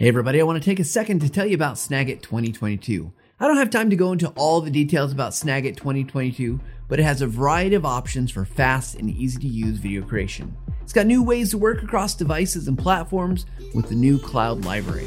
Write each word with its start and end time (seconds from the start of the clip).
Hey 0.00 0.08
everybody, 0.08 0.40
I 0.40 0.44
want 0.44 0.56
to 0.58 0.64
take 0.64 0.80
a 0.80 0.84
second 0.84 1.20
to 1.20 1.28
tell 1.28 1.44
you 1.44 1.54
about 1.54 1.74
Snagit 1.74 2.22
2022. 2.22 3.12
I 3.38 3.46
don't 3.46 3.58
have 3.58 3.68
time 3.68 3.90
to 3.90 3.96
go 3.96 4.12
into 4.12 4.30
all 4.30 4.62
the 4.62 4.70
details 4.70 5.12
about 5.12 5.32
Snagit 5.32 5.76
2022, 5.76 6.58
but 6.88 6.98
it 6.98 7.02
has 7.02 7.20
a 7.20 7.26
variety 7.26 7.74
of 7.74 7.84
options 7.84 8.30
for 8.30 8.46
fast 8.46 8.94
and 8.94 9.10
easy 9.10 9.38
to 9.40 9.46
use 9.46 9.76
video 9.76 10.00
creation. 10.00 10.56
It's 10.80 10.94
got 10.94 11.04
new 11.04 11.22
ways 11.22 11.50
to 11.50 11.58
work 11.58 11.82
across 11.82 12.14
devices 12.14 12.66
and 12.66 12.78
platforms 12.78 13.44
with 13.74 13.90
the 13.90 13.94
new 13.94 14.18
cloud 14.18 14.64
library. 14.64 15.06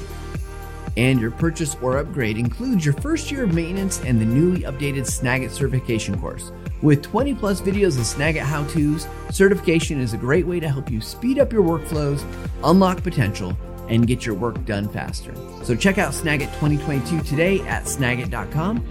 And 0.96 1.20
your 1.20 1.32
purchase 1.32 1.76
or 1.82 1.98
upgrade 1.98 2.38
includes 2.38 2.86
your 2.86 2.94
first 2.94 3.32
year 3.32 3.46
of 3.46 3.54
maintenance 3.56 4.00
and 4.02 4.22
the 4.22 4.26
newly 4.26 4.62
updated 4.62 5.08
Snagit 5.08 5.50
certification 5.50 6.22
course. 6.22 6.52
With 6.84 7.02
20 7.02 7.34
plus 7.34 7.62
videos 7.62 7.98
of 7.98 8.04
Snagit 8.04 8.42
how 8.42 8.64
to's, 8.66 9.08
certification 9.32 10.00
is 10.00 10.14
a 10.14 10.18
great 10.18 10.46
way 10.46 10.60
to 10.60 10.70
help 10.70 10.92
you 10.92 11.02
speed 11.02 11.40
up 11.40 11.52
your 11.52 11.64
workflows, 11.64 12.24
unlock 12.64 13.02
potential, 13.02 13.58
and 13.90 14.08
get 14.08 14.26
your 14.26 14.36
work 14.36 14.64
done 14.66 14.90
faster. 14.90 15.34
So 15.64 15.76
check 15.76 15.98
out 15.98 16.14
Snagit 16.14 16.52
2022 16.60 17.22
today 17.22 17.60
at 17.62 17.84
snagit.com. 17.84 18.86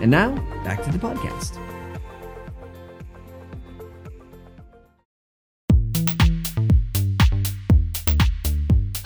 And 0.00 0.10
now, 0.10 0.34
back 0.64 0.82
to 0.84 0.92
the 0.92 0.98
podcast. 0.98 1.67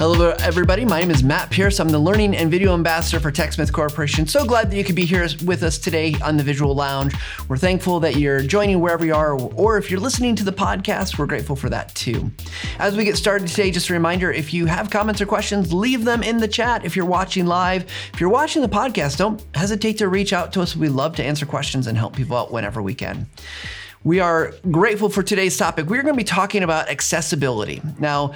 Hello, 0.03 0.35
everybody. 0.41 0.85
My 0.85 0.99
name 0.99 1.13
is 1.13 1.23
Matt 1.23 1.49
Pierce. 1.51 1.79
I'm 1.79 1.89
the 1.89 1.97
Learning 1.97 2.35
and 2.35 2.51
Video 2.51 2.75
Ambassador 2.75 3.21
for 3.21 3.31
TechSmith 3.31 3.73
Corporation. 3.73 4.27
So 4.27 4.45
glad 4.45 4.69
that 4.69 4.77
you 4.77 4.83
could 4.83 4.97
be 4.97 5.05
here 5.05 5.29
with 5.45 5.63
us 5.63 5.79
today 5.79 6.17
on 6.25 6.37
the 6.37 6.43
Visual 6.43 6.75
Lounge. 6.75 7.15
We're 7.47 7.57
thankful 7.57 8.01
that 8.01 8.17
you're 8.17 8.41
joining 8.41 8.81
wherever 8.81 9.07
you 9.07 9.15
are, 9.15 9.39
or 9.39 9.79
if 9.79 9.93
you're 9.93 10.01
listening 10.01 10.35
to 10.35 10.45
the 10.45 10.51
podcast, 10.51 11.21
we're 11.21 11.27
grateful 11.27 11.55
for 11.55 11.69
that 11.69 11.95
too. 11.95 12.33
As 12.81 12.97
we 12.97 13.05
get 13.05 13.17
started 13.17 13.47
today, 13.47 13.71
just 13.71 13.91
a 13.91 13.93
reminder 13.93 14.33
if 14.33 14.53
you 14.53 14.67
have 14.67 14.91
comments 14.91 15.21
or 15.21 15.27
questions, 15.27 15.73
leave 15.73 16.05
them 16.05 16.25
in 16.25 16.39
the 16.39 16.49
chat 16.49 16.85
if 16.85 16.97
you're 16.97 17.07
watching 17.07 17.47
live. 17.47 17.85
If 18.13 18.21
you're 18.21 18.29
watching 18.29 18.61
the 18.61 18.69
podcast, 18.69 19.19
don't 19.19 19.41
hesitate 19.55 19.99
to 19.99 20.09
reach 20.09 20.33
out 20.33 20.53
to 20.55 20.63
us. 20.63 20.75
We 20.75 20.89
love 20.89 21.15
to 21.15 21.25
answer 21.25 21.47
questions 21.47 21.87
and 21.87 21.97
help 21.97 22.17
people 22.17 22.37
out 22.37 22.51
whenever 22.51 22.83
we 22.83 22.97
can. 22.97 23.29
We 24.05 24.19
are 24.19 24.53
grateful 24.69 25.11
for 25.11 25.23
today's 25.23 25.57
topic. 25.57 25.87
We're 25.87 26.03
going 26.03 26.15
to 26.15 26.19
be 26.19 26.25
talking 26.25 26.65
about 26.65 26.89
accessibility. 26.89 27.81
Now, 28.01 28.35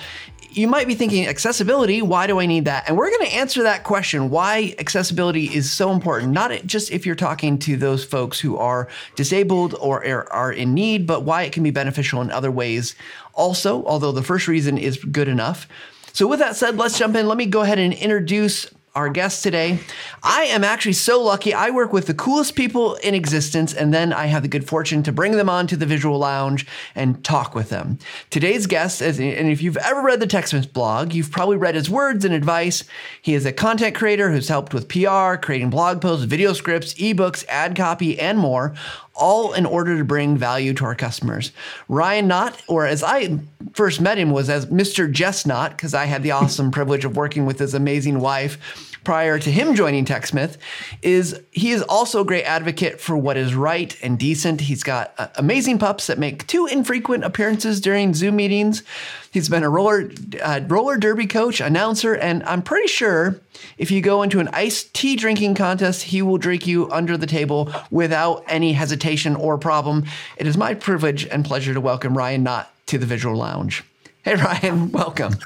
you 0.56 0.66
might 0.66 0.86
be 0.86 0.94
thinking, 0.94 1.26
accessibility, 1.26 2.00
why 2.00 2.26
do 2.26 2.40
I 2.40 2.46
need 2.46 2.64
that? 2.64 2.88
And 2.88 2.96
we're 2.96 3.10
going 3.10 3.26
to 3.26 3.34
answer 3.34 3.62
that 3.64 3.84
question 3.84 4.30
why 4.30 4.74
accessibility 4.78 5.44
is 5.44 5.70
so 5.70 5.92
important, 5.92 6.32
not 6.32 6.50
just 6.64 6.90
if 6.90 7.04
you're 7.04 7.14
talking 7.14 7.58
to 7.60 7.76
those 7.76 8.04
folks 8.04 8.40
who 8.40 8.56
are 8.56 8.88
disabled 9.16 9.74
or 9.74 10.32
are 10.32 10.52
in 10.52 10.72
need, 10.72 11.06
but 11.06 11.24
why 11.24 11.42
it 11.42 11.52
can 11.52 11.62
be 11.62 11.70
beneficial 11.70 12.22
in 12.22 12.30
other 12.30 12.50
ways 12.50 12.96
also, 13.34 13.84
although 13.84 14.12
the 14.12 14.22
first 14.22 14.48
reason 14.48 14.78
is 14.78 14.96
good 14.96 15.28
enough. 15.28 15.68
So, 16.14 16.26
with 16.26 16.38
that 16.38 16.56
said, 16.56 16.78
let's 16.78 16.98
jump 16.98 17.14
in. 17.14 17.28
Let 17.28 17.36
me 17.36 17.44
go 17.44 17.60
ahead 17.60 17.78
and 17.78 17.92
introduce 17.92 18.66
our 18.96 19.10
guest 19.10 19.42
today. 19.42 19.78
I 20.22 20.44
am 20.44 20.64
actually 20.64 20.94
so 20.94 21.22
lucky. 21.22 21.52
I 21.52 21.68
work 21.68 21.92
with 21.92 22.06
the 22.06 22.14
coolest 22.14 22.56
people 22.56 22.94
in 22.96 23.14
existence, 23.14 23.74
and 23.74 23.92
then 23.92 24.12
I 24.12 24.26
have 24.26 24.42
the 24.42 24.48
good 24.48 24.66
fortune 24.66 25.02
to 25.02 25.12
bring 25.12 25.32
them 25.32 25.50
on 25.50 25.66
to 25.66 25.76
the 25.76 25.84
Visual 25.84 26.18
Lounge 26.18 26.66
and 26.94 27.22
talk 27.22 27.54
with 27.54 27.68
them. 27.68 27.98
Today's 28.30 28.66
guest 28.66 29.02
is, 29.02 29.20
and 29.20 29.48
if 29.50 29.60
you've 29.60 29.76
ever 29.76 30.00
read 30.00 30.20
the 30.20 30.26
TechSmith 30.26 30.72
blog, 30.72 31.12
you've 31.12 31.30
probably 31.30 31.58
read 31.58 31.74
his 31.74 31.90
words 31.90 32.24
and 32.24 32.32
advice. 32.32 32.84
He 33.20 33.34
is 33.34 33.44
a 33.44 33.52
content 33.52 33.94
creator 33.94 34.32
who's 34.32 34.48
helped 34.48 34.72
with 34.72 34.88
PR, 34.88 35.36
creating 35.36 35.68
blog 35.68 36.00
posts, 36.00 36.24
video 36.24 36.54
scripts, 36.54 36.94
ebooks, 36.94 37.44
ad 37.48 37.76
copy, 37.76 38.18
and 38.18 38.38
more 38.38 38.74
all 39.16 39.54
in 39.54 39.66
order 39.66 39.96
to 39.96 40.04
bring 40.04 40.36
value 40.36 40.74
to 40.74 40.84
our 40.84 40.94
customers. 40.94 41.52
Ryan 41.88 42.28
Knott, 42.28 42.62
or 42.68 42.86
as 42.86 43.02
I 43.02 43.38
first 43.72 44.00
met 44.00 44.18
him, 44.18 44.30
was 44.30 44.50
as 44.50 44.66
Mr. 44.66 45.10
Jess 45.10 45.46
Knott, 45.46 45.70
because 45.70 45.94
I 45.94 46.04
had 46.04 46.22
the 46.22 46.32
awesome 46.32 46.70
privilege 46.70 47.04
of 47.04 47.16
working 47.16 47.46
with 47.46 47.58
his 47.58 47.74
amazing 47.74 48.20
wife 48.20 48.85
prior 49.06 49.38
to 49.38 49.52
him 49.52 49.76
joining 49.76 50.04
TechSmith, 50.04 50.56
is 51.00 51.40
he 51.52 51.70
is 51.70 51.80
also 51.82 52.22
a 52.22 52.24
great 52.24 52.42
advocate 52.42 53.00
for 53.00 53.16
what 53.16 53.36
is 53.36 53.54
right 53.54 53.96
and 54.02 54.18
decent. 54.18 54.62
He's 54.62 54.82
got 54.82 55.14
uh, 55.16 55.28
amazing 55.36 55.78
pups 55.78 56.08
that 56.08 56.18
make 56.18 56.44
two 56.48 56.66
infrequent 56.66 57.22
appearances 57.22 57.80
during 57.80 58.14
Zoom 58.14 58.34
meetings. 58.34 58.82
He's 59.30 59.48
been 59.48 59.62
a 59.62 59.68
roller 59.68 60.10
uh, 60.42 60.62
roller 60.66 60.96
derby 60.96 61.28
coach, 61.28 61.60
announcer, 61.60 62.16
and 62.16 62.42
I'm 62.42 62.62
pretty 62.62 62.88
sure 62.88 63.40
if 63.78 63.92
you 63.92 64.00
go 64.00 64.24
into 64.24 64.40
an 64.40 64.48
iced 64.48 64.92
tea 64.92 65.14
drinking 65.14 65.54
contest, 65.54 66.02
he 66.02 66.20
will 66.20 66.36
drink 66.36 66.66
you 66.66 66.90
under 66.90 67.16
the 67.16 67.28
table 67.28 67.72
without 67.92 68.42
any 68.48 68.72
hesitation 68.72 69.36
or 69.36 69.56
problem. 69.56 70.04
It 70.36 70.48
is 70.48 70.56
my 70.56 70.74
privilege 70.74 71.28
and 71.28 71.44
pleasure 71.44 71.74
to 71.74 71.80
welcome 71.80 72.18
Ryan 72.18 72.42
Knott 72.42 72.72
to 72.86 72.98
the 72.98 73.06
Visual 73.06 73.36
Lounge. 73.36 73.84
Hey 74.26 74.34
Ryan, 74.34 74.90
welcome. 74.90 75.36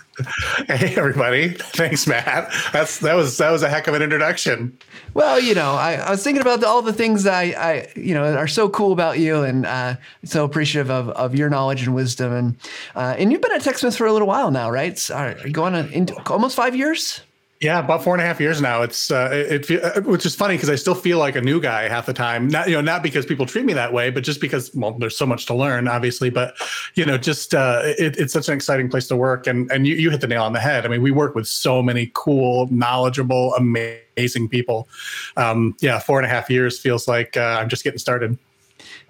Hey 0.66 0.94
everybody. 0.96 1.50
Thanks, 1.50 2.06
Matt. 2.06 2.50
That's 2.72 3.00
that 3.00 3.12
was 3.12 3.36
that 3.36 3.50
was 3.50 3.62
a 3.62 3.68
heck 3.68 3.88
of 3.88 3.94
an 3.94 4.00
introduction. 4.00 4.78
Well, 5.12 5.38
you 5.38 5.54
know, 5.54 5.72
I, 5.72 5.96
I 5.96 6.10
was 6.10 6.24
thinking 6.24 6.40
about 6.40 6.60
the, 6.60 6.66
all 6.66 6.80
the 6.80 6.94
things 6.94 7.26
I, 7.26 7.42
I, 7.42 7.88
you 7.94 8.14
know, 8.14 8.34
are 8.34 8.48
so 8.48 8.70
cool 8.70 8.92
about 8.92 9.18
you, 9.18 9.42
and 9.42 9.66
uh, 9.66 9.96
so 10.24 10.46
appreciative 10.46 10.90
of, 10.90 11.10
of 11.10 11.34
your 11.34 11.50
knowledge 11.50 11.82
and 11.82 11.94
wisdom, 11.94 12.32
and 12.32 12.56
uh, 12.96 13.16
and 13.18 13.30
you've 13.30 13.42
been 13.42 13.52
at 13.52 13.60
TechSmith 13.60 13.98
for 13.98 14.06
a 14.06 14.14
little 14.14 14.28
while 14.28 14.50
now, 14.50 14.70
right? 14.70 14.98
So, 14.98 15.14
are 15.14 15.36
you 15.46 15.52
going 15.52 15.74
on 15.74 15.92
into 15.92 16.16
almost 16.32 16.56
five 16.56 16.74
years? 16.74 17.20
Yeah, 17.60 17.78
about 17.80 18.02
four 18.02 18.14
and 18.14 18.22
a 18.22 18.24
half 18.24 18.40
years 18.40 18.62
now. 18.62 18.80
It's 18.80 19.10
uh, 19.10 19.28
it, 19.32 19.70
it 19.70 19.84
uh, 19.84 20.00
which 20.00 20.24
is 20.24 20.34
funny 20.34 20.54
because 20.54 20.70
I 20.70 20.76
still 20.76 20.94
feel 20.94 21.18
like 21.18 21.36
a 21.36 21.42
new 21.42 21.60
guy 21.60 21.88
half 21.88 22.06
the 22.06 22.14
time. 22.14 22.48
Not 22.48 22.68
you 22.68 22.74
know 22.74 22.80
not 22.80 23.02
because 23.02 23.26
people 23.26 23.44
treat 23.44 23.66
me 23.66 23.74
that 23.74 23.92
way, 23.92 24.08
but 24.08 24.24
just 24.24 24.40
because 24.40 24.74
well, 24.74 24.92
there's 24.92 25.14
so 25.14 25.26
much 25.26 25.44
to 25.46 25.54
learn, 25.54 25.86
obviously. 25.86 26.30
But 26.30 26.54
you 26.94 27.04
know, 27.04 27.18
just 27.18 27.54
uh, 27.54 27.82
it, 27.84 28.16
it's 28.18 28.32
such 28.32 28.48
an 28.48 28.54
exciting 28.54 28.88
place 28.88 29.08
to 29.08 29.16
work, 29.16 29.46
and 29.46 29.70
and 29.70 29.86
you, 29.86 29.94
you 29.94 30.08
hit 30.08 30.22
the 30.22 30.26
nail 30.26 30.42
on 30.42 30.54
the 30.54 30.58
head. 30.58 30.86
I 30.86 30.88
mean, 30.88 31.02
we 31.02 31.10
work 31.10 31.34
with 31.34 31.46
so 31.46 31.82
many 31.82 32.10
cool, 32.14 32.66
knowledgeable, 32.70 33.54
amazing 33.56 34.48
people. 34.48 34.88
Um, 35.36 35.76
yeah, 35.80 35.98
four 35.98 36.18
and 36.18 36.24
a 36.24 36.30
half 36.30 36.48
years 36.48 36.80
feels 36.80 37.06
like 37.06 37.36
uh, 37.36 37.58
I'm 37.60 37.68
just 37.68 37.84
getting 37.84 37.98
started. 37.98 38.38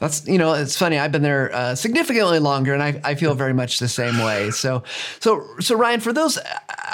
That's 0.00 0.26
you 0.26 0.38
know 0.38 0.54
it's 0.54 0.76
funny. 0.76 0.98
I've 0.98 1.12
been 1.12 1.22
there 1.22 1.54
uh, 1.54 1.74
significantly 1.74 2.38
longer, 2.38 2.72
and 2.72 2.82
I, 2.82 3.00
I 3.04 3.14
feel 3.14 3.34
very 3.34 3.52
much 3.52 3.78
the 3.78 3.88
same 3.88 4.18
way. 4.18 4.50
So 4.50 4.82
so 5.20 5.46
so 5.60 5.76
Ryan, 5.76 6.00
for 6.00 6.12
those, 6.12 6.38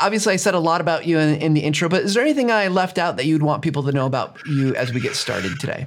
obviously 0.00 0.34
I 0.34 0.36
said 0.36 0.54
a 0.54 0.58
lot 0.58 0.80
about 0.80 1.06
you 1.06 1.18
in, 1.18 1.36
in 1.36 1.54
the 1.54 1.60
intro, 1.60 1.88
but 1.88 2.02
is 2.02 2.14
there 2.14 2.22
anything 2.22 2.50
I 2.50 2.66
left 2.66 2.98
out 2.98 3.16
that 3.16 3.24
you'd 3.24 3.44
want 3.44 3.62
people 3.62 3.84
to 3.84 3.92
know 3.92 4.06
about 4.06 4.38
you 4.46 4.74
as 4.74 4.92
we 4.92 5.00
get 5.00 5.14
started 5.14 5.58
today? 5.60 5.86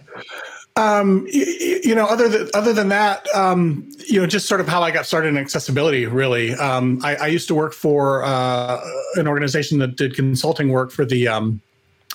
Um, 0.78 1.28
you, 1.30 1.82
you, 1.84 1.96
know, 1.96 2.06
other 2.06 2.30
than 2.30 2.50
other 2.54 2.72
than 2.72 2.88
that, 2.88 3.28
um, 3.36 3.90
you 4.08 4.22
know, 4.22 4.26
just 4.26 4.48
sort 4.48 4.62
of 4.62 4.70
how 4.70 4.82
I 4.82 4.92
got 4.92 5.06
started 5.06 5.28
in 5.28 5.38
accessibility. 5.38 6.06
Really, 6.06 6.54
um, 6.54 7.02
I, 7.04 7.18
I, 7.18 7.28
used 7.28 7.50
to 7.50 7.56
work 7.56 7.74
for 7.74 8.24
uh, 8.24 8.80
an 9.16 9.28
organization 9.28 9.80
that 9.80 9.98
did 9.98 10.16
consulting 10.16 10.70
work 10.70 10.92
for 10.92 11.04
the 11.04 11.28
um, 11.28 11.60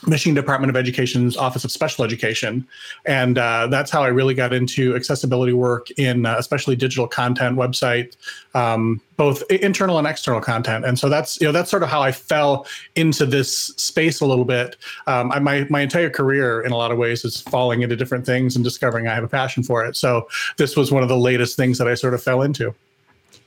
Michigan 0.06 0.34
Department 0.34 0.70
of 0.70 0.76
Education's 0.76 1.36
Office 1.36 1.64
of 1.64 1.72
Special 1.72 2.04
Education, 2.04 2.66
and 3.06 3.38
uh, 3.38 3.66
that's 3.68 3.90
how 3.90 4.02
I 4.02 4.08
really 4.08 4.34
got 4.34 4.52
into 4.52 4.94
accessibility 4.94 5.52
work 5.52 5.90
in 5.92 6.26
uh, 6.26 6.36
especially 6.38 6.76
digital 6.76 7.06
content, 7.06 7.56
website, 7.56 8.16
um, 8.54 9.00
both 9.16 9.42
internal 9.50 9.98
and 9.98 10.06
external 10.06 10.40
content. 10.40 10.84
And 10.84 10.98
so 10.98 11.08
that's 11.08 11.40
you 11.40 11.46
know 11.46 11.52
that's 11.52 11.70
sort 11.70 11.82
of 11.82 11.88
how 11.88 12.02
I 12.02 12.12
fell 12.12 12.66
into 12.96 13.26
this 13.26 13.50
space 13.76 14.20
a 14.20 14.26
little 14.26 14.44
bit. 14.44 14.76
Um, 15.06 15.32
I, 15.32 15.38
my 15.38 15.66
my 15.70 15.80
entire 15.80 16.10
career, 16.10 16.62
in 16.62 16.72
a 16.72 16.76
lot 16.76 16.90
of 16.90 16.98
ways, 16.98 17.24
is 17.24 17.40
falling 17.40 17.82
into 17.82 17.96
different 17.96 18.26
things 18.26 18.56
and 18.56 18.64
discovering 18.64 19.08
I 19.08 19.14
have 19.14 19.24
a 19.24 19.28
passion 19.28 19.62
for 19.62 19.84
it. 19.84 19.96
So 19.96 20.28
this 20.56 20.76
was 20.76 20.92
one 20.92 21.02
of 21.02 21.08
the 21.08 21.18
latest 21.18 21.56
things 21.56 21.78
that 21.78 21.88
I 21.88 21.94
sort 21.94 22.14
of 22.14 22.22
fell 22.22 22.42
into. 22.42 22.74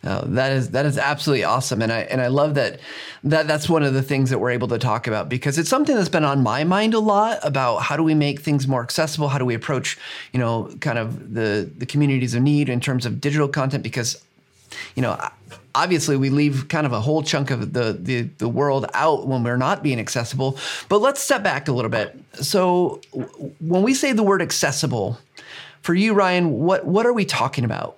Oh, 0.04 0.22
that 0.26 0.52
is 0.52 0.70
that 0.70 0.86
is 0.86 0.98
absolutely 0.98 1.44
awesome, 1.44 1.82
and 1.82 1.92
I 1.92 2.02
and 2.02 2.22
I 2.22 2.28
love 2.28 2.54
that 2.54 2.80
that 3.24 3.48
that's 3.48 3.68
one 3.68 3.82
of 3.82 3.94
the 3.96 4.04
things 4.04 4.30
that 4.30 4.38
we're 4.38 4.52
able 4.52 4.68
to 4.68 4.78
talk 4.78 5.08
about 5.08 5.28
because 5.28 5.58
it's 5.58 5.70
something 5.70 5.96
that's 5.96 6.08
been 6.08 6.24
on 6.24 6.44
my 6.44 6.64
mind 6.64 6.94
a 6.94 7.00
lot 7.00 7.40
about 7.42 7.80
how 7.80 7.98
do 7.98 8.04
we 8.04 8.14
make 8.14 8.42
things 8.42 8.68
more 8.68 8.84
accessible, 8.84 9.28
how 9.28 9.40
do 9.40 9.46
we 9.46 9.56
approach 9.56 9.98
you 10.34 10.40
know 10.40 10.72
kind 10.82 11.00
of 11.00 11.34
the 11.34 11.70
the 11.78 11.86
communities 11.86 12.36
of 12.36 12.44
need 12.44 12.70
in 12.70 12.80
terms 12.80 13.06
of 13.08 13.20
digital 13.20 13.48
content? 13.48 13.82
Because 13.82 14.24
you 14.96 15.02
know 15.02 15.20
obviously 15.74 16.16
we 16.16 16.30
leave 16.30 16.68
kind 16.70 16.86
of 16.86 16.94
a 16.94 17.02
whole 17.02 17.24
chunk 17.24 17.50
of 17.50 17.74
the, 17.74 17.94
the 18.00 18.22
the 18.38 18.48
world 18.48 18.86
out 18.94 19.28
when 19.28 19.44
we're 19.44 19.58
not 19.58 19.82
being 19.82 20.00
accessible. 20.00 20.60
But 20.90 21.02
let's 21.02 21.22
step 21.22 21.44
back 21.44 21.68
a 21.68 21.72
little 21.72 21.92
bit. 21.92 22.18
So 22.34 23.02
when 23.60 23.82
we 23.82 23.96
say 23.96 24.14
the 24.14 24.24
word 24.24 24.44
accessible 24.44 25.18
for 25.82 25.94
you 25.94 26.14
ryan 26.14 26.52
what 26.52 26.86
what 26.86 27.06
are 27.06 27.14
we 27.14 27.24
talking 27.24 27.64
about 27.64 27.98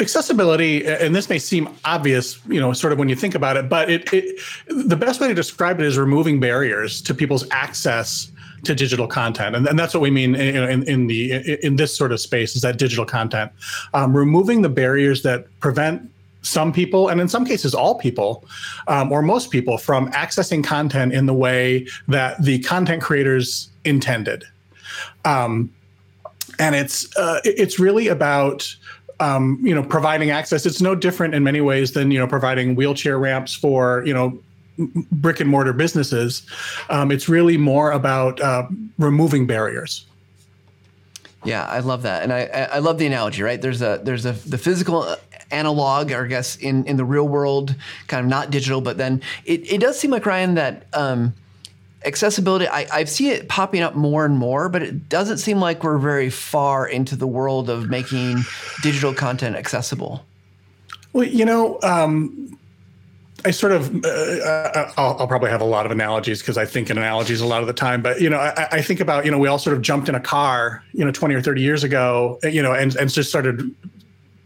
accessibility 0.00 0.86
and 0.86 1.14
this 1.14 1.28
may 1.28 1.38
seem 1.38 1.68
obvious 1.84 2.38
you 2.46 2.60
know 2.60 2.72
sort 2.72 2.92
of 2.92 2.98
when 2.98 3.08
you 3.08 3.16
think 3.16 3.34
about 3.34 3.56
it 3.56 3.68
but 3.68 3.90
it, 3.90 4.12
it 4.12 4.38
the 4.66 4.96
best 4.96 5.20
way 5.20 5.28
to 5.28 5.34
describe 5.34 5.80
it 5.80 5.86
is 5.86 5.96
removing 5.96 6.38
barriers 6.38 7.00
to 7.00 7.14
people's 7.14 7.48
access 7.50 8.30
to 8.64 8.74
digital 8.74 9.06
content. 9.06 9.56
And, 9.56 9.66
and 9.66 9.78
that's 9.78 9.94
what 9.94 10.00
we 10.00 10.10
mean 10.10 10.34
in, 10.34 10.68
in, 10.70 10.82
in, 10.84 11.06
the 11.06 11.58
in 11.64 11.76
this 11.76 11.96
sort 11.96 12.12
of 12.12 12.20
space 12.20 12.56
is 12.56 12.62
that 12.62 12.78
digital 12.78 13.06
content. 13.06 13.52
Um, 13.94 14.16
removing 14.16 14.62
the 14.62 14.68
barriers 14.68 15.22
that 15.22 15.46
prevent 15.60 16.10
some 16.42 16.72
people 16.72 17.08
and 17.08 17.20
in 17.20 17.28
some 17.28 17.44
cases 17.44 17.74
all 17.74 17.96
people 17.96 18.44
um, 18.86 19.10
or 19.10 19.20
most 19.20 19.50
people 19.50 19.78
from 19.78 20.10
accessing 20.12 20.62
content 20.62 21.12
in 21.12 21.26
the 21.26 21.34
way 21.34 21.86
that 22.06 22.40
the 22.42 22.60
content 22.60 23.02
creators 23.02 23.68
intended. 23.84 24.44
Um, 25.24 25.72
and 26.58 26.74
it's 26.74 27.14
uh, 27.16 27.40
it's 27.44 27.78
really 27.78 28.08
about 28.08 28.74
um, 29.20 29.58
you 29.62 29.74
know, 29.74 29.82
providing 29.82 30.30
access. 30.30 30.66
It's 30.66 30.80
no 30.80 30.94
different 30.94 31.34
in 31.34 31.42
many 31.42 31.60
ways 31.60 31.92
than 31.92 32.10
you 32.10 32.18
know 32.18 32.26
providing 32.26 32.74
wheelchair 32.74 33.18
ramps 33.18 33.54
for 33.54 34.02
you 34.06 34.14
know 34.14 34.38
brick 35.12 35.40
and 35.40 35.48
mortar 35.48 35.72
businesses. 35.72 36.46
Um, 36.90 37.10
it's 37.10 37.28
really 37.28 37.56
more 37.56 37.92
about 37.92 38.40
uh, 38.40 38.66
removing 38.98 39.46
barriers. 39.46 40.04
Yeah, 41.44 41.64
I 41.64 41.78
love 41.78 42.02
that, 42.02 42.22
and 42.22 42.32
I 42.32 42.68
I 42.72 42.78
love 42.78 42.98
the 42.98 43.06
analogy. 43.06 43.42
Right, 43.42 43.60
there's 43.60 43.82
a 43.82 44.00
there's 44.02 44.26
a 44.26 44.32
the 44.32 44.58
physical 44.58 45.16
analog, 45.50 46.10
or 46.10 46.24
I 46.24 46.28
guess 46.28 46.56
in 46.56 46.84
in 46.86 46.96
the 46.96 47.04
real 47.04 47.28
world, 47.28 47.74
kind 48.08 48.24
of 48.24 48.28
not 48.28 48.50
digital, 48.50 48.80
but 48.80 48.98
then 48.98 49.22
it 49.44 49.70
it 49.70 49.80
does 49.80 49.98
seem 49.98 50.10
like 50.10 50.26
Ryan 50.26 50.54
that. 50.54 50.86
Um, 50.92 51.34
accessibility 52.04 52.68
I, 52.68 52.86
I 52.92 53.04
see 53.04 53.30
it 53.30 53.48
popping 53.48 53.82
up 53.82 53.94
more 53.94 54.24
and 54.24 54.36
more 54.38 54.68
but 54.68 54.82
it 54.82 55.08
doesn't 55.08 55.38
seem 55.38 55.60
like 55.60 55.82
we're 55.82 55.98
very 55.98 56.30
far 56.30 56.86
into 56.86 57.16
the 57.16 57.26
world 57.26 57.68
of 57.68 57.88
making 57.88 58.38
digital 58.82 59.14
content 59.14 59.56
accessible 59.56 60.24
well 61.12 61.26
you 61.26 61.44
know 61.44 61.80
um, 61.82 62.46
I 63.46 63.52
sort 63.52 63.72
of, 63.72 64.04
uh, 64.04 64.08
uh, 64.08 64.92
I'll, 64.96 65.16
I'll, 65.20 65.28
probably 65.28 65.50
have 65.50 65.60
a 65.60 65.66
lot 65.66 65.86
of 65.86 65.92
analogies 65.92 66.40
because 66.40 66.58
I 66.58 66.64
think 66.64 66.90
in 66.90 66.98
analogies 66.98 67.40
a 67.40 67.46
lot 67.46 67.60
of 67.60 67.68
the 67.68 67.72
time. 67.72 68.02
But 68.02 68.20
you 68.20 68.28
know, 68.28 68.38
I, 68.38 68.68
I, 68.72 68.82
think 68.82 68.98
about 68.98 69.24
you 69.24 69.30
know 69.30 69.38
we 69.38 69.46
all 69.46 69.58
sort 69.58 69.76
of 69.76 69.82
jumped 69.82 70.08
in 70.08 70.16
a 70.16 70.20
car, 70.20 70.82
you 70.92 71.04
know, 71.04 71.12
twenty 71.12 71.34
or 71.34 71.40
thirty 71.40 71.60
years 71.60 71.84
ago, 71.84 72.40
you 72.42 72.60
know, 72.60 72.72
and 72.72 72.96
and 72.96 73.08
just 73.08 73.28
started 73.28 73.72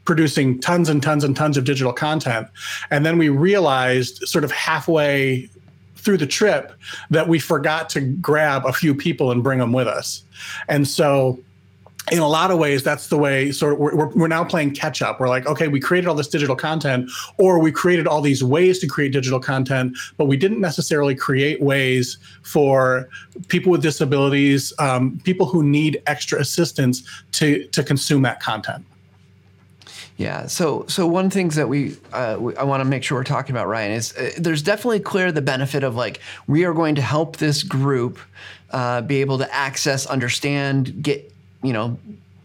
producing 0.05 0.61
tons 0.61 0.91
and 0.91 1.03
tons 1.03 1.25
and 1.25 1.35
tons 1.35 1.57
of 1.57 1.65
digital 1.65 1.95
content, 1.95 2.49
and 2.91 3.07
then 3.07 3.17
we 3.17 3.31
realized 3.31 4.27
sort 4.29 4.45
of 4.45 4.51
halfway 4.51 5.49
through 6.01 6.19
the 6.19 6.27
trip 6.27 6.73
that 7.11 7.29
we 7.29 7.39
forgot 7.39 7.89
to 7.91 8.01
grab 8.01 8.67
a 8.67 8.73
few 8.73 8.95
people 8.95 9.31
and 9.31 9.43
bring 9.43 9.59
them 9.59 9.73
with 9.73 9.87
us, 9.87 10.25
and 10.69 10.87
so 10.87 11.39
in 12.11 12.19
a 12.19 12.27
lot 12.27 12.51
of 12.51 12.59
ways, 12.59 12.83
that's 12.83 13.09
the 13.09 13.17
way. 13.17 13.53
Sort 13.53 13.75
of, 13.75 13.79
we're, 13.79 14.09
we're 14.09 14.29
now 14.29 14.43
playing 14.43 14.75
catch 14.75 15.03
up. 15.03 15.21
We're 15.21 15.29
like, 15.29 15.47
okay, 15.47 15.69
we 15.69 15.79
created 15.79 16.09
all 16.09 16.15
this 16.15 16.29
digital 16.29 16.57
content, 16.57 17.11
or 17.39 17.59
we 17.59 17.71
created 17.71 18.07
all 18.07 18.21
these 18.21 18.43
ways 18.43 18.79
to 18.81 18.87
create 18.87 19.13
digital 19.13 19.39
content, 19.39 19.97
but 20.17 20.25
we 20.25 20.37
didn't 20.37 20.61
necessarily 20.61 21.15
create 21.15 21.61
ways 21.61 22.19
for 22.43 23.09
people 23.49 23.71
with 23.71 23.83
disabilities, 23.83 24.73
um, 24.79 25.21
people 25.25 25.47
who 25.47 25.63
need 25.63 26.03
extra 26.07 26.41
assistance 26.41 27.03
to 27.33 27.65
to 27.69 27.85
consume 27.85 28.23
that 28.23 28.41
content. 28.41 28.85
Yeah. 30.21 30.49
So, 30.49 30.85
so 30.87 31.07
one 31.07 31.31
things 31.31 31.55
that 31.55 31.67
we, 31.67 31.97
uh, 32.13 32.37
we 32.39 32.55
I 32.55 32.65
want 32.65 32.83
to 32.83 32.85
make 32.85 33.03
sure 33.03 33.17
we're 33.17 33.25
talking 33.25 33.57
about, 33.57 33.69
Ryan, 33.69 33.93
is 33.93 34.15
uh, 34.15 34.33
there's 34.37 34.63
definitely 34.63 35.01
clear 35.01 35.33
the 35.33 35.41
benefit 35.41 35.83
of 35.83 35.95
like 35.97 36.21
we 36.47 36.65
are 36.65 36.75
going 36.75 36.97
to 36.97 37.01
help 37.01 37.39
this 37.39 37.63
group 37.63 38.19
uh, 38.69 39.01
be 39.01 39.23
able 39.23 39.39
to 39.39 39.51
access, 39.51 40.05
understand, 40.05 41.03
get 41.03 41.33
you 41.63 41.73
know, 41.73 41.99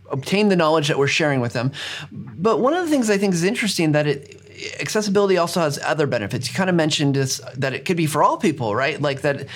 obtain 0.09 0.47
the 0.47 0.55
knowledge 0.55 0.87
that 0.87 0.97
we're 0.97 1.07
sharing 1.07 1.41
with 1.41 1.51
them. 1.51 1.73
But 2.13 2.61
one 2.61 2.73
of 2.73 2.85
the 2.85 2.89
things 2.89 3.09
I 3.09 3.17
think 3.17 3.33
is 3.33 3.43
interesting 3.43 3.91
that 3.91 4.07
it 4.07 4.41
accessibility 4.79 5.37
also 5.37 5.59
has 5.59 5.77
other 5.79 6.07
benefits. 6.07 6.47
You 6.47 6.55
kind 6.55 6.69
of 6.69 6.77
mentioned 6.77 7.13
this 7.17 7.41
that 7.57 7.73
it 7.73 7.83
could 7.83 7.97
be 7.97 8.05
for 8.05 8.23
all 8.23 8.37
people, 8.37 8.73
right? 8.73 9.01
Like 9.01 9.19
that, 9.21 9.47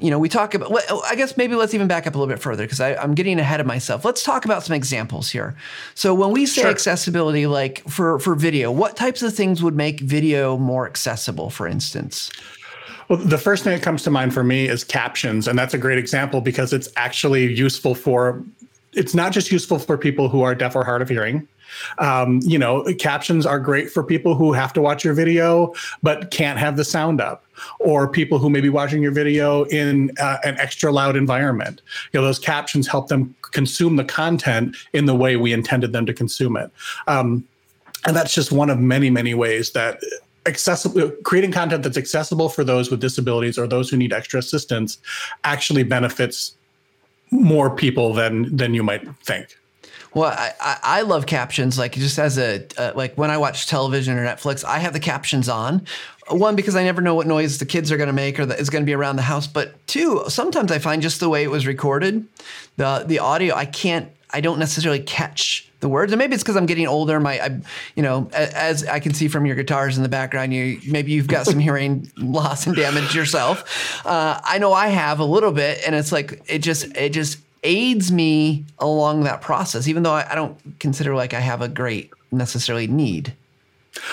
you 0.00 0.10
know, 0.10 0.18
we 0.18 0.28
talk 0.28 0.54
about. 0.54 0.70
Well, 0.70 1.02
I 1.06 1.16
guess 1.16 1.36
maybe 1.36 1.54
let's 1.54 1.74
even 1.74 1.88
back 1.88 2.06
up 2.06 2.14
a 2.14 2.18
little 2.18 2.32
bit 2.32 2.40
further 2.40 2.64
because 2.64 2.80
I'm 2.80 3.14
getting 3.14 3.38
ahead 3.40 3.60
of 3.60 3.66
myself. 3.66 4.04
Let's 4.04 4.22
talk 4.22 4.44
about 4.44 4.62
some 4.62 4.74
examples 4.74 5.30
here. 5.30 5.56
So 5.94 6.14
when 6.14 6.30
we 6.30 6.46
say 6.46 6.62
sure. 6.62 6.70
accessibility, 6.70 7.46
like 7.46 7.88
for 7.88 8.18
for 8.18 8.34
video, 8.34 8.70
what 8.70 8.96
types 8.96 9.22
of 9.22 9.34
things 9.34 9.62
would 9.62 9.74
make 9.74 10.00
video 10.00 10.56
more 10.56 10.86
accessible? 10.86 11.50
For 11.50 11.66
instance. 11.66 12.30
Well, 13.08 13.18
the 13.18 13.38
first 13.38 13.64
thing 13.64 13.72
that 13.72 13.82
comes 13.82 14.02
to 14.02 14.10
mind 14.10 14.34
for 14.34 14.44
me 14.44 14.68
is 14.68 14.84
captions, 14.84 15.48
and 15.48 15.58
that's 15.58 15.72
a 15.72 15.78
great 15.78 15.98
example 15.98 16.42
because 16.42 16.74
it's 16.74 16.90
actually 16.96 17.52
useful 17.54 17.94
for 17.94 18.44
it's 18.92 19.14
not 19.14 19.32
just 19.32 19.50
useful 19.50 19.78
for 19.78 19.98
people 19.98 20.28
who 20.28 20.42
are 20.42 20.54
deaf 20.54 20.76
or 20.76 20.84
hard 20.84 21.02
of 21.02 21.08
hearing. 21.08 21.46
Um, 21.98 22.40
you 22.42 22.58
know, 22.58 22.84
captions 22.98 23.46
are 23.46 23.58
great 23.58 23.90
for 23.90 24.02
people 24.02 24.34
who 24.34 24.52
have 24.52 24.72
to 24.74 24.80
watch 24.80 25.04
your 25.04 25.14
video 25.14 25.74
but 26.02 26.30
can't 26.30 26.58
have 26.58 26.76
the 26.76 26.84
sound 26.84 27.20
up, 27.20 27.44
or 27.80 28.08
people 28.08 28.38
who 28.38 28.50
may 28.50 28.60
be 28.60 28.68
watching 28.68 29.02
your 29.02 29.12
video 29.12 29.64
in 29.64 30.10
uh, 30.20 30.38
an 30.44 30.58
extra 30.58 30.92
loud 30.92 31.16
environment. 31.16 31.82
You 32.12 32.20
know, 32.20 32.26
those 32.26 32.38
captions 32.38 32.86
help 32.86 33.08
them 33.08 33.34
consume 33.52 33.96
the 33.96 34.04
content 34.04 34.76
in 34.92 35.06
the 35.06 35.14
way 35.14 35.36
we 35.36 35.52
intended 35.52 35.92
them 35.92 36.06
to 36.06 36.14
consume 36.14 36.56
it. 36.56 36.70
Um, 37.06 37.46
and 38.06 38.14
that's 38.14 38.34
just 38.34 38.52
one 38.52 38.70
of 38.70 38.78
many, 38.78 39.10
many 39.10 39.34
ways 39.34 39.72
that 39.72 40.00
accessible 40.46 41.10
creating 41.24 41.52
content 41.52 41.82
that's 41.82 41.98
accessible 41.98 42.48
for 42.48 42.64
those 42.64 42.90
with 42.90 43.00
disabilities 43.00 43.58
or 43.58 43.66
those 43.66 43.90
who 43.90 43.96
need 43.96 44.12
extra 44.12 44.38
assistance 44.38 44.98
actually 45.44 45.82
benefits 45.82 46.54
more 47.30 47.74
people 47.74 48.14
than 48.14 48.54
than 48.56 48.74
you 48.74 48.82
might 48.82 49.06
think. 49.24 49.58
Well, 50.14 50.30
I, 50.30 50.78
I 50.82 51.00
love 51.02 51.26
captions. 51.26 51.78
Like 51.78 51.92
just 51.92 52.18
as 52.18 52.38
a 52.38 52.66
uh, 52.76 52.92
like 52.94 53.16
when 53.16 53.30
I 53.30 53.38
watch 53.38 53.66
television 53.66 54.16
or 54.18 54.24
Netflix, 54.24 54.64
I 54.64 54.78
have 54.78 54.92
the 54.92 55.00
captions 55.00 55.48
on. 55.48 55.86
One 56.30 56.56
because 56.56 56.76
I 56.76 56.84
never 56.84 57.00
know 57.00 57.14
what 57.14 57.26
noise 57.26 57.58
the 57.58 57.66
kids 57.66 57.90
are 57.90 57.96
going 57.96 58.08
to 58.08 58.12
make 58.12 58.38
or 58.38 58.46
that 58.46 58.60
is 58.60 58.68
going 58.68 58.82
to 58.82 58.86
be 58.86 58.94
around 58.94 59.16
the 59.16 59.22
house. 59.22 59.46
But 59.46 59.86
two, 59.86 60.24
sometimes 60.28 60.70
I 60.70 60.78
find 60.78 61.00
just 61.00 61.20
the 61.20 61.28
way 61.28 61.42
it 61.42 61.50
was 61.50 61.66
recorded, 61.66 62.26
the 62.76 63.04
the 63.06 63.18
audio, 63.18 63.54
I 63.54 63.64
can't, 63.64 64.10
I 64.30 64.40
don't 64.40 64.58
necessarily 64.58 65.00
catch 65.00 65.68
the 65.80 65.88
words. 65.88 66.12
And 66.12 66.18
maybe 66.18 66.34
it's 66.34 66.42
because 66.42 66.56
I'm 66.56 66.66
getting 66.66 66.86
older. 66.86 67.20
My, 67.20 67.40
I, 67.40 67.60
you 67.94 68.02
know, 68.02 68.28
as 68.32 68.84
I 68.84 68.98
can 69.00 69.14
see 69.14 69.28
from 69.28 69.46
your 69.46 69.56
guitars 69.56 69.96
in 69.96 70.02
the 70.02 70.08
background, 70.08 70.52
you 70.52 70.80
maybe 70.86 71.12
you've 71.12 71.28
got 71.28 71.46
some 71.46 71.58
hearing 71.58 72.10
loss 72.16 72.66
and 72.66 72.74
damage 72.74 73.14
yourself. 73.14 74.04
Uh, 74.04 74.40
I 74.42 74.58
know 74.58 74.72
I 74.72 74.88
have 74.88 75.20
a 75.20 75.24
little 75.24 75.52
bit, 75.52 75.80
and 75.86 75.94
it's 75.94 76.12
like 76.12 76.42
it 76.48 76.60
just 76.60 76.96
it 76.96 77.10
just 77.10 77.38
aids 77.62 78.12
me 78.12 78.64
along 78.78 79.24
that 79.24 79.40
process, 79.40 79.88
even 79.88 80.02
though 80.02 80.12
I, 80.12 80.32
I 80.32 80.34
don't 80.34 80.56
consider 80.78 81.14
like 81.14 81.34
I 81.34 81.40
have 81.40 81.62
a 81.62 81.68
great 81.68 82.10
necessarily 82.30 82.86
need. 82.86 83.34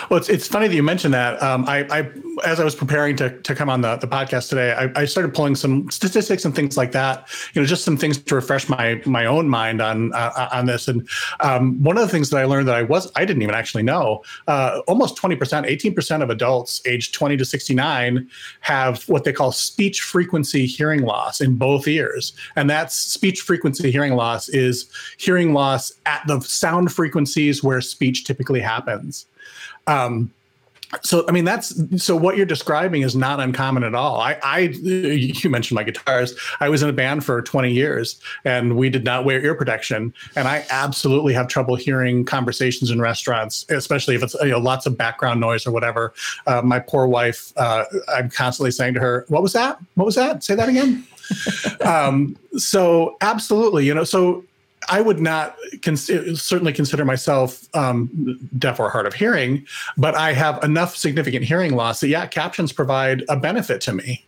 Well, 0.09 0.17
it's, 0.17 0.29
it's 0.29 0.47
funny 0.47 0.67
that 0.67 0.75
you 0.75 0.83
mentioned 0.83 1.13
that. 1.13 1.41
Um, 1.41 1.65
I, 1.67 1.85
I, 1.89 2.11
as 2.45 2.59
I 2.59 2.63
was 2.63 2.75
preparing 2.75 3.15
to, 3.17 3.39
to 3.41 3.55
come 3.55 3.69
on 3.69 3.81
the, 3.81 3.95
the 3.97 4.07
podcast 4.07 4.49
today, 4.49 4.73
I, 4.73 5.01
I, 5.01 5.05
started 5.05 5.33
pulling 5.33 5.55
some 5.55 5.89
statistics 5.89 6.45
and 6.45 6.55
things 6.55 6.77
like 6.77 6.91
that. 6.91 7.27
You 7.53 7.61
know, 7.61 7.65
just 7.65 7.85
some 7.85 7.97
things 7.97 8.17
to 8.17 8.35
refresh 8.35 8.67
my 8.67 9.01
my 9.05 9.25
own 9.25 9.47
mind 9.47 9.81
on 9.81 10.13
uh, 10.13 10.49
on 10.51 10.65
this. 10.65 10.87
And 10.87 11.07
um, 11.39 11.81
one 11.81 11.97
of 11.97 12.03
the 12.03 12.09
things 12.09 12.29
that 12.31 12.37
I 12.37 12.45
learned 12.45 12.67
that 12.67 12.75
I 12.75 12.83
was 12.83 13.11
I 13.15 13.25
didn't 13.25 13.41
even 13.41 13.55
actually 13.55 13.83
know. 13.83 14.23
Uh, 14.47 14.81
almost 14.87 15.15
twenty 15.15 15.35
percent, 15.35 15.65
eighteen 15.65 15.93
percent 15.93 16.23
of 16.23 16.29
adults 16.29 16.81
aged 16.85 17.13
twenty 17.13 17.37
to 17.37 17.45
sixty 17.45 17.73
nine 17.73 18.29
have 18.61 19.03
what 19.07 19.23
they 19.23 19.33
call 19.33 19.51
speech 19.51 20.01
frequency 20.01 20.65
hearing 20.65 21.01
loss 21.01 21.41
in 21.41 21.55
both 21.55 21.87
ears, 21.87 22.33
and 22.55 22.69
that's 22.69 22.95
speech 22.95 23.41
frequency 23.41 23.91
hearing 23.91 24.15
loss 24.15 24.49
is 24.49 24.89
hearing 25.17 25.53
loss 25.53 25.93
at 26.05 26.21
the 26.27 26.39
sound 26.41 26.91
frequencies 26.91 27.63
where 27.63 27.81
speech 27.81 28.25
typically 28.25 28.59
happens. 28.59 29.25
Um, 29.87 30.31
so 31.01 31.25
I 31.27 31.31
mean 31.31 31.45
that's 31.45 31.73
so 32.01 32.15
what 32.15 32.37
you're 32.37 32.45
describing 32.45 33.01
is 33.01 33.15
not 33.15 33.39
uncommon 33.39 33.83
at 33.83 33.95
all. 33.95 34.19
I, 34.19 34.37
I 34.43 34.59
you 34.59 35.49
mentioned 35.49 35.75
my 35.75 35.83
guitars. 35.83 36.35
I 36.59 36.69
was 36.69 36.83
in 36.83 36.89
a 36.89 36.93
band 36.93 37.25
for 37.25 37.41
20 37.41 37.71
years 37.71 38.19
and 38.45 38.77
we 38.77 38.89
did 38.89 39.03
not 39.03 39.25
wear 39.25 39.43
ear 39.43 39.55
protection, 39.55 40.13
and 40.35 40.47
I 40.47 40.65
absolutely 40.69 41.33
have 41.33 41.47
trouble 41.47 41.75
hearing 41.75 42.25
conversations 42.25 42.91
in 42.91 43.01
restaurants, 43.01 43.65
especially 43.69 44.15
if 44.15 44.23
it's 44.23 44.35
you 44.35 44.49
know 44.49 44.59
lots 44.59 44.85
of 44.85 44.97
background 44.97 45.39
noise 45.39 45.65
or 45.65 45.71
whatever. 45.71 46.13
Uh, 46.47 46.61
my 46.61 46.79
poor 46.79 47.07
wife, 47.07 47.51
uh, 47.57 47.85
I'm 48.13 48.29
constantly 48.29 48.71
saying 48.71 48.93
to 48.95 48.99
her, 48.99 49.25
"What 49.27 49.41
was 49.41 49.53
that? 49.53 49.79
What 49.95 50.05
was 50.05 50.15
that? 50.15 50.43
Say 50.43 50.55
that 50.55 50.69
again." 50.69 51.05
um, 51.81 52.37
so 52.57 53.17
absolutely, 53.21 53.85
you 53.85 53.93
know, 53.93 54.03
so 54.03 54.43
I 54.89 55.01
would 55.01 55.19
not 55.19 55.57
certainly 56.35 56.73
consider 56.73 57.05
myself 57.05 57.67
um, 57.75 58.39
deaf 58.57 58.79
or 58.79 58.89
hard 58.89 59.05
of 59.05 59.13
hearing, 59.13 59.65
but 59.97 60.15
I 60.15 60.33
have 60.33 60.63
enough 60.63 60.95
significant 60.95 61.45
hearing 61.45 61.75
loss 61.75 61.99
that 61.99 62.07
yeah, 62.07 62.25
captions 62.25 62.71
provide 62.71 63.23
a 63.29 63.37
benefit 63.37 63.81
to 63.81 63.93
me. 63.93 64.25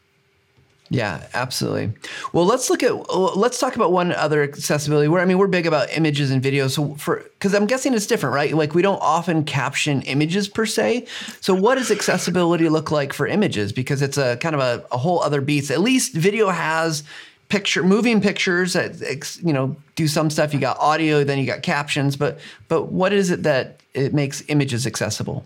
Yeah, 0.89 1.27
absolutely. 1.33 1.91
Well, 2.31 2.45
let's 2.45 2.69
look 2.69 2.81
at 2.81 3.13
let's 3.13 3.59
talk 3.59 3.75
about 3.75 3.91
one 3.91 4.13
other 4.13 4.41
accessibility. 4.41 5.09
Where 5.09 5.21
I 5.21 5.25
mean, 5.25 5.37
we're 5.37 5.47
big 5.47 5.67
about 5.67 5.91
images 5.91 6.31
and 6.31 6.41
videos. 6.41 6.71
So 6.71 6.95
for 6.95 7.25
because 7.33 7.53
I'm 7.53 7.67
guessing 7.67 7.93
it's 7.93 8.07
different, 8.07 8.33
right? 8.33 8.53
Like 8.53 8.73
we 8.73 8.81
don't 8.81 9.01
often 9.01 9.43
caption 9.43 10.01
images 10.03 10.47
per 10.47 10.65
se. 10.65 11.07
So 11.41 11.53
what 11.53 11.75
does 11.75 11.91
accessibility 11.91 12.69
look 12.69 12.89
like 12.89 13.11
for 13.11 13.27
images? 13.27 13.73
Because 13.73 14.01
it's 14.01 14.17
a 14.17 14.37
kind 14.37 14.55
of 14.55 14.61
a, 14.61 14.85
a 14.91 14.97
whole 14.97 15.21
other 15.21 15.41
beast. 15.41 15.71
At 15.71 15.81
least 15.81 16.13
video 16.13 16.49
has 16.49 17.03
picture 17.49 17.83
moving 17.83 18.19
pictures 18.19 18.73
that 18.73 19.39
you 19.43 19.53
know 19.53 19.75
do 19.95 20.07
some 20.07 20.29
stuff 20.29 20.53
you 20.53 20.59
got 20.59 20.77
audio 20.79 21.23
then 21.23 21.37
you 21.37 21.45
got 21.45 21.61
captions 21.61 22.15
but 22.15 22.39
but 22.67 22.91
what 22.91 23.13
is 23.13 23.31
it 23.31 23.43
that 23.43 23.81
it 23.93 24.13
makes 24.13 24.43
images 24.49 24.85
accessible 24.85 25.45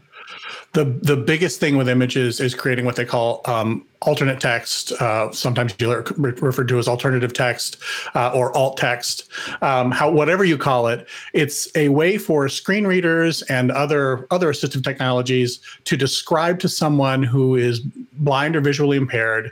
the 0.74 0.86
the 0.86 1.17
biggest 1.17 1.60
thing 1.60 1.75
with 1.77 1.89
images 1.89 2.39
is 2.39 2.55
creating 2.55 2.86
what 2.86 2.96
they 2.96 3.05
call 3.05 3.41
um, 3.46 3.86
alternate 4.01 4.39
text. 4.39 4.91
Uh, 4.93 5.31
sometimes 5.31 5.75
you 5.79 5.91
refer 6.17 6.63
to 6.63 6.79
as 6.79 6.88
alternative 6.88 7.34
text 7.34 7.77
uh, 8.15 8.31
or 8.34 8.55
alt 8.55 8.77
text. 8.77 9.29
Um, 9.62 9.91
how 9.91 10.10
whatever 10.10 10.43
you 10.43 10.58
call 10.58 10.88
it, 10.88 11.08
it's 11.34 11.67
a 11.75 11.89
way 11.89 12.17
for 12.17 12.48
screen 12.48 12.88
readers 12.88 13.41
and 13.43 13.72
other 13.72 14.27
other 14.31 14.51
assistive 14.51 14.84
technologies 14.84 15.60
to 15.86 15.98
describe 15.98 16.60
to 16.60 16.70
someone 16.70 17.22
who 17.22 17.55
is 17.55 17.79
blind 17.79 18.55
or 18.55 18.62
visually 18.62 18.98
impaired 18.98 19.51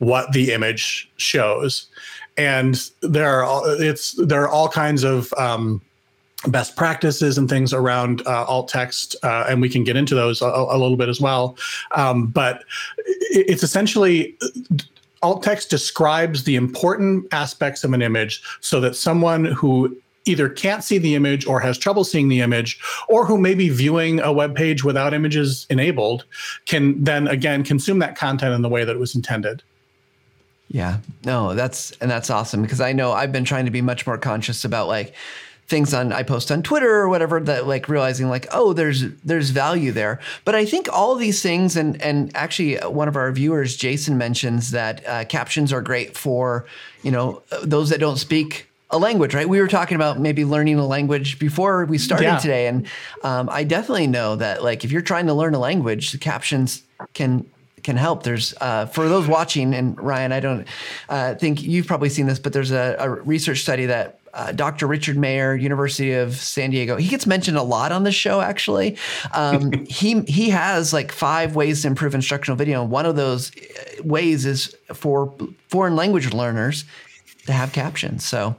what 0.00 0.32
the 0.32 0.52
image 0.52 1.10
shows. 1.16 1.86
And 2.36 2.90
there 3.02 3.44
are 3.44 3.82
it's 3.82 4.12
there 4.12 4.42
are 4.42 4.48
all 4.48 4.68
kinds 4.68 5.04
of 5.04 5.32
um, 5.34 5.80
best 6.48 6.74
practices 6.76 7.36
and 7.38 7.48
things 7.48 7.72
around 7.72 8.26
uh, 8.26 8.44
alt 8.44 8.68
text, 8.68 9.14
uh, 9.22 9.44
and 9.48 9.60
we 9.60 9.68
can 9.68 9.84
get 9.84 9.96
into 9.96 10.14
those 10.14 10.42
a, 10.42 10.46
a 10.46 10.78
little 10.78 10.96
bit 10.96 11.08
as 11.08 11.20
well. 11.20 11.56
Um, 11.92 12.26
but 12.26 12.64
it's 13.30 13.62
essentially 13.62 14.36
alt 15.22 15.42
text 15.42 15.70
describes 15.70 16.44
the 16.44 16.56
important 16.56 17.26
aspects 17.32 17.84
of 17.84 17.92
an 17.92 18.02
image 18.02 18.42
so 18.60 18.80
that 18.80 18.96
someone 18.96 19.44
who 19.44 19.94
either 20.24 20.48
can't 20.48 20.84
see 20.84 20.98
the 20.98 21.14
image 21.14 21.46
or 21.46 21.60
has 21.60 21.76
trouble 21.76 22.04
seeing 22.04 22.28
the 22.28 22.40
image 22.40 22.78
or 23.08 23.26
who 23.26 23.38
may 23.38 23.54
be 23.54 23.68
viewing 23.68 24.20
a 24.20 24.32
web 24.32 24.54
page 24.54 24.84
without 24.84 25.12
images 25.12 25.66
enabled 25.70 26.24
can 26.66 27.02
then 27.02 27.26
again 27.28 27.64
consume 27.64 27.98
that 27.98 28.16
content 28.16 28.54
in 28.54 28.62
the 28.62 28.68
way 28.68 28.84
that 28.84 28.96
it 28.96 28.98
was 28.98 29.14
intended 29.14 29.62
yeah 30.70 30.98
no 31.24 31.54
that's 31.54 31.90
and 32.00 32.10
that's 32.10 32.30
awesome 32.30 32.62
because 32.62 32.80
i 32.80 32.92
know 32.92 33.12
i've 33.12 33.32
been 33.32 33.44
trying 33.44 33.64
to 33.64 33.70
be 33.70 33.82
much 33.82 34.06
more 34.06 34.16
conscious 34.16 34.64
about 34.64 34.88
like 34.88 35.14
things 35.70 35.94
on 35.94 36.12
I 36.12 36.24
post 36.24 36.50
on 36.50 36.64
Twitter 36.64 36.96
or 36.96 37.08
whatever 37.08 37.38
that 37.38 37.66
like 37.66 37.88
realizing 37.88 38.28
like 38.28 38.48
oh 38.52 38.72
there's 38.72 39.08
there's 39.24 39.50
value 39.50 39.92
there. 39.92 40.18
But 40.44 40.56
I 40.56 40.66
think 40.66 40.92
all 40.92 41.14
these 41.14 41.40
things 41.40 41.76
and 41.76 42.02
and 42.02 42.36
actually 42.36 42.76
one 42.78 43.06
of 43.06 43.16
our 43.16 43.30
viewers 43.30 43.76
Jason 43.76 44.18
mentions 44.18 44.72
that 44.72 45.06
uh, 45.06 45.24
captions 45.26 45.72
are 45.72 45.80
great 45.80 46.18
for 46.18 46.66
you 47.02 47.12
know 47.12 47.42
those 47.62 47.88
that 47.90 48.00
don't 48.00 48.18
speak 48.18 48.66
a 48.90 48.98
language, 48.98 49.34
right? 49.34 49.48
We 49.48 49.60
were 49.60 49.68
talking 49.68 49.94
about 49.94 50.18
maybe 50.18 50.44
learning 50.44 50.76
a 50.80 50.86
language 50.86 51.38
before 51.38 51.84
we 51.84 51.96
started 51.96 52.24
yeah. 52.24 52.38
today, 52.38 52.66
and 52.66 52.88
um, 53.22 53.48
I 53.48 53.62
definitely 53.62 54.08
know 54.08 54.34
that 54.36 54.64
like 54.64 54.84
if 54.84 54.90
you're 54.90 55.00
trying 55.00 55.28
to 55.28 55.34
learn 55.34 55.54
a 55.54 55.60
language, 55.60 56.10
the 56.10 56.18
captions 56.18 56.82
can 57.14 57.48
can 57.82 57.96
help. 57.96 58.22
There's 58.22 58.54
uh, 58.60 58.86
for 58.86 59.08
those 59.08 59.26
watching, 59.26 59.74
and 59.74 60.00
Ryan, 60.00 60.32
I 60.32 60.40
don't 60.40 60.66
uh, 61.08 61.34
think 61.34 61.62
you've 61.62 61.86
probably 61.86 62.08
seen 62.08 62.26
this, 62.26 62.38
but 62.38 62.52
there's 62.52 62.70
a, 62.70 62.96
a 62.98 63.10
research 63.10 63.60
study 63.60 63.86
that 63.86 64.20
uh, 64.32 64.52
Dr. 64.52 64.86
Richard 64.86 65.16
Mayer, 65.16 65.54
University 65.54 66.12
of 66.12 66.36
San 66.36 66.70
Diego. 66.70 66.96
He 66.96 67.08
gets 67.08 67.26
mentioned 67.26 67.56
a 67.56 67.62
lot 67.62 67.92
on 67.92 68.04
the 68.04 68.12
show. 68.12 68.40
Actually, 68.40 68.96
um, 69.32 69.72
he 69.88 70.20
he 70.22 70.50
has 70.50 70.92
like 70.92 71.12
five 71.12 71.56
ways 71.56 71.82
to 71.82 71.88
improve 71.88 72.14
instructional 72.14 72.56
video. 72.56 72.82
And 72.82 72.90
one 72.90 73.06
of 73.06 73.16
those 73.16 73.50
uh, 73.56 74.02
ways 74.04 74.46
is 74.46 74.76
for 74.92 75.34
foreign 75.68 75.96
language 75.96 76.32
learners 76.32 76.84
to 77.46 77.52
have 77.52 77.72
captions. 77.72 78.24
So, 78.24 78.54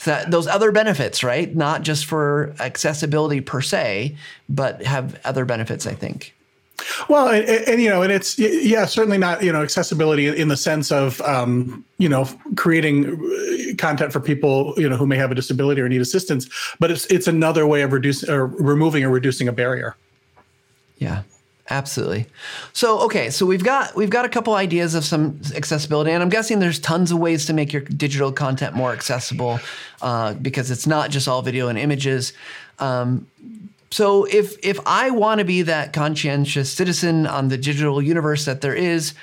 so 0.00 0.10
that, 0.10 0.30
those 0.30 0.46
other 0.46 0.72
benefits, 0.72 1.24
right? 1.24 1.54
Not 1.54 1.82
just 1.82 2.06
for 2.06 2.54
accessibility 2.60 3.40
per 3.40 3.60
se, 3.60 4.16
but 4.48 4.82
have 4.82 5.20
other 5.24 5.44
benefits. 5.44 5.86
I 5.86 5.94
think. 5.94 6.35
Well, 7.08 7.28
and, 7.28 7.48
and, 7.48 7.82
you 7.82 7.88
know, 7.88 8.02
and 8.02 8.12
it's 8.12 8.38
yeah, 8.38 8.86
certainly 8.86 9.18
not 9.18 9.42
you 9.42 9.52
know 9.52 9.62
accessibility 9.62 10.26
in 10.28 10.48
the 10.48 10.56
sense 10.56 10.90
of 10.92 11.20
um, 11.22 11.84
you 11.98 12.08
know 12.08 12.28
creating 12.56 13.14
uh, 13.14 13.74
content 13.76 14.12
for 14.12 14.20
people 14.20 14.74
you 14.76 14.88
know 14.88 14.96
who 14.96 15.06
may 15.06 15.16
have 15.16 15.30
a 15.30 15.34
disability 15.34 15.80
or 15.80 15.88
need 15.88 16.00
assistance, 16.00 16.48
but 16.78 16.90
it's 16.90 17.06
it's 17.06 17.26
another 17.26 17.66
way 17.66 17.82
of 17.82 17.92
reducing 17.92 18.30
or 18.30 18.46
removing 18.46 19.04
or 19.04 19.10
reducing 19.10 19.48
a 19.48 19.52
barrier. 19.52 19.96
Yeah, 20.98 21.22
absolutely. 21.70 22.26
So 22.72 23.00
okay, 23.00 23.30
so 23.30 23.46
we've 23.46 23.64
got 23.64 23.94
we've 23.96 24.10
got 24.10 24.24
a 24.24 24.28
couple 24.28 24.54
ideas 24.54 24.94
of 24.94 25.04
some 25.04 25.40
accessibility, 25.54 26.10
and 26.10 26.22
I'm 26.22 26.30
guessing 26.30 26.58
there's 26.58 26.78
tons 26.78 27.10
of 27.10 27.18
ways 27.18 27.46
to 27.46 27.52
make 27.52 27.72
your 27.72 27.82
digital 27.82 28.32
content 28.32 28.74
more 28.74 28.92
accessible 28.92 29.60
uh, 30.02 30.34
because 30.34 30.70
it's 30.70 30.86
not 30.86 31.10
just 31.10 31.28
all 31.28 31.42
video 31.42 31.68
and 31.68 31.78
images. 31.78 32.32
Um, 32.78 33.26
so 33.96 34.24
if 34.24 34.62
if 34.62 34.78
I 34.84 35.08
want 35.08 35.38
to 35.38 35.46
be 35.46 35.62
that 35.62 35.94
conscientious 35.94 36.70
citizen 36.70 37.26
on 37.26 37.48
the 37.48 37.56
digital 37.56 38.02
universe 38.02 38.44
that 38.44 38.60
there 38.60 38.74
is, 38.74 39.14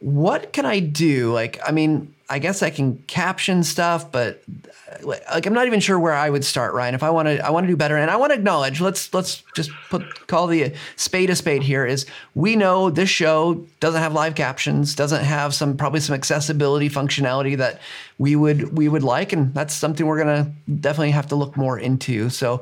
what 0.00 0.52
can 0.52 0.66
I 0.66 0.80
do? 0.80 1.32
Like, 1.32 1.58
I 1.66 1.72
mean, 1.72 2.14
I 2.28 2.38
guess 2.38 2.62
I 2.62 2.68
can 2.68 2.98
caption 3.06 3.62
stuff, 3.62 4.12
but 4.12 4.42
uh, 4.46 5.16
like 5.30 5.46
I'm 5.46 5.54
not 5.54 5.66
even 5.66 5.80
sure 5.80 5.98
where 5.98 6.12
I 6.12 6.28
would 6.28 6.44
start, 6.44 6.74
Ryan. 6.74 6.94
If 6.94 7.02
I 7.02 7.08
want 7.08 7.28
to, 7.28 7.38
I 7.38 7.48
want 7.48 7.64
to 7.64 7.72
do 7.72 7.76
better, 7.78 7.96
and 7.96 8.10
I 8.10 8.16
want 8.16 8.32
to 8.32 8.38
acknowledge. 8.38 8.82
Let's 8.82 9.14
let's 9.14 9.42
just 9.56 9.70
put 9.88 10.26
call 10.26 10.46
the 10.46 10.62
uh, 10.66 10.70
spade 10.96 11.30
a 11.30 11.34
spade. 11.34 11.62
Here 11.62 11.86
is 11.86 12.04
we 12.34 12.54
know 12.54 12.90
this 12.90 13.08
show 13.08 13.64
doesn't 13.80 14.02
have 14.02 14.12
live 14.12 14.34
captions, 14.34 14.94
doesn't 14.94 15.24
have 15.24 15.54
some 15.54 15.74
probably 15.78 16.00
some 16.00 16.14
accessibility 16.14 16.90
functionality 16.90 17.56
that 17.56 17.80
we 18.18 18.36
would 18.36 18.76
we 18.76 18.90
would 18.90 19.02
like, 19.02 19.32
and 19.32 19.54
that's 19.54 19.72
something 19.72 20.04
we're 20.04 20.18
gonna 20.18 20.52
definitely 20.80 21.12
have 21.12 21.28
to 21.28 21.34
look 21.34 21.56
more 21.56 21.78
into. 21.78 22.28
So 22.28 22.60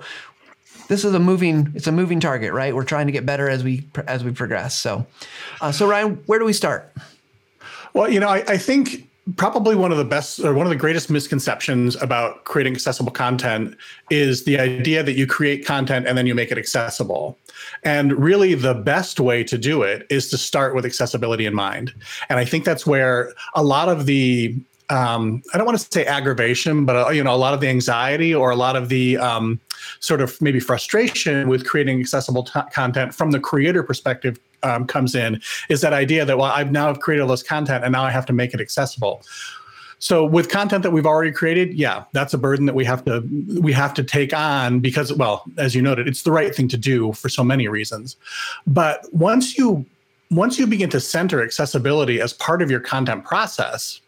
this 0.89 1.05
is 1.05 1.15
a 1.15 1.19
moving 1.19 1.73
it's 1.75 1.87
a 1.87 1.93
moving 1.93 2.21
target 2.21 2.53
right? 2.53 2.75
We're 2.75 2.85
trying 2.85 3.07
to 3.07 3.13
get 3.13 3.27
better 3.27 3.49
as 3.49 3.65
we 3.65 3.87
as 4.07 4.25
we 4.25 4.33
progress. 4.33 4.77
So 4.77 5.07
uh, 5.61 5.73
so 5.73 5.89
ryan 5.89 6.17
where 6.27 6.39
do 6.39 6.45
we 6.45 6.53
start? 6.53 6.93
Well 7.95 8.11
you 8.11 8.21
know 8.21 8.29
I, 8.29 8.45
I 8.49 8.59
think 8.59 9.09
probably 9.35 9.75
one 9.75 9.91
of 9.91 9.99
the 9.99 10.05
best 10.05 10.39
or 10.39 10.55
one 10.55 10.67
of 10.67 10.71
the 10.71 10.77
greatest 10.77 11.11
misconceptions 11.11 11.97
about 12.01 12.45
creating 12.45 12.75
accessible 12.75 13.11
content 13.11 13.77
is 14.09 14.45
the 14.45 14.57
idea 14.59 15.03
that 15.03 15.15
you 15.15 15.27
create 15.27 15.67
content 15.67 16.07
and 16.07 16.17
then 16.17 16.27
you 16.27 16.35
make 16.35 16.53
it 16.53 16.59
accessible. 16.59 17.37
And 17.83 18.13
really 18.13 18.55
the 18.55 18.75
best 18.75 19.19
way 19.19 19.43
to 19.43 19.59
do 19.59 19.83
it 19.83 20.07
is 20.11 20.31
to 20.31 20.39
start 20.39 20.77
with 20.77 20.85
accessibility 20.85 21.45
in 21.45 21.55
mind. 21.55 21.93
And 22.29 22.39
i 22.39 22.45
think 22.45 22.65
that's 22.65 22.87
where 22.87 23.33
a 23.55 23.65
lot 23.65 23.89
of 23.89 24.07
the 24.07 24.55
um, 24.89 25.43
I 25.53 25.59
don't 25.59 25.67
want 25.67 25.79
to 25.79 25.87
say 25.91 26.05
aggravation, 26.05 26.85
but 26.85 27.09
uh, 27.09 27.11
you 27.11 27.25
know, 27.25 27.35
a 27.35 27.37
lot 27.37 27.55
of 27.55 27.61
the 27.61 27.69
anxiety 27.69 28.35
or 28.35 28.51
a 28.51 28.57
lot 28.57 28.77
of 28.77 28.89
the 28.89 29.17
um, 29.19 29.61
sort 30.01 30.21
of 30.21 30.41
maybe 30.41 30.61
frustration 30.61 31.49
with 31.49 31.67
creating 31.67 32.01
accessible 32.01 32.45
t- 32.45 32.61
content 32.73 33.15
from 33.15 33.33
the 33.33 33.41
creator 33.41 33.83
perspective 33.83 34.39
um, 34.63 34.87
comes 34.87 35.15
in 35.15 35.41
is 35.69 35.81
that 35.81 35.93
idea 35.93 36.25
that 36.25 36.39
well, 36.39 36.51
I've 36.51 36.73
now 36.73 36.95
created 36.95 37.23
all 37.23 37.29
this 37.29 37.43
content 37.43 37.85
and 37.85 37.93
now 37.93 38.05
I 38.05 38.11
have 38.11 38.27
to 38.27 38.33
make 38.33 38.55
it 38.55 38.61
accessible. 38.61 39.23
So 39.99 40.25
with 40.25 40.51
content 40.51 40.83
that 40.83 40.91
we've 40.91 41.07
already 41.07 41.33
created, 41.33 41.75
yeah, 41.75 42.05
that's 42.13 42.35
a 42.35 42.39
burden 42.39 42.67
that 42.67 42.75
we 42.75 42.85
have 42.85 43.05
to 43.07 43.27
we 43.61 43.73
have 43.73 43.95
to 43.95 44.05
take 44.05 44.35
on 44.35 44.81
because, 44.81 45.13
well, 45.13 45.45
as 45.57 45.75
you 45.75 45.83
noted, 45.83 46.07
it's 46.07 46.23
the 46.23 46.33
right 46.33 46.55
thing 46.55 46.69
to 46.69 46.77
do 46.77 47.13
for 47.15 47.29
so 47.29 47.43
many 47.43 47.67
reasons. 47.67 48.17
But 48.67 49.07
once 49.13 49.57
you 49.57 49.87
once 50.31 50.59
you 50.59 50.67
begin 50.67 50.91
to 50.91 51.01
center 51.01 51.43
accessibility 51.43 52.21
as 52.21 52.33
part 52.33 52.61
of 52.61 52.71
your 52.71 52.81
content 52.81 53.25
process, 53.25 54.01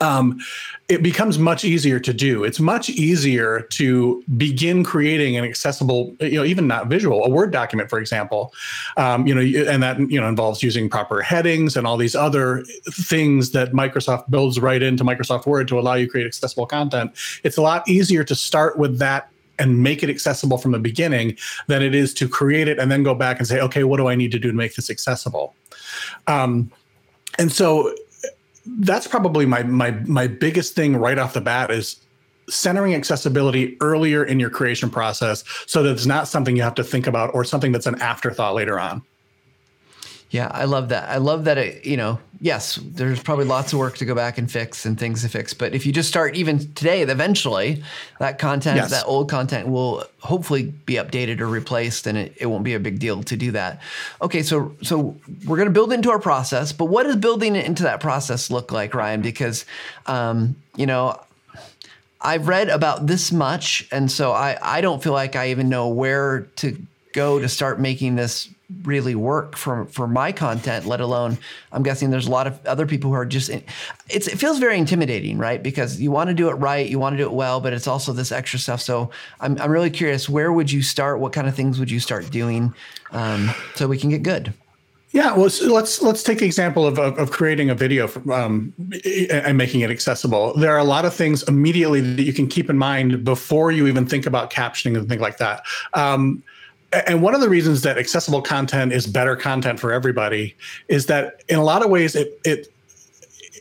um, 0.00 0.38
it 0.88 1.02
becomes 1.02 1.38
much 1.38 1.64
easier 1.64 1.98
to 2.00 2.12
do. 2.12 2.44
It's 2.44 2.60
much 2.60 2.90
easier 2.90 3.62
to 3.70 4.22
begin 4.36 4.84
creating 4.84 5.38
an 5.38 5.44
accessible, 5.44 6.14
you 6.20 6.36
know, 6.36 6.44
even 6.44 6.66
not 6.66 6.88
visual, 6.88 7.24
a 7.24 7.30
Word 7.30 7.50
document, 7.50 7.88
for 7.88 7.98
example. 7.98 8.52
Um, 8.98 9.26
you 9.26 9.34
know, 9.34 9.70
and 9.70 9.82
that 9.82 9.98
you 9.98 10.20
know 10.20 10.28
involves 10.28 10.62
using 10.62 10.90
proper 10.90 11.22
headings 11.22 11.76
and 11.76 11.86
all 11.86 11.96
these 11.96 12.14
other 12.14 12.62
things 12.90 13.52
that 13.52 13.72
Microsoft 13.72 14.28
builds 14.28 14.60
right 14.60 14.82
into 14.82 15.02
Microsoft 15.02 15.46
Word 15.46 15.66
to 15.68 15.78
allow 15.78 15.94
you 15.94 16.06
to 16.06 16.10
create 16.10 16.26
accessible 16.26 16.66
content. 16.66 17.12
It's 17.42 17.56
a 17.56 17.62
lot 17.62 17.88
easier 17.88 18.22
to 18.24 18.34
start 18.34 18.78
with 18.78 18.98
that 18.98 19.30
and 19.58 19.82
make 19.82 20.02
it 20.02 20.10
accessible 20.10 20.58
from 20.58 20.72
the 20.72 20.78
beginning 20.78 21.36
than 21.68 21.82
it 21.82 21.94
is 21.94 22.12
to 22.14 22.28
create 22.28 22.68
it 22.68 22.78
and 22.78 22.90
then 22.90 23.02
go 23.02 23.14
back 23.14 23.38
and 23.38 23.46
say, 23.46 23.60
okay, 23.60 23.84
what 23.84 23.98
do 23.98 24.08
I 24.08 24.14
need 24.14 24.32
to 24.32 24.38
do 24.38 24.50
to 24.50 24.56
make 24.56 24.74
this 24.74 24.90
accessible? 24.90 25.54
Um, 26.26 26.70
and 27.38 27.52
so 27.52 27.94
that's 28.78 29.06
probably 29.06 29.46
my 29.46 29.62
my 29.64 29.90
my 30.06 30.26
biggest 30.26 30.74
thing 30.74 30.96
right 30.96 31.18
off 31.18 31.34
the 31.34 31.40
bat 31.40 31.70
is 31.70 31.96
centering 32.48 32.94
accessibility 32.94 33.76
earlier 33.80 34.24
in 34.24 34.40
your 34.40 34.50
creation 34.50 34.90
process 34.90 35.44
so 35.66 35.82
that 35.82 35.92
it's 35.92 36.06
not 36.06 36.28
something 36.28 36.56
you 36.56 36.62
have 36.62 36.74
to 36.74 36.84
think 36.84 37.06
about 37.06 37.32
or 37.34 37.44
something 37.44 37.72
that's 37.72 37.86
an 37.86 38.00
afterthought 38.00 38.54
later 38.54 38.78
on. 38.78 39.02
Yeah, 40.30 40.48
I 40.52 40.64
love 40.64 40.90
that. 40.90 41.08
I 41.08 41.16
love 41.16 41.44
that 41.44 41.58
it, 41.58 41.84
you 41.84 41.96
know, 41.96 42.20
yes, 42.40 42.76
there's 42.76 43.20
probably 43.20 43.46
lots 43.46 43.72
of 43.72 43.80
work 43.80 43.96
to 43.98 44.04
go 44.04 44.14
back 44.14 44.38
and 44.38 44.50
fix 44.50 44.86
and 44.86 44.98
things 44.98 45.22
to 45.22 45.28
fix, 45.28 45.52
but 45.52 45.74
if 45.74 45.84
you 45.84 45.92
just 45.92 46.08
start 46.08 46.36
even 46.36 46.72
today, 46.74 47.02
eventually 47.02 47.82
that 48.20 48.38
content, 48.38 48.76
yes. 48.76 48.90
that 48.90 49.04
old 49.06 49.28
content 49.28 49.66
will 49.66 50.04
hopefully 50.20 50.72
be 50.86 50.94
updated 50.94 51.40
or 51.40 51.48
replaced 51.48 52.06
and 52.06 52.16
it, 52.16 52.32
it 52.36 52.46
won't 52.46 52.62
be 52.62 52.74
a 52.74 52.80
big 52.80 53.00
deal 53.00 53.24
to 53.24 53.36
do 53.36 53.50
that. 53.50 53.80
Okay, 54.22 54.44
so 54.44 54.74
so 54.82 55.16
we're 55.44 55.56
going 55.56 55.68
to 55.68 55.74
build 55.74 55.92
into 55.92 56.10
our 56.10 56.20
process, 56.20 56.72
but 56.72 56.84
what 56.84 57.02
does 57.02 57.16
building 57.16 57.56
into 57.56 57.82
that 57.82 57.98
process 57.98 58.52
look 58.52 58.70
like, 58.70 58.94
Ryan? 58.94 59.22
Because 59.22 59.66
um, 60.06 60.54
you 60.76 60.86
know, 60.86 61.20
I've 62.20 62.46
read 62.46 62.68
about 62.68 63.08
this 63.08 63.32
much 63.32 63.88
and 63.90 64.10
so 64.12 64.30
I 64.30 64.56
I 64.62 64.80
don't 64.80 65.02
feel 65.02 65.12
like 65.12 65.34
I 65.34 65.50
even 65.50 65.68
know 65.68 65.88
where 65.88 66.42
to 66.56 66.80
go 67.12 67.40
to 67.40 67.48
start 67.48 67.80
making 67.80 68.14
this 68.14 68.48
really 68.82 69.14
work 69.14 69.56
for 69.56 69.86
for 69.86 70.06
my 70.06 70.32
content 70.32 70.86
let 70.86 71.00
alone 71.00 71.36
i'm 71.72 71.82
guessing 71.82 72.10
there's 72.10 72.26
a 72.26 72.30
lot 72.30 72.46
of 72.46 72.64
other 72.66 72.86
people 72.86 73.10
who 73.10 73.16
are 73.16 73.26
just 73.26 73.50
it's 74.08 74.28
it 74.28 74.38
feels 74.38 74.58
very 74.58 74.78
intimidating 74.78 75.38
right 75.38 75.62
because 75.62 76.00
you 76.00 76.10
want 76.10 76.28
to 76.28 76.34
do 76.34 76.48
it 76.48 76.54
right 76.54 76.88
you 76.88 76.98
want 76.98 77.12
to 77.14 77.18
do 77.18 77.24
it 77.24 77.32
well 77.32 77.60
but 77.60 77.72
it's 77.72 77.86
also 77.86 78.12
this 78.12 78.32
extra 78.32 78.58
stuff 78.58 78.80
so 78.80 79.10
i'm, 79.40 79.60
I'm 79.60 79.70
really 79.70 79.90
curious 79.90 80.28
where 80.28 80.52
would 80.52 80.70
you 80.70 80.82
start 80.82 81.20
what 81.20 81.32
kind 81.32 81.48
of 81.48 81.54
things 81.54 81.78
would 81.78 81.90
you 81.90 82.00
start 82.00 82.30
doing 82.30 82.74
um, 83.12 83.50
so 83.74 83.88
we 83.88 83.98
can 83.98 84.10
get 84.10 84.22
good 84.22 84.54
yeah, 85.12 85.34
well, 85.34 85.50
so 85.50 85.72
let's 85.72 86.00
let's 86.02 86.22
take 86.22 86.38
the 86.38 86.46
example 86.46 86.86
of, 86.86 86.96
of, 86.96 87.18
of 87.18 87.32
creating 87.32 87.68
a 87.68 87.74
video 87.74 88.08
um, 88.32 88.72
and 89.28 89.58
making 89.58 89.80
it 89.80 89.90
accessible. 89.90 90.54
There 90.54 90.72
are 90.72 90.78
a 90.78 90.84
lot 90.84 91.04
of 91.04 91.12
things 91.12 91.42
immediately 91.48 92.00
that 92.00 92.22
you 92.22 92.32
can 92.32 92.46
keep 92.46 92.70
in 92.70 92.78
mind 92.78 93.24
before 93.24 93.72
you 93.72 93.88
even 93.88 94.06
think 94.06 94.24
about 94.24 94.52
captioning 94.52 94.96
and 94.96 95.08
things 95.08 95.20
like 95.20 95.38
that. 95.38 95.64
Um, 95.94 96.44
and 96.92 97.22
one 97.22 97.34
of 97.34 97.40
the 97.40 97.48
reasons 97.48 97.82
that 97.82 97.98
accessible 97.98 98.42
content 98.42 98.92
is 98.92 99.06
better 99.06 99.36
content 99.36 99.78
for 99.78 99.92
everybody 99.92 100.56
is 100.88 101.06
that 101.06 101.42
in 101.48 101.58
a 101.58 101.64
lot 101.64 101.82
of 101.82 101.90
ways 101.90 102.14
it 102.16 102.40
it 102.44 102.72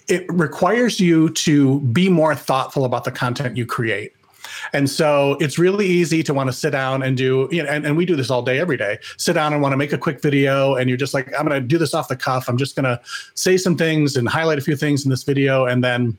it 0.08 0.26
requires 0.30 1.00
you 1.00 1.30
to 1.30 1.80
be 1.82 2.10
more 2.10 2.34
thoughtful 2.34 2.84
about 2.84 3.04
the 3.04 3.12
content 3.12 3.56
you 3.56 3.66
create 3.66 4.14
And 4.74 4.90
so 4.90 5.38
it's 5.40 5.58
really 5.58 5.86
easy 5.88 6.24
to 6.24 6.34
want 6.34 6.48
to 6.48 6.54
sit 6.54 6.72
down 6.72 7.04
and 7.04 7.18
do, 7.18 7.48
you 7.52 7.64
know, 7.64 7.70
and, 7.70 7.86
and 7.86 7.98
we 7.98 8.06
do 8.06 8.16
this 8.16 8.30
all 8.30 8.42
day, 8.42 8.60
every 8.60 8.78
day. 8.78 9.00
Sit 9.18 9.34
down 9.34 9.54
and 9.54 9.62
want 9.62 9.74
to 9.74 9.78
make 9.78 9.94
a 9.94 9.98
quick 9.98 10.22
video, 10.22 10.76
and 10.76 10.90
you're 10.90 10.98
just 10.98 11.14
like, 11.14 11.28
I'm 11.38 11.48
going 11.48 11.62
to 11.62 11.68
do 11.68 11.78
this 11.78 11.94
off 11.94 12.08
the 12.08 12.16
cuff. 12.16 12.48
I'm 12.48 12.58
just 12.58 12.76
going 12.76 12.86
to 12.86 13.00
say 13.36 13.58
some 13.58 13.78
things 13.78 14.16
and 14.16 14.28
highlight 14.28 14.58
a 14.58 14.62
few 14.62 14.76
things 14.76 15.06
in 15.06 15.12
this 15.12 15.24
video, 15.24 15.66
and 15.66 15.84
then 15.84 16.18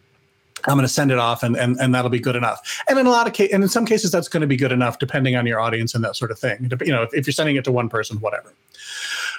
I'm 0.67 0.76
going 0.76 0.87
to 0.87 0.93
send 0.93 1.11
it 1.11 1.19
off, 1.19 1.43
and, 1.43 1.57
and 1.57 1.79
and 1.81 1.95
that'll 1.95 2.11
be 2.11 2.21
good 2.21 2.37
enough. 2.37 2.83
And 2.88 2.99
in 2.99 3.07
a 3.07 3.11
lot 3.11 3.26
of 3.26 3.33
cases, 3.33 3.55
and 3.55 3.62
in 3.62 3.69
some 3.69 3.87
cases, 3.87 4.11
that's 4.11 4.29
going 4.29 4.40
to 4.43 4.47
be 4.47 4.57
good 4.57 4.73
enough, 4.73 4.99
depending 4.99 5.37
on 5.37 5.47
your 5.47 5.61
audience 5.61 5.95
and 5.95 6.05
that 6.05 6.17
sort 6.17 6.31
of 6.31 6.38
thing. 6.38 6.71
You 6.85 6.93
know, 6.93 7.02
if, 7.02 7.14
if 7.14 7.26
you're 7.26 7.33
sending 7.33 7.57
it 7.57 7.64
to 7.64 7.73
one 7.73 7.88
person, 7.88 8.19
whatever. 8.21 8.55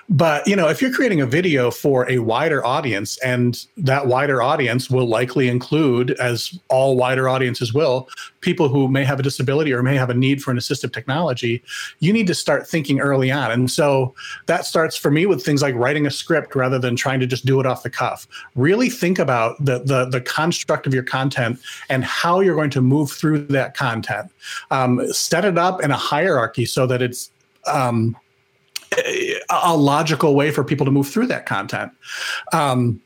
But 0.09 0.47
you 0.47 0.55
know, 0.55 0.67
if 0.67 0.81
you're 0.81 0.93
creating 0.93 1.21
a 1.21 1.25
video 1.25 1.71
for 1.71 2.09
a 2.09 2.19
wider 2.19 2.65
audience, 2.65 3.17
and 3.19 3.65
that 3.77 4.07
wider 4.07 4.41
audience 4.41 4.89
will 4.89 5.07
likely 5.07 5.47
include, 5.47 6.11
as 6.11 6.57
all 6.69 6.97
wider 6.97 7.29
audiences 7.29 7.73
will, 7.73 8.09
people 8.41 8.67
who 8.67 8.87
may 8.87 9.03
have 9.03 9.19
a 9.19 9.23
disability 9.23 9.71
or 9.71 9.81
may 9.83 9.95
have 9.95 10.09
a 10.09 10.13
need 10.13 10.41
for 10.43 10.51
an 10.51 10.57
assistive 10.57 10.91
technology, 10.91 11.63
you 11.99 12.11
need 12.11 12.27
to 12.27 12.33
start 12.33 12.67
thinking 12.67 12.99
early 12.99 13.31
on. 13.31 13.51
And 13.51 13.71
so 13.71 14.13
that 14.47 14.65
starts 14.65 14.97
for 14.97 15.11
me 15.11 15.25
with 15.25 15.45
things 15.45 15.61
like 15.61 15.75
writing 15.75 16.05
a 16.05 16.11
script 16.11 16.55
rather 16.55 16.79
than 16.79 16.95
trying 16.95 17.19
to 17.19 17.27
just 17.27 17.45
do 17.45 17.59
it 17.59 17.65
off 17.65 17.83
the 17.83 17.89
cuff. 17.89 18.27
Really 18.55 18.89
think 18.89 19.19
about 19.19 19.63
the 19.63 19.79
the, 19.79 20.05
the 20.05 20.21
construct 20.21 20.87
of 20.87 20.93
your 20.93 21.03
content 21.03 21.59
and 21.89 22.03
how 22.03 22.39
you're 22.39 22.55
going 22.55 22.69
to 22.71 22.81
move 22.81 23.11
through 23.11 23.45
that 23.47 23.75
content. 23.75 24.31
Um, 24.71 25.11
set 25.13 25.45
it 25.45 25.57
up 25.57 25.81
in 25.83 25.91
a 25.91 25.97
hierarchy 25.97 26.65
so 26.65 26.85
that 26.87 27.01
it's 27.01 27.31
um, 27.67 28.15
a 29.49 29.75
logical 29.75 30.35
way 30.35 30.51
for 30.51 30.63
people 30.63 30.85
to 30.85 30.91
move 30.91 31.07
through 31.07 31.27
that 31.27 31.45
content. 31.45 31.91
Um, 32.51 33.01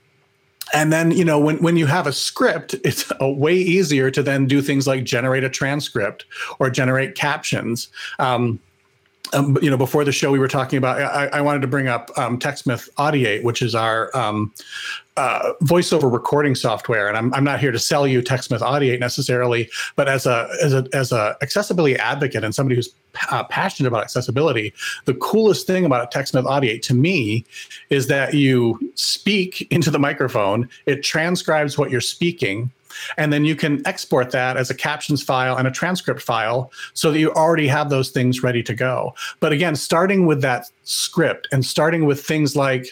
and 0.73 0.91
then 0.91 1.11
you 1.11 1.23
know 1.23 1.39
when, 1.39 1.57
when 1.57 1.77
you 1.77 1.85
have 1.85 2.07
a 2.07 2.11
script 2.11 2.73
it's 2.83 3.11
a 3.19 3.29
way 3.29 3.55
easier 3.55 4.09
to 4.09 4.23
then 4.23 4.47
do 4.47 4.61
things 4.61 4.87
like 4.87 5.03
generate 5.03 5.43
a 5.43 5.49
transcript 5.49 6.25
or 6.59 6.69
generate 6.69 7.15
captions 7.15 7.89
um, 8.19 8.59
um, 9.33 9.57
you 9.61 9.69
know 9.69 9.77
before 9.77 10.03
the 10.03 10.11
show 10.11 10.31
we 10.31 10.39
were 10.39 10.47
talking 10.47 10.77
about 10.77 11.01
i, 11.01 11.27
I 11.27 11.41
wanted 11.41 11.61
to 11.61 11.67
bring 11.67 11.87
up 11.87 12.11
um, 12.17 12.37
techsmith 12.39 12.89
audiate 12.95 13.43
which 13.43 13.61
is 13.61 13.75
our 13.75 14.15
um, 14.15 14.53
uh, 15.17 15.53
voiceover 15.63 16.11
recording 16.11 16.55
software, 16.55 17.07
and 17.07 17.15
I'm, 17.15 17.33
I'm 17.33 17.43
not 17.43 17.59
here 17.59 17.71
to 17.71 17.79
sell 17.79 18.05
you 18.05 18.21
TechSmith 18.21 18.59
Audiate 18.59 18.99
necessarily, 18.99 19.69
but 19.95 20.09
as 20.09 20.25
a 20.25 20.49
as 20.61 20.73
a 20.73 20.87
as 20.93 21.11
a 21.11 21.37
accessibility 21.41 21.95
advocate 21.95 22.43
and 22.43 22.53
somebody 22.53 22.75
who's 22.75 22.93
uh, 23.31 23.43
passionate 23.45 23.87
about 23.87 24.03
accessibility, 24.03 24.73
the 25.05 25.13
coolest 25.15 25.67
thing 25.67 25.85
about 25.85 26.11
TechSmith 26.11 26.43
Audiate 26.43 26.81
to 26.83 26.93
me 26.93 27.45
is 27.89 28.07
that 28.07 28.33
you 28.33 28.77
speak 28.95 29.67
into 29.71 29.89
the 29.89 29.99
microphone, 29.99 30.67
it 30.85 31.01
transcribes 31.01 31.77
what 31.77 31.89
you're 31.89 32.01
speaking, 32.01 32.69
and 33.17 33.31
then 33.31 33.45
you 33.45 33.55
can 33.55 33.85
export 33.85 34.31
that 34.31 34.57
as 34.57 34.69
a 34.69 34.75
captions 34.75 35.21
file 35.21 35.57
and 35.57 35.67
a 35.67 35.71
transcript 35.71 36.21
file 36.21 36.71
so 36.93 37.11
that 37.11 37.19
you 37.19 37.31
already 37.33 37.67
have 37.67 37.89
those 37.89 38.09
things 38.09 38.43
ready 38.43 38.63
to 38.63 38.73
go. 38.73 39.13
But 39.39 39.51
again, 39.51 39.75
starting 39.75 40.25
with 40.25 40.41
that 40.41 40.69
script 40.83 41.47
and 41.51 41.65
starting 41.65 42.05
with 42.05 42.23
things 42.23 42.55
like 42.55 42.87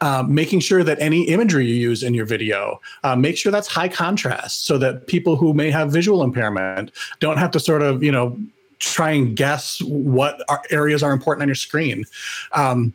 um, 0.00 0.34
making 0.34 0.60
sure 0.60 0.84
that 0.84 1.00
any 1.00 1.22
imagery 1.28 1.66
you 1.66 1.74
use 1.74 2.02
in 2.02 2.14
your 2.14 2.26
video, 2.26 2.80
uh, 3.04 3.16
make 3.16 3.36
sure 3.36 3.50
that's 3.50 3.68
high 3.68 3.88
contrast 3.88 4.66
so 4.66 4.78
that 4.78 5.06
people 5.06 5.36
who 5.36 5.54
may 5.54 5.70
have 5.70 5.90
visual 5.90 6.22
impairment 6.22 6.92
don't 7.20 7.38
have 7.38 7.50
to 7.52 7.60
sort 7.60 7.82
of, 7.82 8.02
you 8.02 8.12
know, 8.12 8.36
try 8.78 9.10
and 9.10 9.36
guess 9.36 9.80
what 9.82 10.42
are 10.48 10.62
areas 10.70 11.02
are 11.02 11.12
important 11.12 11.42
on 11.42 11.48
your 11.48 11.54
screen. 11.54 12.04
Um, 12.52 12.92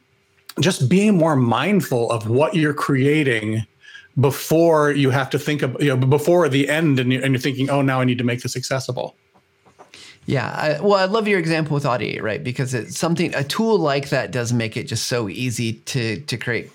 just 0.60 0.90
being 0.90 1.18
more 1.18 1.36
mindful 1.36 2.12
of 2.12 2.30
what 2.30 2.56
you're 2.56 2.74
creating 2.74 3.66
before 4.20 4.92
you 4.92 5.10
have 5.10 5.30
to 5.30 5.40
think 5.40 5.62
of, 5.62 5.82
you 5.82 5.88
know, 5.88 5.98
before 5.98 6.50
the 6.50 6.70
end 6.70 7.00
and 7.00 7.14
you're, 7.14 7.24
and 7.24 7.34
you're 7.34 7.42
thinking, 7.42 7.70
oh, 7.70 7.82
now 7.82 8.02
I 8.02 8.06
need 8.06 8.18
to 8.18 8.24
make 8.24 8.42
this 8.42 8.56
accessible. 8.56 9.16
Yeah, 10.26 10.50
I, 10.50 10.82
well, 10.82 10.96
I 10.96 11.06
love 11.06 11.28
your 11.28 11.40
example 11.40 11.74
with 11.74 11.84
Audiate, 11.84 12.22
right? 12.22 12.44
Because 12.44 12.74
it's 12.74 12.98
something 12.98 13.34
a 13.34 13.44
tool 13.44 13.78
like 13.78 14.10
that 14.10 14.32
does 14.32 14.54
make 14.54 14.78
it 14.78 14.84
just 14.84 15.08
so 15.08 15.28
easy 15.28 15.74
to 15.74 16.22
to 16.22 16.38
create 16.38 16.72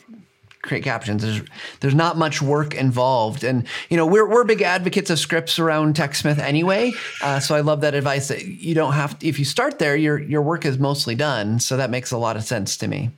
create 0.63 0.83
captions. 0.83 1.23
There's 1.23 1.43
there's 1.81 1.95
not 1.95 2.19
much 2.19 2.43
work 2.43 2.75
involved, 2.75 3.45
and 3.45 3.67
you 3.89 3.97
know 3.97 4.05
we're 4.05 4.29
we're 4.29 4.45
big 4.45 4.63
advocates 4.63 5.11
of 5.11 5.19
scripts 5.19 5.59
around 5.59 5.95
TechSmith 5.95 6.39
anyway. 6.39 6.93
Uh, 7.23 7.39
so 7.39 7.55
I 7.55 7.61
love 7.61 7.81
that 7.83 7.95
advice 7.95 8.29
that 8.29 8.45
you 8.45 8.75
don't 8.75 8.95
have 8.95 9.19
to, 9.21 9.27
if 9.27 9.39
you 9.39 9.45
start 9.45 9.79
there, 9.79 9.97
your 9.97 10.19
your 10.19 10.43
work 10.43 10.65
is 10.65 10.79
mostly 10.79 11.15
done. 11.15 11.61
So 11.61 11.77
that 11.77 11.91
makes 11.91 12.11
a 12.11 12.19
lot 12.19 12.37
of 12.37 12.43
sense 12.43 12.77
to 12.79 12.89
me. 12.89 13.11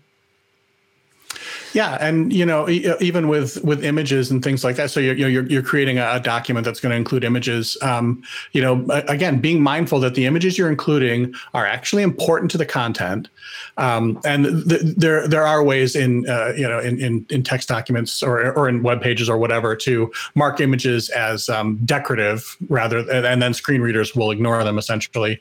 Yeah, 1.74 1.98
and 2.00 2.32
you 2.32 2.46
know, 2.46 2.68
even 2.68 3.28
with 3.28 3.62
with 3.62 3.84
images 3.84 4.30
and 4.30 4.42
things 4.42 4.64
like 4.64 4.76
that. 4.76 4.90
So 4.90 5.00
you're 5.00 5.14
you're, 5.14 5.46
you're 5.46 5.62
creating 5.62 5.98
a, 5.98 6.18
document 6.18 6.64
that's 6.64 6.80
going 6.80 6.90
to 6.90 6.96
include 6.96 7.24
images. 7.24 7.76
Um, 7.80 8.22
you 8.52 8.60
know, 8.60 8.84
again, 9.08 9.40
being 9.40 9.62
mindful 9.62 10.00
that 10.00 10.14
the 10.14 10.26
images 10.26 10.58
you're 10.58 10.68
including 10.68 11.34
are 11.54 11.64
actually 11.64 12.02
important 12.02 12.50
to 12.50 12.58
the 12.58 12.66
content. 12.66 13.28
Um, 13.76 14.20
and 14.24 14.68
th- 14.68 14.82
there 14.82 15.28
there 15.28 15.46
are 15.46 15.62
ways 15.62 15.94
in 15.94 16.28
uh, 16.28 16.52
you 16.56 16.68
know 16.68 16.80
in, 16.80 17.00
in, 17.00 17.26
in 17.30 17.42
text 17.42 17.68
documents 17.68 18.22
or 18.22 18.52
or 18.52 18.68
in 18.68 18.82
web 18.82 19.00
pages 19.00 19.28
or 19.28 19.38
whatever 19.38 19.76
to 19.76 20.10
mark 20.34 20.60
images 20.60 21.10
as 21.10 21.48
um, 21.48 21.78
decorative 21.84 22.56
rather, 22.68 22.98
and, 23.10 23.40
then 23.42 23.54
screen 23.54 23.80
readers 23.80 24.16
will 24.16 24.30
ignore 24.30 24.64
them 24.64 24.78
essentially. 24.78 25.40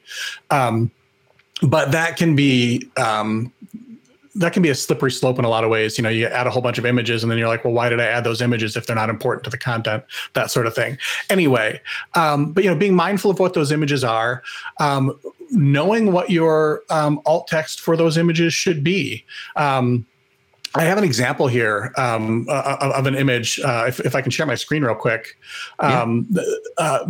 Um, 0.51 0.91
but 1.61 1.91
that 1.91 2.17
can 2.17 2.35
be 2.35 2.87
um, 2.97 3.51
that 4.37 4.53
can 4.53 4.61
be 4.61 4.69
a 4.69 4.75
slippery 4.75 5.11
slope 5.11 5.39
in 5.39 5.45
a 5.45 5.49
lot 5.49 5.63
of 5.63 5.69
ways. 5.69 5.97
You 5.97 6.03
know, 6.03 6.09
you 6.09 6.27
add 6.27 6.47
a 6.47 6.49
whole 6.49 6.61
bunch 6.61 6.77
of 6.77 6.85
images 6.85 7.23
and 7.23 7.31
then 7.31 7.37
you're 7.39 7.47
like, 7.47 7.63
well, 7.63 7.73
why 7.73 7.89
did 7.89 7.99
I 7.99 8.05
add 8.05 8.23
those 8.23 8.41
images 8.41 8.75
if 8.75 8.85
they're 8.85 8.95
not 8.95 9.09
important 9.09 9.43
to 9.45 9.49
the 9.49 9.57
content? 9.57 10.03
That 10.33 10.51
sort 10.51 10.67
of 10.67 10.75
thing. 10.75 10.97
Anyway, 11.29 11.81
um, 12.15 12.53
but 12.53 12.63
you 12.63 12.69
know, 12.69 12.75
being 12.75 12.95
mindful 12.95 13.31
of 13.31 13.39
what 13.39 13.53
those 13.53 13.71
images 13.71 14.03
are, 14.03 14.43
um, 14.79 15.17
knowing 15.51 16.11
what 16.11 16.29
your 16.29 16.83
um, 16.89 17.21
alt 17.25 17.47
text 17.47 17.81
for 17.81 17.97
those 17.97 18.17
images 18.17 18.53
should 18.53 18.83
be. 18.83 19.25
Um, 19.55 20.05
I 20.75 20.83
have 20.83 20.97
an 20.97 21.03
example 21.03 21.47
here 21.47 21.93
um, 21.97 22.45
uh, 22.49 22.91
of 22.95 23.07
an 23.07 23.15
image. 23.15 23.59
Uh, 23.59 23.85
if, 23.87 23.99
if, 24.01 24.15
I 24.15 24.21
can 24.21 24.31
share 24.31 24.45
my 24.45 24.55
screen 24.55 24.83
real 24.83 24.95
quick. 24.95 25.37
Yeah. 25.81 26.01
Um, 26.01 26.27
uh, 26.77 27.05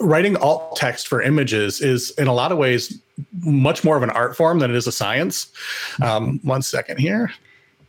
writing 0.00 0.36
alt 0.36 0.76
text 0.76 1.08
for 1.08 1.22
images 1.22 1.80
is 1.80 2.10
in 2.12 2.26
a 2.26 2.32
lot 2.32 2.52
of 2.52 2.58
ways 2.58 3.00
much 3.40 3.84
more 3.84 3.96
of 3.96 4.02
an 4.02 4.10
art 4.10 4.36
form 4.36 4.58
than 4.58 4.70
it 4.70 4.76
is 4.76 4.86
a 4.86 4.92
science. 4.92 5.52
Um, 6.02 6.40
one 6.42 6.62
second 6.62 6.98
here. 6.98 7.32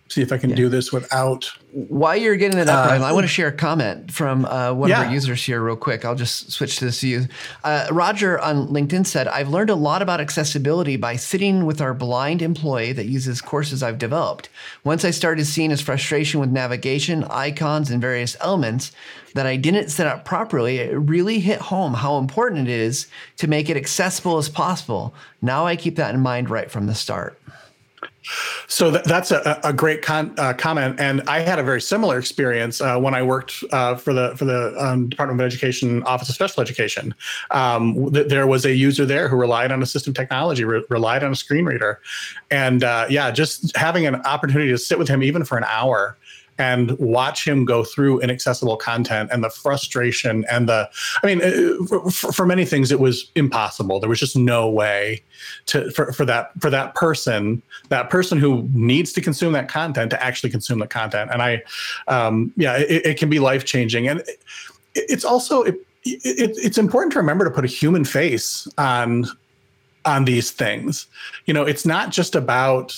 See 0.08 0.22
if 0.22 0.32
I 0.32 0.38
can 0.38 0.52
yeah. 0.52 0.56
do 0.56 0.70
this 0.70 0.94
without. 0.94 1.52
While 1.72 2.16
you're 2.16 2.36
getting 2.36 2.60
it 2.60 2.70
up, 2.70 2.92
uh, 2.92 3.04
I 3.04 3.12
want 3.12 3.24
to 3.24 3.28
share 3.28 3.48
a 3.48 3.52
comment 3.52 4.12
from 4.12 4.46
uh, 4.46 4.72
one 4.72 4.90
yeah. 4.90 5.02
of 5.02 5.08
our 5.08 5.14
users 5.14 5.44
here, 5.44 5.62
real 5.62 5.76
quick. 5.76 6.06
I'll 6.06 6.14
just 6.14 6.52
switch 6.52 6.78
to 6.78 6.86
this 6.86 7.02
view. 7.02 7.26
Uh, 7.64 7.88
Roger 7.90 8.40
on 8.40 8.68
LinkedIn 8.68 9.08
said, 9.08 9.28
I've 9.28 9.50
learned 9.50 9.72
a 9.72 9.76
lot 9.76 10.04
about 10.04 10.22
accessibility 10.22 10.96
by 10.96 11.16
sitting 11.16 11.66
with 11.66 11.82
our 11.82 11.96
blind 11.96 12.44
employee 12.44 12.94
that 12.94 13.08
uses 13.08 13.42
courses 13.42 13.82
I've 13.82 13.98
developed. 13.98 14.48
Once 14.84 15.04
I 15.04 15.10
started 15.10 15.46
seeing 15.46 15.72
his 15.72 15.82
frustration 15.82 16.40
with 16.40 16.52
navigation, 16.52 17.24
icons, 17.24 17.90
and 17.90 18.00
various 18.00 18.38
elements, 18.42 18.92
that 19.34 19.48
I 19.48 19.56
didn't 19.56 19.90
set 19.90 20.06
up 20.06 20.24
properly, 20.24 20.78
it 20.78 20.96
really 20.96 21.40
hit 21.40 21.60
home 21.60 21.96
how 21.96 22.20
important 22.20 22.70
it 22.70 22.74
is 22.74 23.08
to 23.38 23.48
make 23.48 23.72
it 23.72 23.76
accessible 23.76 24.38
as 24.38 24.50
possible. 24.50 25.16
Now 25.42 25.66
I 25.66 25.76
keep 25.76 25.96
that 25.96 26.14
in 26.14 26.22
mind 26.22 26.52
right 26.52 26.70
from 26.70 26.86
the 26.86 26.96
start. 26.96 27.40
So 28.68 28.92
th- 28.92 29.04
that's 29.04 29.32
a, 29.32 29.60
a 29.64 29.74
great 29.74 30.02
con- 30.02 30.34
uh, 30.38 30.54
comment, 30.54 31.00
and 31.00 31.22
I 31.28 31.40
had 31.40 31.60
a 31.60 31.64
very 31.64 31.82
similar 31.82 32.18
experience 32.18 32.82
uh, 32.82 32.98
when 33.00 33.14
I 33.14 33.24
worked 33.24 33.64
uh, 33.72 33.96
for 33.96 34.14
the 34.14 34.36
for 34.36 34.46
the 34.46 34.76
um, 34.78 35.10
Department 35.10 35.40
of 35.40 35.46
Education 35.46 36.04
Office 36.04 36.30
of 36.30 36.36
Special 36.36 36.62
Education. 36.62 37.14
Um, 37.52 38.12
th- 38.14 38.28
there 38.28 38.48
was 38.48 38.66
a 38.66 38.74
user 38.74 39.06
there 39.06 39.28
who 39.28 39.36
relied 39.36 39.72
on 39.72 39.82
assistive 39.82 40.16
technology, 40.16 40.64
re- 40.64 40.84
relied 40.90 41.24
on 41.24 41.32
a 41.32 41.36
screen 41.36 41.66
reader, 41.66 42.02
and 42.52 42.84
uh, 42.84 43.06
yeah, 43.10 43.32
just 43.32 43.76
having 43.76 44.06
an 44.06 44.16
opportunity 44.16 44.72
to 44.72 44.78
sit 44.78 44.98
with 44.98 45.08
him 45.08 45.24
even 45.24 45.44
for 45.44 45.58
an 45.58 45.66
hour 45.66 46.18
and 46.58 46.98
watch 47.00 47.46
him 47.46 47.66
go 47.66 47.84
through 47.84 48.20
inaccessible 48.22 48.78
content 48.78 49.30
and 49.32 49.44
the 49.44 49.50
frustration 49.50 50.46
and 50.50 50.70
the 50.70 50.90
i 51.24 51.28
mean 51.28 51.42
uh, 51.42 51.86
for, 52.12 52.32
for, 52.32 52.46
many 52.46 52.64
things 52.64 52.92
it 52.92 53.00
was 53.00 53.32
impossible. 53.36 54.00
There 54.00 54.10
was 54.10 54.20
just 54.20 54.38
no 54.38 54.70
way 54.70 55.24
to 55.66 55.90
for, 55.92 56.12
for 56.14 56.26
that 56.26 56.52
for 56.60 56.70
that 56.70 56.94
person 56.96 57.62
that 57.90 58.10
person 58.10 58.38
who 58.38 58.70
needs 58.74 59.12
to 59.14 59.22
consume 59.22 59.54
that 59.54 59.68
content 59.68 60.12
to 60.12 60.24
actually 60.24 60.52
consume 60.52 60.80
the 60.80 60.88
content. 60.88 61.32
And 61.32 61.42
i 61.42 61.64
um, 62.08 62.54
yeah 62.56 62.78
it, 62.78 63.06
it, 63.06 63.18
can 63.18 63.30
be 63.30 63.40
life 63.40 63.66
changing 63.66 64.08
and 64.08 64.20
it, 64.20 64.40
it's 64.94 65.26
also 65.26 65.64
it, 65.64 65.80
it's 66.04 66.78
important 66.78 67.14
to 67.14 67.20
remember 67.20 67.46
to 67.46 67.52
put 67.52 67.66
a 67.66 67.68
human 67.68 68.06
face 68.06 68.68
on 68.78 69.26
on 70.06 70.26
these 70.26 70.52
things. 70.52 71.08
You 71.46 71.54
know 71.54 71.64
it's 71.64 71.86
not 71.86 72.12
just 72.12 72.36
about 72.36 72.96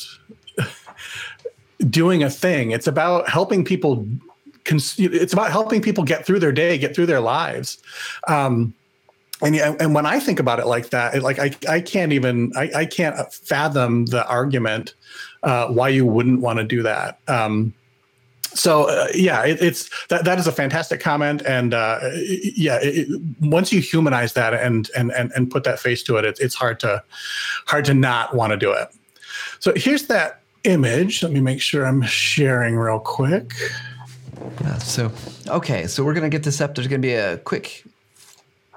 doing 1.90 2.24
a 2.24 2.30
thing. 2.30 2.72
It's 2.72 2.88
about 2.88 3.30
helping 3.30 3.63
people. 3.63 4.08
Cons- 4.66 5.00
it's 5.00 5.34
about 5.34 5.52
helping 5.52 5.82
people 5.82 6.04
get 6.04 6.26
through 6.26 6.40
their 6.40 6.52
day, 6.52 6.78
get 6.78 6.96
through 6.96 7.06
their 7.06 7.22
lives. 7.22 7.78
Um, 8.28 8.74
and 9.42 9.56
and 9.56 9.94
when 9.94 10.06
I 10.06 10.20
think 10.20 10.40
about 10.40 10.60
it 10.60 10.66
like 10.66 10.90
that, 10.90 11.16
it, 11.16 11.24
like 11.24 11.40
I 11.40 11.52
I 11.70 11.80
can't 11.80 12.12
even 12.12 12.52
I, 12.56 12.72
I 12.76 12.86
can't 12.86 13.32
fathom 13.32 14.06
the 14.08 14.28
argument 14.28 14.96
uh, 15.44 15.68
why 15.68 15.90
you 15.90 16.06
wouldn't 16.06 16.42
want 16.42 16.58
to 16.58 16.66
do 16.66 16.82
that. 16.84 17.20
Um, 17.28 17.74
so 18.54 18.90
uh, 18.90 19.08
yeah, 19.13 19.46
it, 19.46 19.62
it's 19.62 19.90
that 20.08 20.26
that 20.26 20.40
is 20.40 20.48
a 20.48 20.52
fantastic 20.52 21.00
comment, 21.00 21.44
and 21.46 21.74
uh, 21.74 22.00
yeah, 22.56 22.80
it, 22.82 23.08
once 23.40 23.72
you 23.72 23.80
humanize 23.80 24.34
that 24.34 24.54
and 24.56 24.90
and 24.98 25.12
and 25.12 25.32
and 25.36 25.52
put 25.52 25.63
that 25.66 25.80
face 25.80 26.02
to 26.04 26.18
it, 26.18 26.26
it, 26.26 26.40
it's 26.40 26.56
hard 26.56 26.80
to 26.80 27.04
hard 27.68 27.86
to 27.86 27.94
not 27.94 28.36
want 28.36 28.52
to 28.52 28.58
do 28.58 28.72
it. 28.72 28.88
So 29.60 29.74
here's 29.76 30.08
that 30.08 30.42
image. 30.67 31.23
Let 31.23 31.32
me 31.32 31.39
make 31.39 31.62
sure 31.62 31.86
I'm 31.86 32.01
sharing 32.03 32.75
real 32.75 32.99
quick. 32.99 33.53
Yeah, 34.62 34.77
so 34.77 35.12
okay, 35.47 35.88
so 35.88 36.03
we're 36.03 36.13
gonna 36.13 36.30
get 36.30 36.43
this 36.43 36.62
up. 36.62 36.75
There's 36.75 36.88
gonna 36.88 36.99
be 36.99 37.13
a 37.13 37.38
quick 37.39 37.84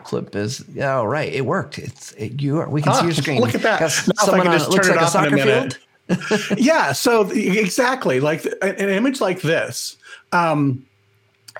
clip. 0.05 0.35
Is 0.35 0.65
yeah, 0.73 0.97
all 0.97 1.09
right, 1.09 1.33
it 1.33 1.45
worked. 1.45 1.79
It's 1.79 2.13
it, 2.13 2.41
you 2.41 2.59
are. 2.59 2.69
We 2.69 2.83
can 2.83 2.93
ah, 2.93 3.01
see 3.01 3.07
your 3.07 3.15
screen. 3.15 3.41
Look 3.41 3.55
at 3.55 3.63
that. 3.63 3.81
Now 3.81 3.89
someone 4.25 4.47
on, 4.47 4.55
it 4.55 4.69
looks 4.69 4.89
like 4.89 5.01
a 5.01 5.09
soccer 5.09 5.37
field. 5.37 5.79
yeah, 6.57 6.93
so 6.93 7.31
exactly 7.31 8.21
like 8.21 8.45
an 8.63 8.89
image 8.89 9.21
like 9.21 9.43
this. 9.43 9.97
Um, 10.33 10.85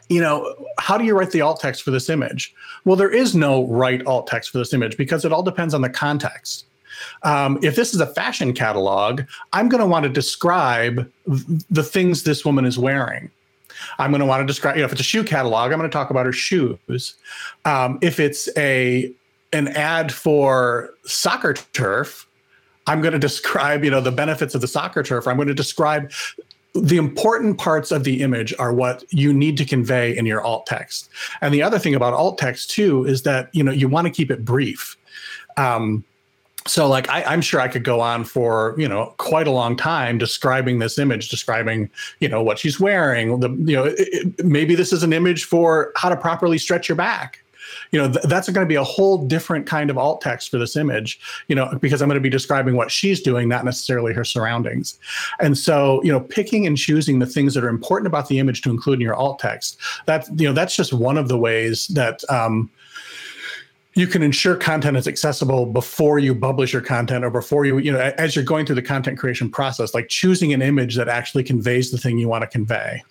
you 0.09 0.21
know, 0.21 0.55
how 0.79 0.99
do 0.99 1.05
you 1.05 1.17
write 1.17 1.31
the 1.31 1.41
alt 1.41 1.61
text 1.61 1.83
for 1.83 1.93
this 1.93 2.09
image? 2.09 2.53
Well, 2.85 2.97
there 2.97 3.11
is 3.11 3.35
no 3.35 3.67
right 3.69 4.05
alt 4.07 4.27
text 4.27 4.51
for 4.51 4.59
this 4.59 4.73
image 4.73 4.97
because 4.97 5.25
it 5.25 5.33
all 5.33 5.43
depends 5.43 5.73
on 5.75 5.83
the 5.83 5.91
context. 5.91 6.67
Um, 7.23 7.59
if 7.63 7.77
this 7.77 7.95
is 7.95 8.01
a 8.01 8.07
fashion 8.07 8.53
catalog, 8.53 9.23
I'm 9.53 9.69
going 9.69 9.81
to 9.81 9.87
want 9.87 10.05
to 10.05 10.09
describe 10.09 11.11
the 11.27 11.83
things 11.83 12.25
this 12.25 12.45
woman 12.45 12.65
is 12.65 12.79
wearing. 12.79 13.31
I'm 13.99 14.11
going 14.11 14.21
to 14.21 14.27
want 14.27 14.43
to 14.43 14.47
describe, 14.47 14.77
you 14.77 14.83
know, 14.83 14.87
if 14.87 14.93
it's 14.93 15.01
a 15.01 15.05
shoe 15.05 15.25
catalog, 15.25 15.73
I'm 15.73 15.79
going 15.79 15.91
to 15.91 15.93
talk 15.93 16.11
about 16.11 16.27
her 16.27 16.33
shoes. 16.33 17.15
Um, 17.65 17.99
if 18.03 18.21
it's 18.21 18.49
a 18.57 19.13
an 19.53 19.69
ad 19.69 20.13
for 20.13 20.91
soccer 21.05 21.55
turf, 21.55 22.29
I'm 22.87 23.01
going 23.01 23.13
to 23.13 23.19
describe, 23.19 23.85
you 23.85 23.91
know, 23.91 24.01
the 24.01 24.13
benefits 24.13 24.55
of 24.55 24.61
the 24.61 24.69
soccer 24.69 25.03
turf. 25.03 25.27
I'm 25.27 25.37
going 25.37 25.49
to 25.49 25.55
describe 25.55 26.13
the 26.75 26.97
important 26.97 27.59
parts 27.59 27.91
of 27.91 28.05
the 28.05 28.23
image 28.23 28.55
are 28.59 28.73
what 28.73 29.05
you 29.13 29.33
need 29.33 29.57
to 29.57 29.65
convey 29.65 30.17
in 30.17 30.25
your 30.25 30.41
alt 30.43 30.67
text. 30.67 31.09
And 31.41 31.53
the 31.53 31.63
other 31.63 31.79
thing 31.79 31.95
about 31.95 32.15
alt 32.15 32.39
text 32.39 32.71
too 32.71 33.05
is 33.05 33.23
that 33.23 33.49
you 33.53 33.63
know 33.63 33.73
you 33.73 33.89
want 33.89 34.07
to 34.07 34.13
keep 34.13 34.31
it 34.31 34.45
brief. 34.45 34.97
Um, 35.57 36.05
so 36.67 36.87
like 36.87 37.09
I, 37.09 37.33
am 37.33 37.41
sure 37.41 37.61
I 37.61 37.69
could 37.69 37.85
go 37.85 38.01
on 38.01 38.25
for 38.25 38.75
you 38.77 38.89
know 38.89 39.15
quite 39.17 39.47
a 39.47 39.51
long 39.51 39.77
time 39.77 40.19
describing 40.19 40.79
this 40.79 40.99
image, 40.99 41.29
describing 41.29 41.91
you 42.21 42.29
know 42.29 42.43
what 42.43 42.59
she's 42.59 42.79
wearing. 42.79 43.41
The 43.41 43.51
you 43.51 43.77
know 43.77 43.85
it, 43.85 43.95
it, 43.99 44.45
maybe 44.45 44.75
this 44.75 44.93
is 44.93 45.03
an 45.03 45.13
image 45.13 45.45
for 45.45 45.93
how 45.97 46.09
to 46.09 46.17
properly 46.17 46.59
stretch 46.59 46.89
your 46.89 46.97
back 46.97 47.43
you 47.93 47.99
know 47.99 48.11
th- 48.11 48.25
that's 48.25 48.49
going 48.49 48.65
to 48.65 48.69
be 48.69 48.75
a 48.75 48.85
whole 48.85 49.27
different 49.27 49.67
kind 49.67 49.91
of 49.91 49.99
alt 49.99 50.21
text 50.21 50.51
for 50.51 50.59
this 50.59 50.77
image 50.77 51.21
you 51.49 51.55
know 51.55 51.77
because 51.81 52.03
i'm 52.03 52.09
going 52.09 52.17
to 52.17 52.21
be 52.21 52.31
describing 52.31 52.77
what 52.77 52.91
she's 52.91 53.21
doing 53.21 53.49
not 53.49 53.65
necessarily 53.65 54.13
her 54.13 54.25
surroundings 54.25 54.99
and 55.41 55.57
so 55.57 56.03
you 56.03 56.13
know 56.13 56.21
picking 56.21 56.67
and 56.67 56.77
choosing 56.77 57.19
the 57.19 57.27
things 57.27 57.55
that 57.55 57.65
are 57.65 57.69
important 57.69 58.07
about 58.07 58.29
the 58.29 58.39
image 58.39 58.63
to 58.63 58.71
include 58.71 58.95
in 58.95 59.01
your 59.01 59.15
alt 59.15 59.39
text 59.39 59.79
that 60.07 60.29
you 60.39 60.47
know 60.47 60.53
that's 60.53 60.75
just 60.75 60.93
one 60.93 61.17
of 61.17 61.29
the 61.29 61.39
ways 61.39 61.87
that 61.89 62.29
um, 62.31 62.71
you 63.95 64.07
can 64.07 64.23
ensure 64.23 64.57
content 64.57 64.97
is 64.97 65.09
accessible 65.09 65.67
before 65.67 66.19
you 66.19 66.35
publish 66.35 66.73
your 66.73 66.83
content 66.83 67.25
or 67.25 67.31
before 67.31 67.65
you 67.65 67.79
you 67.79 67.93
know 67.93 67.99
as 68.19 68.37
you're 68.37 68.45
going 68.45 68.67
through 68.67 68.77
the 68.77 68.83
content 68.83 69.19
creation 69.19 69.51
process 69.51 69.95
like 69.95 70.09
choosing 70.09 70.53
an 70.53 70.63
image 70.63 70.97
that 70.97 71.09
actually 71.09 71.43
conveys 71.43 71.91
the 71.91 71.99
thing 71.99 72.19
you 72.19 72.29
want 72.29 72.43
to 72.43 72.49
convey 72.49 73.03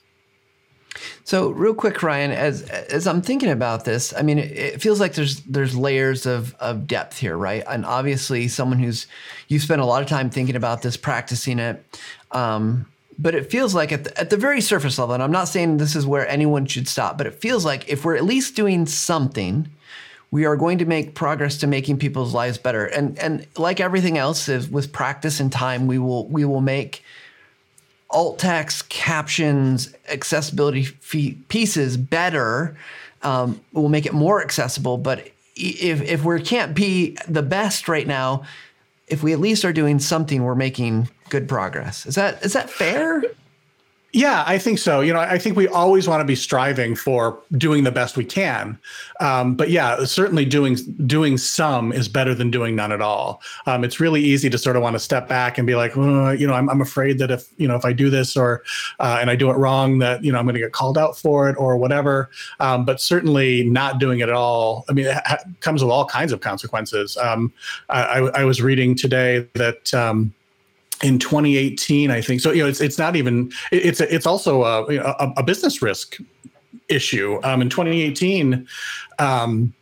so, 1.24 1.52
real 1.52 1.76
quick, 1.76 2.02
Ryan, 2.02 2.32
as 2.32 2.64
as 2.64 3.06
I'm 3.06 3.22
thinking 3.22 3.50
about 3.50 3.86
this, 3.86 4.14
I 4.16 4.24
mean, 4.24 4.40
it, 4.40 4.82
feels 4.82 5.00
like 5.00 5.14
there's 5.14 5.42
there's 5.42 5.78
layers 5.78 6.26
of 6.26 6.56
of 6.56 6.88
depth 6.88 7.20
here, 7.20 7.38
right? 7.38 7.64
And 7.68 7.86
obviously, 7.86 8.48
someone 8.48 8.80
who's 8.80 9.06
you 9.48 9.60
spent 9.60 9.82
a 9.82 9.86
lot 9.86 10.02
of 10.02 10.08
time 10.08 10.30
thinking 10.30 10.56
about 10.56 10.82
this, 10.82 10.98
practicing 10.98 11.60
it. 11.60 12.00
Um, 12.32 12.88
but 13.20 13.36
it 13.36 13.52
feels 13.52 13.76
like 13.76 13.92
at 13.92 14.06
the, 14.06 14.20
at 14.20 14.30
the 14.30 14.38
very 14.38 14.62
surface 14.62 14.98
level, 14.98 15.14
and 15.14 15.22
I'm 15.22 15.32
not 15.32 15.50
saying 15.50 15.78
this 15.78 15.96
is 15.96 16.08
where 16.08 16.28
anyone 16.28 16.66
should 16.66 16.88
stop, 16.88 17.18
but 17.18 17.28
it 17.28 17.36
feels 17.36 17.66
like 17.66 17.88
if 17.90 18.06
we're 18.06 18.16
at 18.16 18.24
least 18.24 18.56
doing 18.56 18.86
something, 18.86 19.70
we 20.32 20.46
are 20.46 20.56
going 20.56 20.78
to 20.78 20.86
make 20.86 21.16
progress 21.16 21.58
to 21.58 21.68
making 21.68 21.98
people's 21.98 22.34
lives 22.34 22.58
better. 22.58 22.86
And 22.86 23.18
and 23.20 23.48
like 23.58 23.80
everything 23.80 24.18
else, 24.18 24.48
is 24.48 24.70
with 24.70 24.92
practice 24.92 25.40
and 25.40 25.52
time, 25.52 25.88
we 25.88 25.98
will 25.98 26.28
we 26.28 26.46
will 26.46 26.62
make 26.62 27.04
alt 28.10 28.40
text, 28.40 28.90
captions, 28.90 29.94
accessibility 30.08 30.84
fee- 30.84 31.38
pieces 31.48 31.98
better. 31.98 32.78
Um, 33.22 33.60
will 33.74 33.90
make 33.90 34.06
it 34.06 34.14
more 34.14 34.42
accessible. 34.42 34.98
But 34.98 35.30
if 35.56 36.02
if 36.02 36.24
we 36.24 36.42
can't 36.42 36.74
be 36.74 37.18
the 37.28 37.44
best 37.44 37.90
right 37.90 38.08
now, 38.08 38.44
if 39.08 39.24
we 39.24 39.34
at 39.34 39.40
least 39.40 39.66
are 39.66 39.74
doing 39.74 40.00
something, 40.00 40.44
we're 40.44 40.56
making 40.56 41.10
good 41.30 41.50
progress. 41.50 42.06
Is 42.06 42.16
that 42.16 42.44
is 42.46 42.54
that 42.54 42.70
fair? 42.70 43.24
Yeah, 44.12 44.44
I 44.48 44.58
think 44.58 44.80
so. 44.80 45.02
You 45.02 45.14
know, 45.14 45.20
I 45.20 45.38
think 45.38 45.56
we 45.56 45.68
always 45.68 46.08
want 46.08 46.22
to 46.22 46.26
be 46.26 46.36
striving 46.36 46.96
for 46.96 47.40
doing 47.52 47.84
the 47.84 47.92
best 47.92 48.18
we 48.18 48.26
can. 48.26 48.80
Um, 49.20 49.54
but 49.54 49.70
yeah, 49.70 50.04
certainly 50.06 50.46
doing 50.46 50.78
doing 51.06 51.38
some 51.38 51.94
is 51.94 52.08
better 52.08 52.34
than 52.34 52.50
doing 52.50 52.76
none 52.76 52.92
at 52.92 53.02
all. 53.02 53.42
Um, 53.68 53.84
it's 53.84 54.00
really 54.00 54.22
easy 54.24 54.50
to 54.50 54.58
sort 54.58 54.76
of 54.76 54.82
want 54.82 54.96
to 54.96 55.00
step 55.00 55.28
back 55.28 55.60
and 55.60 55.68
be 55.68 55.76
like, 55.76 55.96
oh, 55.96 56.32
you 56.32 56.48
know, 56.48 56.54
I'm, 56.54 56.70
I'm 56.72 56.82
afraid 56.82 57.20
that 57.20 57.30
if 57.30 57.48
you 57.58 57.68
know 57.68 57.76
if 57.76 57.86
I 57.86 57.94
do 57.94 58.10
this 58.10 58.36
or 58.36 58.64
uh, 59.00 59.20
and 59.22 59.30
I 59.30 59.36
do 59.36 59.52
it 59.52 59.58
wrong, 59.58 60.00
that 60.00 60.24
you 60.24 60.32
know 60.32 60.40
I'm 60.40 60.46
going 60.46 60.56
to 60.56 60.62
get 60.62 60.72
called 60.72 60.98
out 60.98 61.16
for 61.16 61.48
it 61.48 61.56
or 61.60 61.78
whatever. 61.78 62.32
Um, 62.60 62.86
but 62.86 63.00
certainly 63.00 63.64
not 63.64 64.00
doing 64.00 64.20
it 64.22 64.30
at 64.30 64.36
all. 64.36 64.86
I 64.90 64.94
mean, 64.94 65.06
it 65.06 65.22
ha- 65.26 65.44
comes 65.60 65.84
with 65.84 65.92
all 65.92 66.06
kinds 66.06 66.32
of 66.32 66.42
consequences. 66.42 67.16
Um, 67.18 67.54
I, 67.90 68.32
I, 68.34 68.44
was 68.44 68.62
reading 68.62 68.96
today 68.96 69.48
that 69.54 69.94
um, 69.94 70.34
in 71.04 71.20
2018 71.20 72.12
i 72.12 72.22
think 72.22 72.42
so 72.42 72.52
you 72.52 72.62
know 72.62 72.70
it's 72.70 72.82
it's 72.82 72.98
not 72.98 73.16
even 73.16 73.52
it's 73.72 74.02
it's 74.02 74.26
also 74.26 74.64
a, 74.64 74.98
a, 74.98 75.34
a 75.38 75.44
business 75.44 75.82
risk 75.82 76.18
issue 76.88 77.40
um, 77.44 77.62
in 77.62 77.70
2018 77.70 78.68
um, 79.20 79.74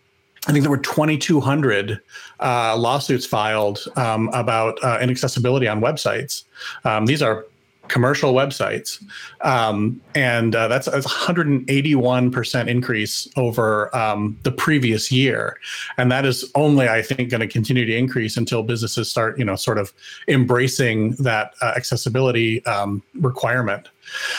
I 0.47 0.53
think 0.53 0.63
there 0.63 0.71
were 0.71 0.77
2,200 0.77 1.99
uh, 2.39 2.77
lawsuits 2.77 3.25
filed 3.25 3.83
um, 3.97 4.29
about 4.33 4.81
uh, 4.81 4.97
inaccessibility 5.01 5.67
on 5.67 5.81
websites. 5.81 6.43
Um, 6.85 7.05
these 7.05 7.21
are 7.21 7.45
commercial 7.87 8.33
websites, 8.33 9.03
um, 9.41 10.01
and 10.15 10.55
uh, 10.55 10.67
that's, 10.67 10.87
a 10.87 10.91
181 10.91 12.31
percent 12.31 12.69
increase 12.69 13.27
over 13.35 13.95
um, 13.95 14.37
the 14.43 14.51
previous 14.51 15.11
year, 15.11 15.57
and 15.97 16.11
that 16.11 16.25
is 16.25 16.49
only, 16.55 16.87
I 16.87 17.01
think, 17.01 17.29
going 17.29 17.41
to 17.41 17.47
continue 17.47 17.85
to 17.85 17.95
increase 17.95 18.37
until 18.37 18.63
businesses 18.63 19.09
start, 19.09 19.37
you 19.37 19.45
know, 19.45 19.55
sort 19.55 19.77
of 19.77 19.93
embracing 20.27 21.11
that 21.13 21.53
uh, 21.61 21.73
accessibility 21.75 22.65
um, 22.65 23.03
requirement. 23.15 23.89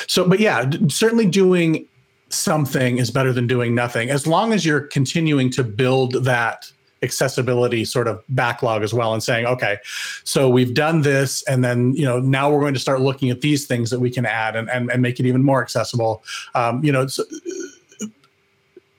So, 0.07 0.27
but 0.27 0.41
yeah, 0.41 0.65
d- 0.65 0.89
certainly 0.89 1.27
doing 1.27 1.87
something 2.31 2.99
is 2.99 3.11
better 3.11 3.33
than 3.33 3.47
doing 3.47 3.75
nothing, 3.75 4.11
as 4.11 4.27
long 4.27 4.53
as 4.53 4.65
you're 4.65 4.81
continuing 4.81 5.51
to 5.51 5.65
build 5.65 6.25
that 6.25 6.71
accessibility 7.03 7.85
sort 7.85 8.09
of 8.09 8.23
backlog 8.31 8.83
as 8.83 8.93
well 8.93 9.13
and 9.15 9.23
saying 9.23 9.47
okay 9.47 9.79
so 10.25 10.49
we've 10.49 10.75
done 10.75 11.03
this 11.03 11.43
and 11.45 11.63
then 11.63 11.93
you 11.95 12.05
know 12.05 12.19
now 12.19 12.51
we're 12.51 12.61
going 12.61 12.75
to 12.75 12.81
start 12.81 13.01
looking 13.01 13.31
at 13.31 13.41
these 13.41 13.67
things 13.67 13.91
that 13.91 14.01
we 14.01 14.11
can 14.11 14.27
add 14.27 14.57
and, 14.57 14.69
and, 14.71 14.91
and 14.91 15.03
make 15.03 15.21
it 15.21 15.27
even 15.27 15.43
more 15.43 15.63
accessible. 15.63 16.25
Um, 16.55 16.85
you 16.85 16.93
know 16.93 17.07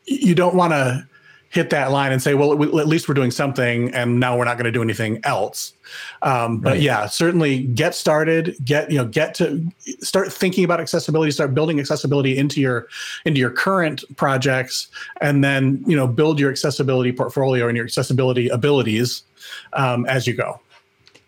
you 0.05 0.33
don't 0.35 0.55
want 0.55 0.73
to 0.73 1.07
hit 1.49 1.71
that 1.71 1.91
line 1.91 2.11
and 2.11 2.21
say, 2.21 2.35
well, 2.35 2.51
at 2.79 2.87
least 2.87 3.07
we're 3.07 3.15
doing 3.15 3.31
something, 3.31 3.93
and 3.93 4.19
now 4.19 4.37
we're 4.37 4.45
not 4.45 4.55
going 4.55 4.65
to 4.65 4.71
do 4.71 4.81
anything 4.81 5.19
else. 5.23 5.73
Um, 6.21 6.59
but 6.59 6.73
right. 6.73 6.81
yeah, 6.81 7.07
certainly 7.07 7.63
get 7.63 7.95
started. 7.95 8.55
Get 8.63 8.91
you 8.91 8.97
know, 8.97 9.05
get 9.05 9.33
to 9.35 9.65
start 10.01 10.31
thinking 10.31 10.63
about 10.63 10.79
accessibility. 10.79 11.31
Start 11.31 11.53
building 11.53 11.79
accessibility 11.79 12.37
into 12.37 12.61
your 12.61 12.87
into 13.25 13.39
your 13.39 13.49
current 13.49 14.03
projects, 14.15 14.87
and 15.21 15.43
then 15.43 15.83
you 15.87 15.95
know, 15.95 16.07
build 16.07 16.39
your 16.39 16.51
accessibility 16.51 17.11
portfolio 17.11 17.67
and 17.67 17.75
your 17.75 17.85
accessibility 17.85 18.47
abilities 18.49 19.23
um, 19.73 20.05
as 20.05 20.27
you 20.27 20.33
go. 20.33 20.59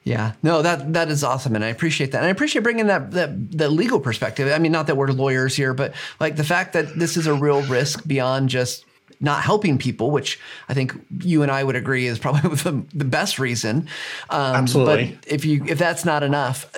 Yeah, 0.03 0.33
no, 0.41 0.63
that 0.63 0.93
that 0.93 1.09
is 1.09 1.23
awesome, 1.23 1.55
and 1.55 1.63
I 1.63 1.67
appreciate 1.67 2.11
that. 2.11 2.19
And 2.19 2.27
I 2.27 2.29
appreciate 2.29 2.61
bringing 2.61 2.87
that 2.87 3.11
that 3.11 3.51
the 3.51 3.69
legal 3.69 3.99
perspective. 3.99 4.51
I 4.51 4.57
mean, 4.57 4.71
not 4.71 4.87
that 4.87 4.97
we're 4.97 5.07
lawyers 5.07 5.55
here, 5.55 5.73
but 5.73 5.93
like 6.19 6.35
the 6.35 6.43
fact 6.43 6.73
that 6.73 6.97
this 6.97 7.17
is 7.17 7.27
a 7.27 7.33
real 7.33 7.61
risk 7.63 8.07
beyond 8.07 8.49
just 8.49 8.85
not 9.21 9.43
helping 9.43 9.77
people, 9.77 10.11
which 10.11 10.39
I 10.67 10.73
think 10.73 10.93
you 11.19 11.43
and 11.43 11.51
I 11.51 11.63
would 11.63 11.75
agree 11.75 12.07
is 12.07 12.19
probably 12.19 12.49
the, 12.55 12.83
the 12.93 13.05
best 13.05 13.39
reason. 13.39 13.87
Um, 14.29 14.55
Absolutely. 14.55 15.17
But 15.21 15.31
if 15.31 15.45
you 15.45 15.65
if 15.65 15.77
that's 15.77 16.03
not 16.03 16.23
enough, 16.23 16.69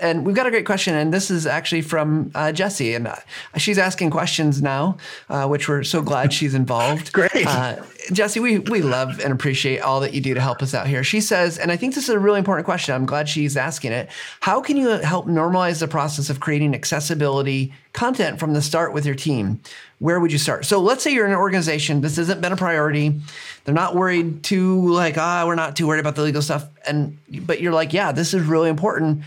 and 0.00 0.26
we've 0.26 0.34
got 0.34 0.46
a 0.46 0.50
great 0.50 0.66
question, 0.66 0.94
and 0.94 1.12
this 1.12 1.30
is 1.30 1.46
actually 1.46 1.82
from 1.82 2.30
uh, 2.34 2.52
Jessie, 2.52 2.94
and 2.94 3.06
uh, 3.06 3.16
she's 3.56 3.78
asking 3.78 4.10
questions 4.10 4.62
now, 4.62 4.96
uh, 5.28 5.46
which 5.46 5.68
we're 5.68 5.84
so 5.84 6.02
glad 6.02 6.32
she's 6.32 6.54
involved. 6.64 7.12
great, 7.12 7.46
uh, 7.46 7.82
Jessie. 8.12 8.40
We 8.40 8.58
we 8.58 8.82
love 8.82 9.20
and 9.20 9.32
appreciate 9.32 9.80
all 9.80 10.00
that 10.00 10.14
you 10.14 10.20
do 10.20 10.34
to 10.34 10.40
help 10.40 10.62
us 10.62 10.74
out 10.74 10.86
here. 10.86 11.04
She 11.04 11.20
says, 11.20 11.58
and 11.58 11.70
I 11.70 11.76
think 11.76 11.94
this 11.94 12.04
is 12.04 12.10
a 12.10 12.18
really 12.18 12.38
important 12.38 12.64
question. 12.64 12.94
I'm 12.94 13.06
glad 13.06 13.28
she's 13.28 13.56
asking 13.56 13.92
it. 13.92 14.10
How 14.40 14.60
can 14.60 14.76
you 14.76 14.88
help 14.88 15.26
normalize 15.26 15.80
the 15.80 15.88
process 15.88 16.30
of 16.30 16.40
creating 16.40 16.74
accessibility 16.74 17.72
content 17.92 18.40
from 18.40 18.52
the 18.54 18.62
start 18.62 18.92
with 18.92 19.06
your 19.06 19.14
team? 19.14 19.60
Where 20.00 20.20
would 20.20 20.32
you 20.32 20.38
start? 20.38 20.66
So 20.66 20.80
let's 20.80 21.02
say 21.02 21.12
you're 21.12 21.26
in 21.26 21.32
an 21.32 21.38
organization. 21.38 22.00
This 22.00 22.16
hasn't 22.16 22.40
been 22.40 22.52
a 22.52 22.56
priority. 22.56 23.20
They're 23.64 23.74
not 23.74 23.94
worried 23.94 24.42
too 24.42 24.88
like 24.92 25.16
ah, 25.16 25.44
we're 25.46 25.54
not 25.54 25.76
too 25.76 25.86
worried 25.86 26.00
about 26.00 26.16
the 26.16 26.22
legal 26.22 26.42
stuff, 26.42 26.66
and 26.86 27.16
but 27.42 27.60
you're 27.60 27.72
like, 27.72 27.92
yeah, 27.92 28.12
this 28.12 28.34
is 28.34 28.42
really 28.42 28.68
important 28.68 29.22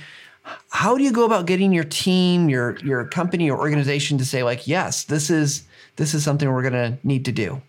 how 0.70 0.98
do 0.98 1.04
you 1.04 1.12
go 1.12 1.26
about 1.26 1.46
getting 1.46 1.74
your 1.74 1.84
team, 1.84 2.50
your 2.50 2.78
your 2.78 3.06
company, 3.06 3.50
or 3.50 3.58
organization 3.58 4.18
to 4.18 4.26
say 4.26 4.44
like, 4.44 4.68
yes, 4.68 5.04
this 5.06 5.30
is 5.30 5.64
this 5.96 6.14
is 6.14 6.24
something 6.24 6.52
we're 6.52 6.62
going 6.62 6.74
to 6.74 6.98
need 7.04 7.26
to 7.26 7.32
do? 7.32 7.62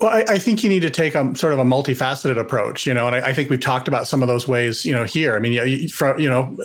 Well, 0.00 0.10
I, 0.10 0.34
I, 0.34 0.38
think 0.38 0.64
you 0.64 0.68
need 0.68 0.82
to 0.82 0.90
take 0.90 1.14
a 1.14 1.32
sort 1.36 1.52
of 1.52 1.60
a 1.60 1.64
multifaceted 1.64 2.36
approach, 2.36 2.86
you 2.86 2.92
know, 2.92 3.06
and 3.06 3.14
I, 3.14 3.28
I, 3.28 3.32
think 3.32 3.50
we've 3.50 3.60
talked 3.60 3.86
about 3.86 4.08
some 4.08 4.20
of 4.20 4.26
those 4.26 4.48
ways, 4.48 4.84
you 4.84 4.92
know, 4.92 5.04
here. 5.04 5.36
I 5.36 5.38
mean, 5.38 5.52
you, 5.52 5.88
for, 5.88 6.18
you 6.18 6.28
know, 6.28 6.58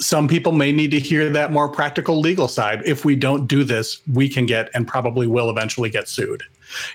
some 0.00 0.28
people 0.28 0.52
may 0.52 0.70
need 0.70 0.90
to 0.90 1.00
hear 1.00 1.30
that 1.30 1.50
more 1.50 1.66
practical 1.66 2.20
legal 2.20 2.46
side. 2.46 2.82
If 2.84 3.06
we 3.06 3.16
don't 3.16 3.46
do 3.46 3.64
this, 3.64 4.02
we 4.12 4.28
can 4.28 4.44
get 4.44 4.68
and 4.74 4.86
probably 4.86 5.26
will 5.26 5.48
eventually 5.48 5.88
get 5.88 6.08
sued. 6.08 6.42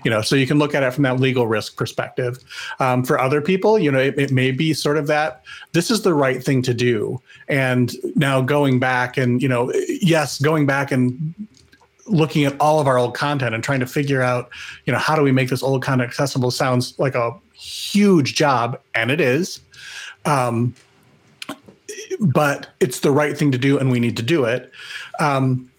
You 0.04 0.12
know, 0.12 0.22
so 0.22 0.36
you 0.36 0.48
can 0.48 0.60
look 0.60 0.76
at 0.76 0.84
it 0.84 0.94
from 0.94 1.04
that 1.04 1.20
legal 1.20 1.48
risk 1.48 1.78
perspective. 1.78 2.40
Um, 2.80 3.04
for 3.04 3.20
other 3.20 3.42
people, 3.42 3.80
you 3.80 3.92
know, 3.92 4.00
it, 4.00 4.18
it 4.18 4.32
may 4.32 4.52
be 4.52 4.74
sort 4.74 4.98
of 4.98 5.08
that 5.08 5.44
this 5.72 5.92
is 5.92 6.02
the 6.02 6.14
right 6.14 6.44
thing 6.44 6.62
to 6.64 6.74
do. 6.74 7.22
And 7.48 7.94
now 8.16 8.42
going 8.42 8.80
back 8.80 9.18
and, 9.18 9.42
you 9.42 9.48
know, 9.48 9.72
yes, 10.02 10.40
going 10.40 10.66
back 10.66 10.92
and 10.92 11.34
looking 12.06 12.46
at 12.46 12.60
all 12.60 12.80
of 12.80 12.88
our 12.88 12.98
old 12.98 13.14
content 13.14 13.54
and 13.54 13.64
trying 13.64 13.80
to 13.80 13.88
figure 13.88 14.22
out, 14.22 14.50
you 14.86 14.94
know, 14.94 15.00
how 15.00 15.16
do 15.16 15.22
we 15.22 15.32
make 15.32 15.50
this 15.50 15.64
old 15.64 15.84
content 15.84 16.10
accessible 16.10 16.52
sounds 16.52 16.98
like 17.00 17.16
a 17.16 17.32
huge 17.54 18.36
job, 18.36 18.80
and 18.96 19.12
it 19.12 19.22
is. 19.22 19.62
Um, 20.26 20.74
but 22.20 22.68
it's 22.80 23.02
the 23.02 23.12
right 23.12 23.38
thing 23.38 23.52
to 23.52 23.58
do, 23.58 23.78
and 23.78 23.92
we 23.92 24.00
need 24.00 24.18
to 24.18 24.24
do 24.24 24.46
it. 24.46 24.72
Um, 25.20 25.70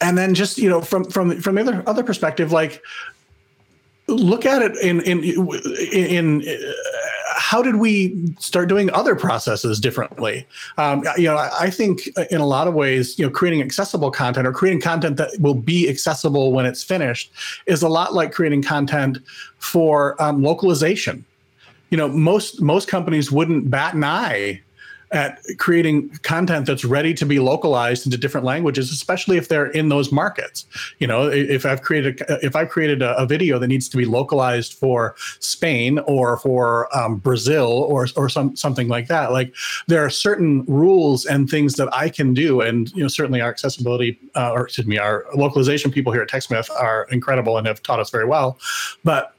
and 0.00 0.18
then 0.18 0.34
just 0.34 0.58
you 0.58 0.68
know, 0.68 0.80
from 0.80 1.04
from 1.04 1.40
from 1.40 1.54
the 1.54 1.60
other 1.62 1.82
other 1.86 2.02
perspective, 2.02 2.52
like 2.52 2.82
look 4.06 4.46
at 4.46 4.62
it 4.62 4.76
in 4.78 5.00
in 5.02 5.24
in, 5.24 6.42
in 6.42 6.74
how 7.36 7.62
did 7.62 7.76
we 7.76 8.34
start 8.38 8.68
doing 8.68 8.90
other 8.92 9.14
processes 9.14 9.80
differently? 9.80 10.46
Um, 10.78 11.04
you 11.16 11.24
know, 11.24 11.36
I, 11.36 11.68
think 11.68 12.08
in 12.30 12.40
a 12.40 12.46
lot 12.46 12.68
of 12.68 12.74
ways, 12.74 13.18
you 13.18 13.24
know, 13.24 13.30
creating 13.30 13.60
accessible 13.60 14.10
content 14.10 14.46
or 14.46 14.52
creating 14.52 14.80
content 14.80 15.16
that 15.16 15.30
will 15.40 15.54
be 15.54 15.88
accessible 15.88 16.52
when 16.52 16.64
it's 16.64 16.82
finished 16.82 17.32
is 17.66 17.82
a 17.82 17.88
lot 17.88 18.14
like 18.14 18.32
creating 18.32 18.62
content 18.62 19.18
for 19.58 20.20
um, 20.22 20.42
localization. 20.42 21.24
You 21.90 21.98
know, 21.98 22.08
most 22.08 22.62
most 22.62 22.88
companies 22.88 23.30
wouldn't 23.30 23.70
bat 23.70 23.94
an 23.94 24.04
eye 24.04 24.62
at 25.14 25.40
creating 25.58 26.10
content 26.22 26.66
that's 26.66 26.84
ready 26.84 27.14
to 27.14 27.24
be 27.24 27.38
localized 27.38 28.04
into 28.04 28.18
different 28.18 28.44
languages, 28.44 28.90
especially 28.90 29.36
if 29.36 29.48
they're 29.48 29.70
in 29.70 29.88
those 29.88 30.10
markets. 30.10 30.66
You 30.98 31.06
know, 31.06 31.28
if 31.28 31.64
I've 31.64 31.82
created 31.82 32.20
if 32.42 32.56
I've 32.56 32.68
created 32.68 33.00
a, 33.00 33.16
a 33.16 33.24
video 33.24 33.60
that 33.60 33.68
needs 33.68 33.88
to 33.90 33.96
be 33.96 34.04
localized 34.04 34.74
for 34.74 35.14
Spain 35.38 36.00
or 36.00 36.36
for 36.38 36.94
um, 36.96 37.16
Brazil 37.16 37.68
or 37.88 38.08
or 38.16 38.28
some 38.28 38.56
something 38.56 38.88
like 38.88 39.06
that, 39.06 39.30
like 39.30 39.54
there 39.86 40.04
are 40.04 40.10
certain 40.10 40.64
rules 40.66 41.24
and 41.24 41.48
things 41.48 41.74
that 41.74 41.88
I 41.94 42.08
can 42.08 42.34
do, 42.34 42.60
and 42.60 42.90
you 42.92 43.02
know, 43.02 43.08
certainly 43.08 43.40
our 43.40 43.50
accessibility 43.50 44.18
uh, 44.34 44.50
or 44.50 44.64
excuse 44.64 44.86
me, 44.86 44.98
our 44.98 45.26
localization 45.36 45.92
people 45.92 46.12
here 46.12 46.22
at 46.22 46.28
TechSmith 46.28 46.68
are 46.70 47.06
incredible 47.12 47.56
and 47.56 47.68
have 47.68 47.82
taught 47.84 48.00
us 48.00 48.10
very 48.10 48.26
well, 48.26 48.58
but 49.04 49.33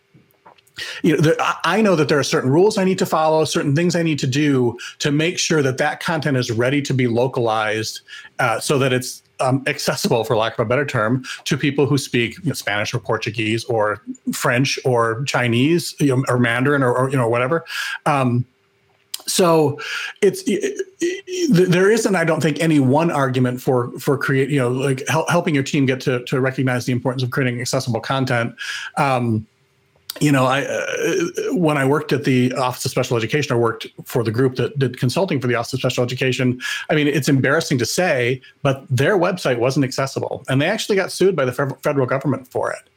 you 1.04 1.16
know, 1.16 1.22
the, 1.22 1.58
I 1.64 1.82
know 1.82 1.96
that 1.96 2.10
there 2.10 2.20
are 2.20 2.24
certain 2.24 2.50
rules 2.50 2.78
I 2.78 2.84
need 2.84 3.00
to 3.00 3.06
follow, 3.06 3.46
certain 3.46 3.76
things 3.76 3.96
I 3.96 4.04
need 4.04 4.20
to 4.20 4.28
do 4.28 4.78
to 5.00 5.12
make 5.12 5.40
sure 5.40 5.62
that 5.62 5.78
that 5.78 6.00
content 6.00 6.38
is 6.38 6.52
ready 6.52 6.82
to 6.82 6.94
be 6.94 7.08
localized, 7.08 8.02
uh, 8.40 8.60
so 8.60 8.78
that 8.80 8.94
it's 8.94 9.24
um, 9.40 9.64
accessible, 9.68 10.24
for 10.24 10.36
lack 10.36 10.54
of 10.54 10.60
a 10.60 10.66
better 10.66 10.86
term, 10.86 11.24
to 11.46 11.58
people 11.58 11.86
who 11.86 11.98
speak 11.98 12.38
you 12.38 12.50
know, 12.50 12.54
Spanish 12.54 12.94
or 12.94 13.00
Portuguese 13.00 13.64
or 13.66 14.02
French 14.34 14.80
or 14.86 15.24
Chinese 15.26 15.96
you 16.00 16.16
know, 16.16 16.24
or 16.28 16.40
Mandarin 16.40 16.84
or, 16.84 16.96
or, 16.96 17.10
you 17.10 17.18
know 17.18 17.28
whatever. 17.28 17.66
Um, 18.06 18.46
so 19.28 19.80
it's 20.22 20.44
it, 20.44 20.80
it, 21.02 21.72
there 21.72 21.92
isn't, 21.92 22.16
I 22.16 22.24
don't 22.24 22.42
think, 22.42 22.60
any 22.60 22.80
one 22.80 23.12
argument 23.12 23.62
for 23.62 23.92
for 24.00 24.18
create 24.18 24.50
you 24.50 24.60
know 24.60 24.70
like 24.70 25.08
hel- 25.08 25.26
helping 25.30 25.56
your 25.56 25.64
team 25.64 25.86
get 25.86 26.00
to 26.02 26.24
to 26.26 26.40
recognize 26.40 26.86
the 26.86 26.92
importance 26.92 27.24
of 27.24 27.32
creating 27.32 27.60
accessible 27.60 28.00
content. 28.00 28.56
Um, 28.98 29.48
you 30.22 30.32
know, 30.32 30.46
I 30.46 30.64
uh, 30.64 31.54
when 31.54 31.78
I 31.78 31.86
worked 31.86 32.14
at 32.14 32.24
the 32.24 32.54
Office 32.54 32.86
of 32.86 32.92
Special 32.92 33.18
Education, 33.18 33.54
I 33.54 33.60
worked 33.60 33.88
for 34.06 34.24
the 34.24 34.32
group 34.32 34.56
that 34.56 34.78
did 34.80 34.98
consulting 34.98 35.42
for 35.42 35.48
the 35.48 35.56
Office 35.56 35.74
of 35.74 35.80
Special 35.80 36.04
Education. 36.04 36.62
I 36.90 36.96
mean, 36.96 37.08
it's 37.08 37.28
embarrassing 37.28 37.78
to 37.80 37.86
say, 37.86 38.42
but 38.62 38.86
their 38.90 39.18
website 39.18 39.58
wasn't 39.60 39.84
accessible, 39.84 40.44
and 40.48 40.62
they 40.62 40.68
actually 40.68 40.96
got 40.96 41.12
sued 41.12 41.36
by 41.36 41.44
the 41.46 41.52
federal 41.84 42.06
government 42.06 42.48
for 42.48 42.72
it. 42.72 42.90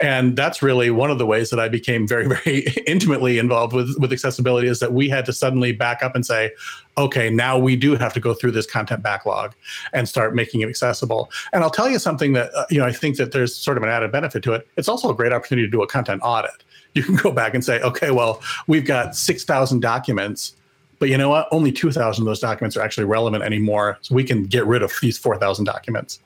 And 0.00 0.36
that's 0.36 0.62
really 0.62 0.90
one 0.90 1.10
of 1.10 1.18
the 1.18 1.26
ways 1.26 1.50
that 1.50 1.60
I 1.60 1.68
became 1.68 2.06
very, 2.06 2.26
very 2.44 2.66
intimately 2.86 3.38
involved 3.38 3.72
with 3.72 3.96
with 3.98 4.12
accessibility 4.12 4.68
is 4.68 4.80
that 4.80 4.92
we 4.92 5.08
had 5.08 5.24
to 5.26 5.32
suddenly 5.32 5.72
back 5.72 6.02
up 6.02 6.14
and 6.14 6.24
say, 6.24 6.52
okay, 6.96 7.28
now 7.30 7.58
we 7.58 7.76
do 7.76 7.96
have 7.96 8.12
to 8.14 8.20
go 8.20 8.34
through 8.34 8.52
this 8.52 8.66
content 8.66 9.02
backlog 9.02 9.54
and 9.92 10.08
start 10.08 10.34
making 10.34 10.60
it 10.60 10.68
accessible. 10.68 11.30
And 11.52 11.64
I'll 11.64 11.70
tell 11.70 11.88
you 11.88 11.98
something 11.98 12.32
that 12.34 12.54
uh, 12.54 12.66
you 12.70 12.78
know 12.78 12.86
I 12.86 12.92
think 12.92 13.16
that 13.16 13.32
there's 13.32 13.54
sort 13.54 13.76
of 13.76 13.82
an 13.82 13.88
added 13.88 14.12
benefit 14.12 14.42
to 14.44 14.52
it. 14.52 14.68
It's 14.76 14.88
also 14.88 15.10
a 15.10 15.14
great 15.14 15.32
opportunity 15.32 15.66
to 15.66 15.70
do 15.70 15.82
a 15.82 15.86
content 15.86 16.20
audit 16.24 16.64
you 16.94 17.02
can 17.02 17.16
go 17.16 17.32
back 17.32 17.54
and 17.54 17.64
say, 17.64 17.80
okay, 17.82 18.10
well, 18.10 18.40
we've 18.66 18.86
got 18.86 19.14
6,000 19.16 19.80
documents, 19.80 20.54
but 20.98 21.08
you 21.08 21.18
know 21.18 21.28
what? 21.28 21.48
Only 21.50 21.72
2,000 21.72 22.22
of 22.22 22.26
those 22.26 22.40
documents 22.40 22.76
are 22.76 22.82
actually 22.82 23.04
relevant 23.04 23.42
anymore. 23.42 23.98
So 24.00 24.14
we 24.14 24.24
can 24.24 24.44
get 24.44 24.64
rid 24.66 24.82
of 24.82 24.92
these 25.02 25.18
4,000 25.18 25.64
documents. 25.64 26.20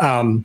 Um, 0.00 0.44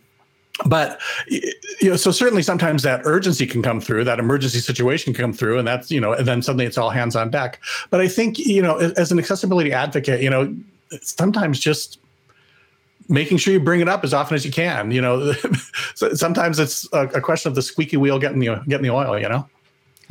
but 0.66 1.00
you 1.30 1.90
know, 1.90 1.96
so 1.96 2.12
certainly 2.12 2.44
sometimes 2.44 2.84
that 2.84 3.02
urgency 3.04 3.48
can 3.48 3.62
come 3.62 3.82
through, 3.82 4.04
that 4.04 4.20
emergency 4.20 4.60
situation 4.60 5.14
can 5.14 5.24
come 5.24 5.34
through, 5.34 5.58
and 5.58 5.68
that's 5.68 5.90
you 5.92 6.00
know, 6.00 6.14
and 6.14 6.28
then 6.28 6.42
suddenly 6.42 6.66
it's 6.66 6.78
all 6.78 6.90
hands 6.90 7.16
on 7.16 7.32
deck. 7.32 7.60
But 7.90 8.02
I 8.02 8.08
think 8.08 8.38
you 8.38 8.62
know, 8.62 8.78
as 8.78 9.12
an 9.12 9.20
accessibility 9.20 9.74
advocate, 9.74 10.22
you 10.22 10.30
know, 10.30 10.56
sometimes 11.02 11.60
just 11.60 12.00
making 13.10 13.38
sure 13.38 13.54
you 13.54 13.60
bring 13.60 13.82
it 13.82 13.90
up 13.90 14.04
as 14.04 14.14
often 14.14 14.36
as 14.36 14.46
you 14.46 14.52
can. 14.52 14.92
You 14.92 15.02
know, 15.02 15.34
sometimes 15.96 16.60
it's 16.60 16.88
a, 16.94 17.22
question 17.22 17.50
of 17.50 17.56
the 17.56 17.62
squeaky 17.62 17.98
wheel 17.98 18.20
getting 18.20 18.40
the 18.40 18.62
getting 18.68 18.84
the 18.84 18.94
oil. 18.94 19.18
You 19.20 19.30
know. 19.30 19.48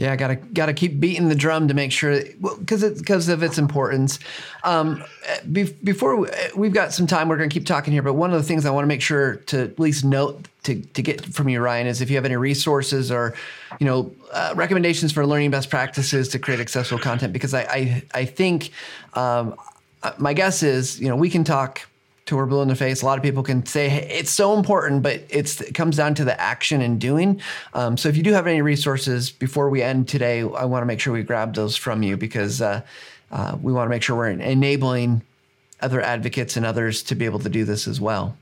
Yeah, 0.01 0.17
gotta 0.17 0.37
gotta 0.37 0.73
keep 0.73 0.99
beating 0.99 1.29
the 1.29 1.35
drum 1.35 1.69
to 1.69 1.75
make 1.75 1.93
sure 1.93 2.23
because 2.59 2.83
well, 2.83 2.95
because 2.95 3.29
of 3.29 3.43
its 3.43 3.59
importance. 3.59 4.19
Um, 4.65 5.05
be, 5.53 5.65
before 5.85 6.17
we, 6.17 6.29
we've 6.57 6.73
got 6.73 6.95
some 6.95 7.07
time, 7.07 7.29
we're 7.29 7.37
gonna 7.37 7.51
keep 7.51 7.67
talking 7.67 7.93
here. 7.93 8.01
But 8.01 8.15
one 8.15 8.33
of 8.33 8.39
the 8.39 8.43
things 8.43 8.65
I 8.65 8.71
want 8.71 8.85
to 8.85 8.89
make 8.89 9.03
sure 9.03 9.37
to 9.37 9.61
at 9.61 9.79
least 9.79 10.03
note 10.03 10.49
to 10.63 10.81
to 10.81 11.03
get 11.03 11.23
from 11.27 11.51
you, 11.51 11.61
Ryan, 11.61 11.87
is 11.87 12.01
if 12.01 12.09
you 12.09 12.17
have 12.17 12.25
any 12.25 12.37
resources 12.37 13.13
or 13.13 13.35
you 13.79 13.85
know 13.85 14.11
uh, 14.33 14.55
recommendations 14.57 15.13
for 15.13 15.27
learning 15.27 15.51
best 15.51 15.69
practices 15.69 16.31
to 16.31 16.39
create 16.39 16.61
accessible 16.61 16.99
content. 16.99 17.35
Because 17.35 17.53
I 17.53 17.61
I, 17.65 18.03
I 18.15 18.25
think 18.25 18.71
um, 19.13 19.55
uh, 20.03 20.13
my 20.17 20.33
guess 20.33 20.63
is 20.63 20.99
you 20.99 21.11
know 21.11 21.17
we 21.17 21.29
can 21.29 21.45
talk 21.45 21.87
till 22.31 22.39
we're 22.39 22.47
blue 22.47 22.63
in 22.63 22.69
the 22.69 22.77
face. 22.77 23.03
A 23.03 23.07
lot 23.07 23.19
of 23.19 23.25
people 23.25 23.43
can 23.43 23.67
say 23.67 23.89
hey, 23.89 24.07
it's 24.09 24.31
so 24.31 24.57
important, 24.57 25.03
but 25.03 25.25
it's 25.29 25.61
it 25.61 25.75
comes 25.75 25.97
down 25.97 26.15
to 26.15 26.25
the 26.25 26.41
action 26.41 26.81
and 26.81 27.01
doing. 27.01 27.41
Um, 27.75 27.97
so 27.97 28.09
if 28.09 28.17
you 28.17 28.23
do 28.23 28.33
have 28.33 28.47
any 28.47 28.63
resources 28.63 29.33
before 29.33 29.69
we 29.69 29.83
end 29.83 30.09
today, 30.09 30.41
I 30.41 30.65
want 30.65 30.83
to 30.83 30.87
make 30.87 31.01
sure 31.01 31.13
we 31.13 31.25
grab 31.25 31.55
those 31.55 31.77
from 31.77 32.05
you 32.05 32.17
because 32.17 32.63
uh, 32.63 32.83
uh, 33.33 33.59
we 33.61 33.73
want 33.73 33.87
to 33.87 33.91
make 33.91 34.05
sure 34.05 34.17
we're 34.17 34.31
enabling 34.31 35.23
other 35.81 36.01
advocates 36.01 36.57
and 36.57 36.65
others 36.65 37.03
to 37.03 37.17
be 37.17 37.25
able 37.25 37.41
to 37.41 37.49
do 37.49 37.65
this 37.65 37.89
as 37.89 38.01
well. 38.01 38.37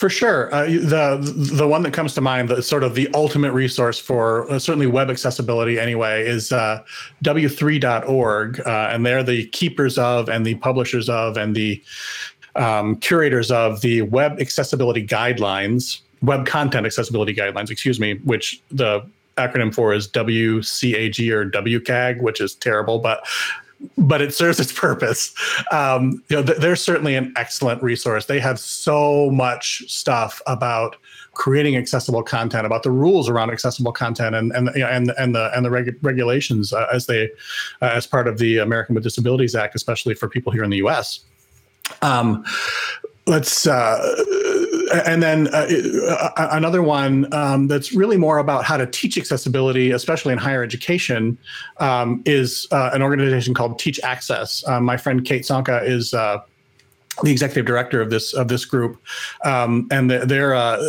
For 0.00 0.08
sure, 0.08 0.48
uh, 0.54 0.64
the 0.64 1.18
the 1.54 1.68
one 1.68 1.82
that 1.82 1.92
comes 1.92 2.14
to 2.14 2.22
mind, 2.22 2.48
the 2.48 2.62
sort 2.62 2.84
of 2.84 2.94
the 2.94 3.10
ultimate 3.12 3.52
resource 3.52 3.98
for 3.98 4.50
uh, 4.50 4.58
certainly 4.58 4.86
web 4.86 5.10
accessibility, 5.10 5.78
anyway, 5.78 6.26
is 6.26 6.52
uh, 6.52 6.82
w3.org, 7.22 8.60
uh, 8.60 8.88
and 8.90 9.04
they're 9.04 9.22
the 9.22 9.44
keepers 9.48 9.98
of 9.98 10.30
and 10.30 10.46
the 10.46 10.54
publishers 10.54 11.10
of 11.10 11.36
and 11.36 11.54
the 11.54 11.82
um, 12.56 12.96
curators 12.96 13.50
of 13.50 13.80
the 13.80 14.02
Web 14.02 14.40
Accessibility 14.40 15.06
Guidelines, 15.06 16.00
Web 16.22 16.46
Content 16.46 16.86
Accessibility 16.86 17.34
Guidelines, 17.34 17.70
excuse 17.70 18.00
me, 18.00 18.14
which 18.24 18.60
the 18.70 19.06
acronym 19.36 19.74
for 19.74 19.94
is 19.94 20.08
WCAG 20.08 21.30
or 21.30 21.48
WCAG, 21.50 22.20
which 22.20 22.40
is 22.40 22.54
terrible, 22.54 22.98
but 22.98 23.26
but 23.96 24.20
it 24.20 24.34
serves 24.34 24.60
its 24.60 24.72
purpose. 24.72 25.34
Um, 25.72 26.22
you 26.28 26.36
know, 26.36 26.42
th- 26.42 26.58
they're 26.58 26.76
certainly 26.76 27.14
an 27.14 27.32
excellent 27.36 27.82
resource. 27.82 28.26
They 28.26 28.38
have 28.38 28.58
so 28.60 29.30
much 29.30 29.82
stuff 29.90 30.42
about 30.46 30.96
creating 31.32 31.76
accessible 31.76 32.22
content, 32.22 32.66
about 32.66 32.82
the 32.82 32.90
rules 32.90 33.28
around 33.28 33.50
accessible 33.50 33.92
content, 33.92 34.34
and 34.34 34.52
and 34.52 34.70
you 34.74 34.80
know, 34.80 34.88
and 34.88 35.12
and 35.18 35.34
the 35.34 35.50
and 35.56 35.64
the 35.64 35.70
reg- 35.70 35.98
regulations 36.02 36.72
uh, 36.72 36.86
as 36.92 37.06
they 37.06 37.30
uh, 37.80 37.90
as 37.94 38.06
part 38.06 38.28
of 38.28 38.38
the 38.38 38.58
American 38.58 38.94
with 38.94 39.04
Disabilities 39.04 39.54
Act, 39.54 39.74
especially 39.74 40.14
for 40.14 40.28
people 40.28 40.52
here 40.52 40.64
in 40.64 40.70
the 40.70 40.78
U.S. 40.78 41.20
Um, 42.02 42.44
let's 43.26 43.66
uh, 43.66 44.24
and 45.06 45.22
then 45.22 45.48
uh, 45.48 45.68
uh, 46.08 46.48
another 46.52 46.82
one 46.82 47.32
um, 47.32 47.68
that's 47.68 47.92
really 47.92 48.16
more 48.16 48.38
about 48.38 48.64
how 48.64 48.76
to 48.76 48.86
teach 48.86 49.16
accessibility, 49.16 49.92
especially 49.92 50.32
in 50.32 50.38
higher 50.38 50.62
education, 50.62 51.38
um, 51.78 52.22
is 52.26 52.66
uh, 52.72 52.90
an 52.92 53.02
organization 53.02 53.54
called 53.54 53.78
Teach 53.78 54.00
Access. 54.02 54.66
Um, 54.66 54.84
my 54.84 54.96
friend 54.96 55.24
Kate 55.24 55.42
Sonka 55.42 55.86
is 55.86 56.12
uh, 56.12 56.38
the 57.22 57.30
executive 57.30 57.66
director 57.66 58.00
of 58.00 58.10
this 58.10 58.32
of 58.32 58.48
this 58.48 58.64
group, 58.64 59.00
um, 59.44 59.86
and 59.90 60.10
they're 60.10 60.54
uh, 60.54 60.80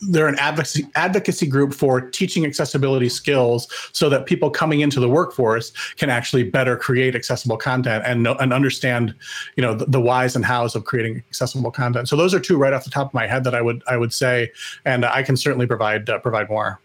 they're 0.00 0.28
an 0.28 0.38
advocacy 0.38 0.86
advocacy 0.94 1.46
group 1.46 1.72
for 1.72 2.00
teaching 2.00 2.44
accessibility 2.44 3.08
skills 3.08 3.68
so 3.92 4.08
that 4.08 4.26
people 4.26 4.50
coming 4.50 4.80
into 4.80 5.00
the 5.00 5.08
workforce 5.08 5.72
can 5.96 6.10
actually 6.10 6.42
better 6.42 6.76
create 6.76 7.14
accessible 7.14 7.56
content 7.56 8.02
and 8.06 8.22
know, 8.22 8.34
and 8.34 8.52
understand, 8.52 9.14
you 9.56 9.62
know, 9.62 9.74
the, 9.74 9.86
the 9.86 10.00
whys 10.00 10.36
and 10.36 10.44
hows 10.44 10.74
of 10.74 10.84
creating 10.84 11.22
accessible 11.28 11.70
content. 11.70 12.08
So 12.08 12.16
those 12.16 12.34
are 12.34 12.40
two 12.40 12.56
right 12.56 12.72
off 12.72 12.84
the 12.84 12.90
top 12.90 13.08
of 13.08 13.14
my 13.14 13.26
head 13.26 13.44
that 13.44 13.54
I 13.54 13.62
would 13.62 13.82
I 13.88 13.96
would 13.96 14.12
say, 14.12 14.50
and 14.84 15.04
I 15.04 15.22
can 15.22 15.36
certainly 15.36 15.66
provide 15.66 16.08
uh, 16.08 16.18
provide 16.18 16.48
more. 16.48 16.80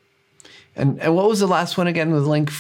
And 0.76 1.00
and 1.02 1.16
what 1.16 1.28
was 1.28 1.40
the 1.40 1.48
last 1.48 1.78
one 1.78 1.88
again? 1.88 2.12
With 2.12 2.26
link 2.26 2.52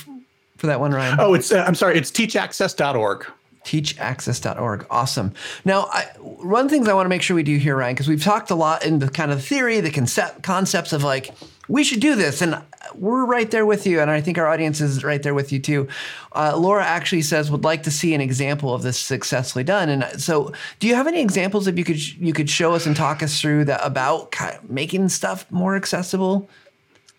for 0.58 0.68
that 0.68 0.80
one, 0.80 0.92
Ryan? 0.92 1.18
Oh, 1.20 1.34
it's 1.34 1.52
uh, 1.52 1.64
I'm 1.68 1.76
sorry, 1.76 1.98
it's 1.98 2.12
teachaccess.org 2.12 3.28
teachaccess.org. 3.68 4.88
Awesome. 4.90 5.34
Now, 5.66 5.90
I, 5.92 6.06
one 6.20 6.66
of 6.66 6.72
the 6.72 6.76
things 6.76 6.88
I 6.88 6.94
want 6.94 7.06
to 7.06 7.10
make 7.10 7.22
sure 7.22 7.36
we 7.36 7.44
do 7.44 7.58
here, 7.58 7.76
Ryan, 7.76 7.96
because 7.96 8.08
we've 8.08 8.24
talked 8.24 8.50
a 8.50 8.56
lot 8.56 8.86
in 8.86 9.00
the 9.00 9.10
kind 9.10 9.30
of 9.30 9.44
theory, 9.44 9.82
the 9.82 9.92
concept, 9.92 10.42
concepts 10.42 10.94
of 10.94 11.04
like, 11.04 11.36
we 11.68 11.84
should 11.84 12.00
do 12.00 12.16
this. 12.16 12.42
And 12.42 12.62
we're 12.96 13.26
right 13.26 13.52
there 13.52 13.66
with 13.66 13.86
you. 13.86 14.00
And 14.00 14.10
I 14.10 14.22
think 14.22 14.38
our 14.38 14.48
audience 14.48 14.80
is 14.80 15.04
right 15.04 15.22
there 15.22 15.34
with 15.34 15.52
you 15.52 15.60
too. 15.60 15.90
Uh, 16.32 16.56
Laura 16.58 16.86
actually 16.86 17.24
says, 17.24 17.52
would 17.52 17.66
like 17.66 17.84
to 17.84 17.92
see 17.92 18.14
an 18.14 18.22
example 18.22 18.74
of 18.74 18.84
this 18.84 18.98
successfully 18.98 19.66
done. 19.66 19.90
And 19.90 20.22
so 20.22 20.54
do 20.80 20.88
you 20.88 20.96
have 20.96 21.08
any 21.08 21.22
examples 21.22 21.66
that 21.66 21.78
you 21.78 21.84
could, 21.84 22.02
you 22.18 22.32
could 22.32 22.50
show 22.50 22.74
us 22.74 22.86
and 22.86 22.96
talk 22.96 23.22
us 23.22 23.42
through 23.42 23.66
that 23.66 23.82
about 23.84 24.32
kind 24.32 24.56
of 24.56 24.70
making 24.70 25.10
stuff 25.10 25.46
more 25.52 25.76
accessible? 25.76 26.50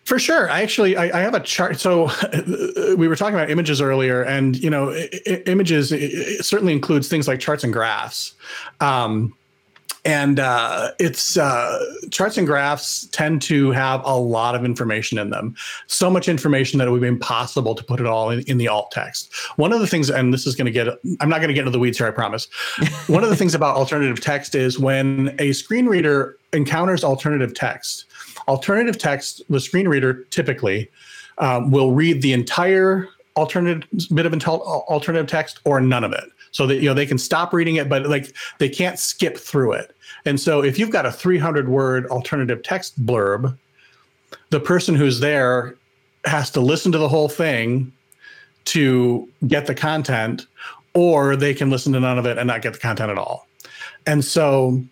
For 0.09 0.17
sure. 0.17 0.49
I 0.49 0.63
actually 0.63 0.97
I, 0.97 1.19
I, 1.19 1.21
have 1.21 1.35
a 1.35 1.39
chart. 1.39 1.79
So 1.79 2.09
we 2.97 3.07
were 3.07 3.15
talking 3.15 3.35
about 3.35 3.51
images 3.51 3.79
earlier, 3.79 4.23
and 4.23 4.57
you 4.57 4.67
know, 4.67 4.89
I- 4.89 5.43
images 5.45 5.89
certainly 6.43 6.73
includes 6.73 7.07
things 7.07 7.27
like 7.27 7.39
charts 7.39 7.63
and 7.63 7.71
graphs. 7.71 8.33
Um, 8.79 9.35
and 10.05 10.39
uh, 10.39 10.93
it's 10.97 11.37
uh, 11.37 11.77
charts 12.09 12.39
and 12.39 12.47
graphs 12.47 13.05
tend 13.11 13.43
to 13.43 13.69
have 13.69 14.01
a 14.03 14.17
lot 14.17 14.55
of 14.55 14.65
information 14.65 15.19
in 15.19 15.29
them 15.29 15.55
so 15.85 16.09
much 16.09 16.27
information 16.27 16.79
that 16.79 16.87
it 16.87 16.91
would 16.91 17.01
be 17.01 17.07
impossible 17.07 17.75
to 17.75 17.83
put 17.83 17.99
it 17.99 18.07
all 18.07 18.31
in, 18.31 18.39
in 18.47 18.57
the 18.57 18.67
alt 18.67 18.89
text 18.91 19.31
one 19.57 19.73
of 19.73 19.79
the 19.79 19.87
things 19.87 20.09
and 20.09 20.33
this 20.33 20.47
is 20.47 20.55
going 20.55 20.65
to 20.65 20.71
get 20.71 20.87
i'm 21.19 21.29
not 21.29 21.37
going 21.37 21.49
to 21.49 21.53
get 21.53 21.61
into 21.61 21.71
the 21.71 21.79
weeds 21.79 21.97
here 21.97 22.07
i 22.07 22.11
promise 22.11 22.47
one 23.07 23.23
of 23.23 23.29
the 23.29 23.35
things 23.35 23.53
about 23.53 23.75
alternative 23.75 24.21
text 24.21 24.55
is 24.55 24.79
when 24.79 25.35
a 25.37 25.51
screen 25.51 25.85
reader 25.85 26.37
encounters 26.53 27.03
alternative 27.03 27.53
text 27.53 28.05
alternative 28.49 28.97
text, 28.97 29.41
the 29.49 29.59
screen 29.59 29.87
reader 29.87 30.25
typically 30.25 30.89
um, 31.37 31.71
will 31.71 31.91
read 31.91 32.21
the 32.21 32.33
entire 32.33 33.07
alternative 33.37 33.87
bit 34.13 34.25
of 34.25 34.33
intel- 34.33 34.61
alternative 34.61 35.27
text 35.27 35.61
or 35.63 35.79
none 35.79 36.03
of 36.03 36.11
it. 36.11 36.25
So 36.51 36.65
that 36.65 36.77
you 36.77 36.89
know 36.89 36.95
they 36.95 37.05
can 37.05 37.19
stop 37.19 37.53
reading 37.53 37.75
it, 37.75 37.87
but 37.87 38.07
like 38.07 38.35
they 38.57 38.69
can't 38.69 38.97
skip 38.97 39.37
through 39.37 39.73
it. 39.73 39.95
And 40.25 40.39
so 40.39 40.63
if 40.63 40.79
you've 40.79 40.89
got 40.89 41.05
a 41.05 41.11
300 41.11 41.69
word 41.69 42.07
alternative 42.07 42.63
text 42.63 43.05
blurb, 43.05 43.55
the 44.49 44.59
person 44.59 44.95
who's 44.95 45.19
there 45.19 45.75
has 46.25 46.49
to 46.51 46.59
listen 46.59 46.91
to 46.91 46.97
the 46.97 47.07
whole 47.07 47.29
thing 47.29 47.93
to 48.65 49.29
get 49.47 49.67
the 49.67 49.75
content, 49.75 50.47
or 50.95 51.35
they 51.35 51.53
can 51.53 51.69
listen 51.69 51.93
to 51.93 51.99
none 51.99 52.17
of 52.17 52.25
it 52.25 52.39
and 52.39 52.47
not 52.47 52.63
get 52.63 52.73
the 52.73 52.79
content 52.79 53.11
at 53.11 53.17
all. 53.19 53.47
And 54.07 54.25
so 54.25 54.83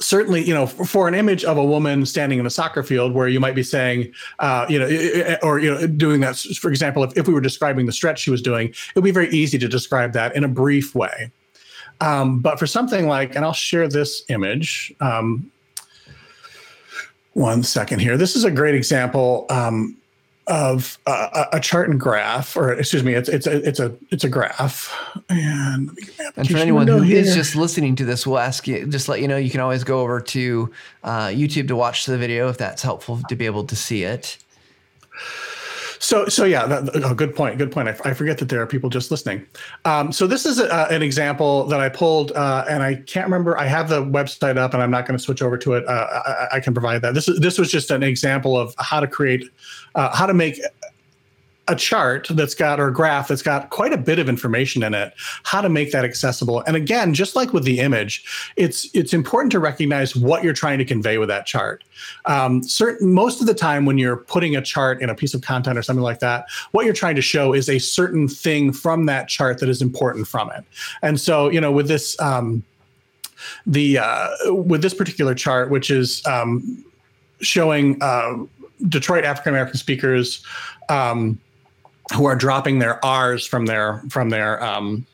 certainly, 0.00 0.42
you 0.42 0.54
know, 0.54 0.66
for, 0.66 1.08
an 1.08 1.14
image 1.14 1.44
of 1.44 1.56
a 1.56 1.64
woman 1.64 2.06
standing 2.06 2.38
in 2.38 2.46
a 2.46 2.50
soccer 2.50 2.82
field 2.82 3.14
where 3.14 3.28
you 3.28 3.40
might 3.40 3.54
be 3.54 3.62
saying, 3.62 4.12
uh, 4.38 4.66
you 4.68 4.78
know, 4.78 5.36
or, 5.42 5.58
you 5.58 5.70
know, 5.72 5.86
doing 5.86 6.20
that, 6.20 6.36
for 6.36 6.70
example, 6.70 7.02
if, 7.02 7.16
if 7.16 7.26
we 7.26 7.34
were 7.34 7.40
describing 7.40 7.86
the 7.86 7.92
stretch 7.92 8.20
she 8.20 8.30
was 8.30 8.42
doing, 8.42 8.68
it 8.68 8.94
would 8.94 9.04
be 9.04 9.10
very 9.10 9.28
easy 9.30 9.58
to 9.58 9.68
describe 9.68 10.12
that 10.12 10.34
in 10.36 10.44
a 10.44 10.48
brief 10.48 10.94
way. 10.94 11.30
Um, 12.00 12.40
but 12.40 12.58
for 12.58 12.66
something 12.66 13.08
like, 13.08 13.34
and 13.34 13.44
I'll 13.44 13.52
share 13.52 13.88
this 13.88 14.22
image. 14.28 14.92
Um, 15.00 15.50
one 17.32 17.62
second 17.62 18.00
here. 18.00 18.16
This 18.16 18.34
is 18.34 18.44
a 18.44 18.50
great 18.50 18.74
example. 18.74 19.46
Um, 19.50 19.96
of 20.48 20.98
uh, 21.06 21.44
a 21.52 21.60
chart 21.60 21.90
and 21.90 22.00
graph, 22.00 22.56
or 22.56 22.72
excuse 22.72 23.04
me, 23.04 23.14
it's 23.14 23.28
it's 23.28 23.46
a 23.46 23.68
it's 23.68 23.78
a 23.78 23.94
it's 24.10 24.24
a 24.24 24.28
graph. 24.28 24.94
And 25.28 25.96
and 26.36 26.50
for 26.50 26.56
anyone 26.56 26.88
who 26.88 27.00
here. 27.00 27.18
is 27.18 27.34
just 27.34 27.54
listening 27.54 27.94
to 27.96 28.04
this, 28.04 28.26
we'll 28.26 28.38
ask 28.38 28.66
you 28.66 28.86
just 28.86 29.08
let 29.08 29.20
you 29.20 29.28
know 29.28 29.36
you 29.36 29.50
can 29.50 29.60
always 29.60 29.84
go 29.84 30.00
over 30.00 30.20
to 30.20 30.72
uh, 31.04 31.26
YouTube 31.26 31.68
to 31.68 31.76
watch 31.76 32.06
the 32.06 32.16
video 32.16 32.48
if 32.48 32.58
that's 32.58 32.82
helpful 32.82 33.20
to 33.28 33.36
be 33.36 33.46
able 33.46 33.64
to 33.64 33.76
see 33.76 34.04
it. 34.04 34.38
So, 35.98 36.26
so 36.26 36.44
yeah, 36.44 36.66
that, 36.66 36.90
oh, 37.04 37.14
good 37.14 37.34
point. 37.34 37.58
Good 37.58 37.72
point. 37.72 37.88
I, 37.88 38.14
forget 38.14 38.38
that 38.38 38.48
there 38.48 38.60
are 38.60 38.66
people 38.66 38.90
just 38.90 39.10
listening. 39.10 39.46
Um, 39.84 40.12
so 40.12 40.26
this 40.26 40.46
is 40.46 40.58
a, 40.58 40.86
an 40.90 41.02
example 41.02 41.66
that 41.66 41.80
I 41.80 41.88
pulled, 41.88 42.32
uh, 42.32 42.64
and 42.68 42.82
I 42.82 42.96
can't 42.96 43.26
remember. 43.26 43.58
I 43.58 43.66
have 43.66 43.88
the 43.88 44.02
website 44.04 44.56
up, 44.56 44.74
and 44.74 44.82
I'm 44.82 44.90
not 44.90 45.06
going 45.06 45.16
to 45.16 45.22
switch 45.22 45.42
over 45.42 45.58
to 45.58 45.74
it. 45.74 45.86
Uh, 45.86 46.22
I, 46.26 46.56
I, 46.56 46.60
can 46.60 46.72
provide 46.72 47.02
that. 47.02 47.14
This 47.14 47.28
is 47.28 47.40
this 47.40 47.58
was 47.58 47.70
just 47.70 47.90
an 47.90 48.02
example 48.02 48.56
of 48.56 48.74
how 48.78 49.00
to 49.00 49.06
create, 49.06 49.50
uh, 49.94 50.14
how 50.14 50.26
to 50.26 50.34
make 50.34 50.60
a 51.68 51.76
chart 51.76 52.26
that's 52.30 52.54
got 52.54 52.80
or 52.80 52.90
graph 52.90 53.28
that's 53.28 53.42
got 53.42 53.70
quite 53.70 53.92
a 53.92 53.96
bit 53.96 54.18
of 54.18 54.28
information 54.28 54.82
in 54.82 54.94
it 54.94 55.12
how 55.44 55.60
to 55.60 55.68
make 55.68 55.92
that 55.92 56.04
accessible. 56.04 56.62
And 56.66 56.76
again 56.76 57.14
just 57.14 57.36
like 57.36 57.52
with 57.52 57.64
the 57.64 57.80
image 57.80 58.52
it's 58.56 58.88
it's 58.94 59.12
important 59.12 59.52
to 59.52 59.60
recognize 59.60 60.16
what 60.16 60.42
you're 60.42 60.54
trying 60.54 60.78
to 60.78 60.84
convey 60.84 61.18
with 61.18 61.28
that 61.28 61.46
chart. 61.46 61.84
Um, 62.24 62.62
certain 62.62 63.12
most 63.12 63.40
of 63.40 63.46
the 63.46 63.54
time 63.54 63.84
when 63.84 63.98
you're 63.98 64.16
putting 64.16 64.56
a 64.56 64.62
chart 64.62 65.02
in 65.02 65.10
a 65.10 65.14
piece 65.14 65.34
of 65.34 65.42
content 65.42 65.78
or 65.78 65.82
something 65.82 66.02
like 66.02 66.20
that 66.20 66.46
what 66.72 66.84
you're 66.84 66.94
trying 66.94 67.16
to 67.16 67.22
show 67.22 67.52
is 67.52 67.68
a 67.68 67.78
certain 67.78 68.28
thing 68.28 68.72
from 68.72 69.06
that 69.06 69.28
chart 69.28 69.58
that 69.58 69.68
is 69.68 69.82
important 69.82 70.26
from 70.26 70.50
it. 70.52 70.64
And 71.02 71.20
so 71.20 71.50
you 71.50 71.60
know 71.60 71.70
with 71.70 71.88
this 71.88 72.18
um, 72.20 72.64
the 73.66 73.98
uh, 73.98 74.28
with 74.46 74.82
this 74.82 74.94
particular 74.94 75.34
chart 75.34 75.70
which 75.70 75.90
is 75.90 76.26
um, 76.26 76.84
showing 77.40 77.98
uh, 78.02 78.36
Detroit 78.88 79.24
African 79.24 79.50
American 79.50 79.76
speakers 79.76 80.44
um, 80.88 81.38
who 82.14 82.26
are 82.26 82.36
dropping 82.36 82.78
their 82.78 83.04
R's 83.04 83.46
from 83.46 83.66
their 83.66 84.02
from 84.08 84.30
their 84.30 84.62
um, 84.62 85.06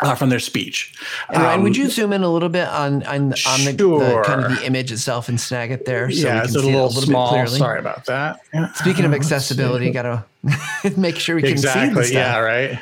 uh, 0.00 0.14
from 0.14 0.30
their 0.30 0.40
speech. 0.40 0.94
And 1.28 1.42
Ryan, 1.42 1.58
um, 1.58 1.62
would 1.64 1.76
you 1.76 1.88
zoom 1.90 2.12
in 2.12 2.22
a 2.22 2.28
little 2.28 2.48
bit 2.48 2.68
on 2.68 3.02
on, 3.04 3.16
on 3.46 3.64
the, 3.64 3.76
sure. 3.76 4.00
the, 4.00 4.22
kind 4.24 4.44
of 4.44 4.50
the 4.50 4.66
image 4.66 4.92
itself 4.92 5.28
and 5.28 5.40
snag 5.40 5.70
it 5.70 5.84
there? 5.84 6.10
So 6.10 6.26
yeah, 6.26 6.34
we 6.34 6.38
can 6.40 6.44
it's 6.44 6.54
a 6.54 6.58
little, 6.58 6.70
a 6.70 6.86
little 6.86 7.02
small. 7.02 7.26
Bit 7.26 7.32
clearly? 7.32 7.58
Sorry 7.58 7.78
about 7.78 8.06
that. 8.06 8.40
Yeah. 8.52 8.72
Speaking 8.74 9.04
of 9.04 9.14
accessibility, 9.14 9.90
got 9.90 10.02
to 10.02 10.24
make 10.96 11.16
sure 11.16 11.36
we 11.36 11.42
can 11.42 11.52
exactly. 11.52 12.04
see. 12.04 12.10
Exactly. 12.10 12.16
Yeah. 12.16 12.38
Right. 12.38 12.78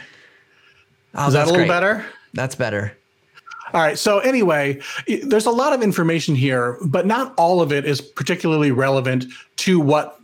Oh, 1.15 1.27
Is 1.27 1.33
that 1.35 1.45
a 1.45 1.47
little 1.47 1.61
great. 1.61 1.69
better? 1.69 2.05
That's 2.35 2.55
better. 2.55 2.97
All 3.73 3.81
right. 3.81 3.99
So 3.99 4.19
anyway, 4.21 4.81
there's 5.25 5.47
a 5.47 5.51
lot 5.51 5.73
of 5.73 5.83
information 5.83 6.35
here, 6.35 6.79
but 6.87 7.07
not 7.07 7.35
all 7.37 7.61
of 7.61 7.73
it 7.73 7.85
is 7.85 8.01
particularly 8.01 8.71
relevant 8.71 9.27
to 9.57 9.81
what 9.81 10.19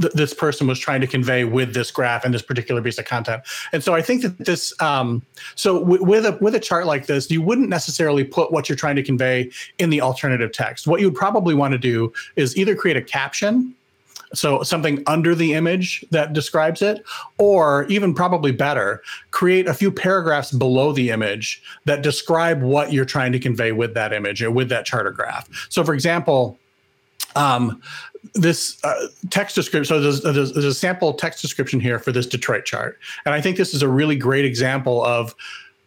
th- 0.00 0.12
this 0.12 0.34
person 0.34 0.66
was 0.66 0.78
trying 0.78 1.00
to 1.00 1.06
convey 1.06 1.44
with 1.44 1.74
this 1.74 1.90
graph 1.90 2.24
and 2.24 2.32
this 2.34 2.42
particular 2.42 2.82
piece 2.82 2.98
of 2.98 3.04
content. 3.04 3.42
And 3.72 3.82
so 3.82 3.94
I 3.94 4.02
think 4.02 4.22
that 4.22 4.38
this, 4.38 4.72
um, 4.80 5.22
so 5.54 5.80
w- 5.80 6.02
with 6.02 6.26
a 6.26 6.38
with 6.40 6.54
a 6.54 6.60
chart 6.60 6.86
like 6.86 7.06
this, 7.06 7.30
you 7.30 7.42
wouldn't 7.42 7.68
necessarily 7.68 8.24
put 8.24 8.52
what 8.52 8.68
you're 8.68 8.76
trying 8.76 8.96
to 8.96 9.02
convey 9.02 9.50
in 9.78 9.90
the 9.90 10.00
alternative 10.00 10.52
text. 10.52 10.86
What 10.86 11.00
you 11.00 11.08
would 11.08 11.18
probably 11.18 11.54
want 11.54 11.72
to 11.72 11.78
do 11.78 12.12
is 12.36 12.56
either 12.56 12.74
create 12.74 12.96
a 12.96 13.02
caption 13.02 13.74
so 14.32 14.62
something 14.62 15.02
under 15.06 15.34
the 15.34 15.54
image 15.54 16.04
that 16.10 16.32
describes 16.32 16.82
it, 16.82 17.02
or 17.38 17.84
even 17.86 18.14
probably 18.14 18.52
better, 18.52 19.02
create 19.30 19.66
a 19.66 19.74
few 19.74 19.90
paragraphs 19.90 20.52
below 20.52 20.92
the 20.92 21.10
image 21.10 21.62
that 21.84 22.02
describe 22.02 22.62
what 22.62 22.92
you're 22.92 23.04
trying 23.04 23.32
to 23.32 23.38
convey 23.38 23.72
with 23.72 23.94
that 23.94 24.12
image 24.12 24.42
or 24.42 24.50
with 24.50 24.68
that 24.68 24.84
charter 24.84 25.10
graph. 25.10 25.48
So, 25.68 25.84
for 25.84 25.94
example, 25.94 26.58
um, 27.36 27.80
this 28.34 28.78
uh, 28.84 29.06
text 29.30 29.54
description. 29.54 29.84
So 29.84 30.00
there's, 30.00 30.20
there's, 30.22 30.52
there's, 30.52 30.64
a 30.64 30.74
sample 30.74 31.14
text 31.14 31.40
description 31.40 31.80
here 31.80 31.98
for 31.98 32.12
this 32.12 32.26
Detroit 32.26 32.64
chart, 32.64 32.98
and 33.24 33.34
I 33.34 33.40
think 33.40 33.56
this 33.56 33.74
is 33.74 33.82
a 33.82 33.88
really 33.88 34.16
great 34.16 34.44
example 34.44 35.04
of 35.04 35.34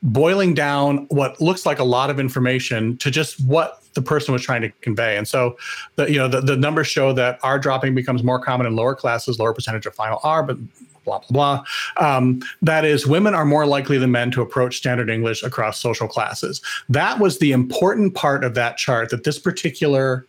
boiling 0.02 0.54
down 0.54 1.06
what 1.10 1.40
looks 1.40 1.66
like 1.66 1.80
a 1.80 1.84
lot 1.84 2.10
of 2.10 2.20
information 2.20 2.98
to 2.98 3.12
just 3.12 3.40
what 3.46 3.83
the 3.94 4.02
person 4.02 4.34
was 4.34 4.42
trying 4.42 4.62
to 4.62 4.70
convey. 4.82 5.18
And 5.18 5.28
so, 5.28 5.58
the 5.96 6.12
you 6.12 6.18
know 6.18 6.28
the, 6.28 6.42
the 6.42 6.58
numbers 6.58 6.88
show 6.88 7.14
that 7.14 7.40
R 7.44 7.60
dropping 7.60 7.96
becomes 7.96 8.24
more 8.24 8.40
common 8.40 8.68
in 8.68 8.76
lower 8.76 8.96
classes, 8.96 9.40
lower 9.40 9.54
percentage 9.54 9.86
of 9.86 9.96
final 9.96 10.20
R, 10.24 10.44
but 10.44 10.58
blah 11.04 11.20
blah 11.20 11.28
blah. 11.30 11.64
Um, 11.98 12.42
that 12.62 12.86
is, 12.86 13.06
women 13.06 13.34
are 13.34 13.46
more 13.46 13.66
likely 13.66 13.98
than 13.98 14.12
men 14.12 14.32
to 14.32 14.42
approach 14.42 14.78
standard 14.78 15.10
English 15.10 15.44
across 15.44 15.80
social 15.80 16.08
classes. 16.08 16.62
That 16.90 17.20
was 17.20 17.40
the 17.40 17.52
important 17.52 18.16
part 18.16 18.44
of 18.44 18.54
that 18.56 18.78
chart. 18.78 19.10
That 19.10 19.24
this 19.24 19.40
particular 19.40 20.26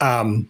um, 0.00 0.48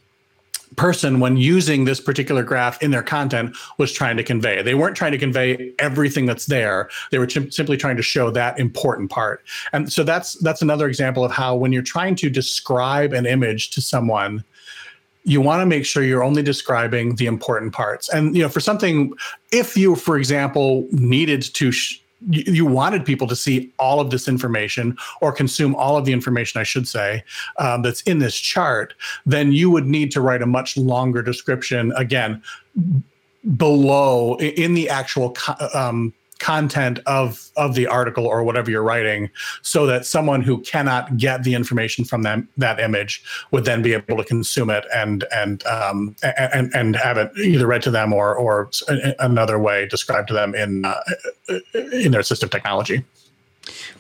person 0.77 1.21
when 1.21 1.37
using 1.37 1.85
this 1.85 2.01
particular 2.01 2.43
graph 2.43 2.81
in 2.83 2.91
their 2.91 3.03
content 3.03 3.57
was 3.79 3.93
trying 3.93 4.17
to 4.17 4.23
convey. 4.23 4.63
They 4.63 4.75
weren't 4.75 4.97
trying 4.97 5.13
to 5.13 5.19
convey 5.19 5.73
everything 5.79 6.27
that's 6.27 6.47
there. 6.47 6.89
They 7.11 7.19
were 7.19 7.27
ch- 7.27 7.53
simply 7.53 7.77
trying 7.77 7.97
to 7.97 8.03
show 8.03 8.31
that 8.31 8.59
important 8.59 9.11
part. 9.11 9.43
And 9.73 9.93
so 9.93 10.05
that's 10.05 10.35
that's 10.35 10.63
another 10.63 10.87
example 10.89 11.25
of 11.25 11.33
how 11.33 11.57
when 11.57 11.73
you're 11.73 11.83
trying 11.83 12.15
to 12.17 12.31
describe 12.31 13.13
an 13.13 13.27
image 13.27 13.71
to 13.71 13.81
someone, 13.81 14.45
you 15.25 15.41
want 15.41 15.61
to 15.61 15.67
make 15.67 15.85
sure 15.85 16.03
you're 16.03 16.25
only 16.25 16.43
describing 16.43 17.17
the 17.17 17.27
important 17.27 17.73
parts. 17.73 18.09
And 18.09 18.37
you 18.37 18.43
know, 18.43 18.49
for 18.49 18.61
something 18.61 19.13
if 19.53 19.77
you 19.77 19.97
for 19.97 20.17
example 20.17 20.87
needed 20.93 21.43
to 21.43 21.73
sh- 21.73 22.01
you, 22.29 22.53
you, 22.53 22.67
wanted 22.67 23.05
people 23.05 23.27
to 23.27 23.37
see 23.37 23.73
all 23.79 24.01
of 24.01 24.11
this 24.11 24.29
information 24.29 24.97
or 25.21 25.33
consume 25.33 25.75
all 25.75 25.97
of 25.97 26.05
the 26.05 26.13
information, 26.13 26.61
I 26.61 26.65
should 26.65 26.87
say, 26.87 27.25
um, 27.59 27.83
that's 27.83 28.03
in 28.03 28.19
this 28.19 28.37
chart, 28.37 28.95
then 29.25 29.53
you 29.53 29.71
would 29.71 29.87
need 29.87 30.11
to 30.13 30.21
write 30.21 30.43
a 30.43 30.47
much 30.47 30.77
longer 30.77 31.23
description 31.23 31.93
again 31.97 32.43
below 33.57 34.37
in 34.39 34.75
the 34.75 34.89
actual 34.91 35.35
um, 35.73 36.13
content 36.41 36.99
of 37.07 37.51
of 37.57 37.75
the 37.75 37.87
article 37.87 38.27
or 38.27 38.43
whatever 38.43 38.71
you're 38.71 38.83
writing 38.83 39.31
so 39.63 39.87
that 39.87 40.05
someone 40.05 40.43
who 40.43 40.61
cannot 40.63 41.17
get 41.17 41.45
the 41.45 41.55
information 41.55 42.05
from 42.05 42.23
them 42.23 42.49
that 42.57 42.81
image 42.81 43.23
would 43.53 43.65
then 43.65 43.83
be 43.83 43.93
able 43.93 44.17
to 44.17 44.25
consume 44.25 44.71
it 44.71 44.85
and 44.93 45.25
and 45.33 45.65
um, 45.67 46.17
and 46.37 46.75
and 46.75 46.97
have 46.97 47.17
it 47.17 47.31
either 47.39 47.67
read 47.67 47.83
to 47.83 47.91
them 47.91 48.13
or 48.13 48.35
or 48.35 48.71
another 49.19 49.59
way 49.59 49.87
described 49.87 50.29
to 50.29 50.35
them 50.35 50.55
in 50.55 50.85
uh, 50.85 51.01
in 51.75 52.11
their 52.11 52.23
assistive 52.23 52.51
technology 52.51 53.05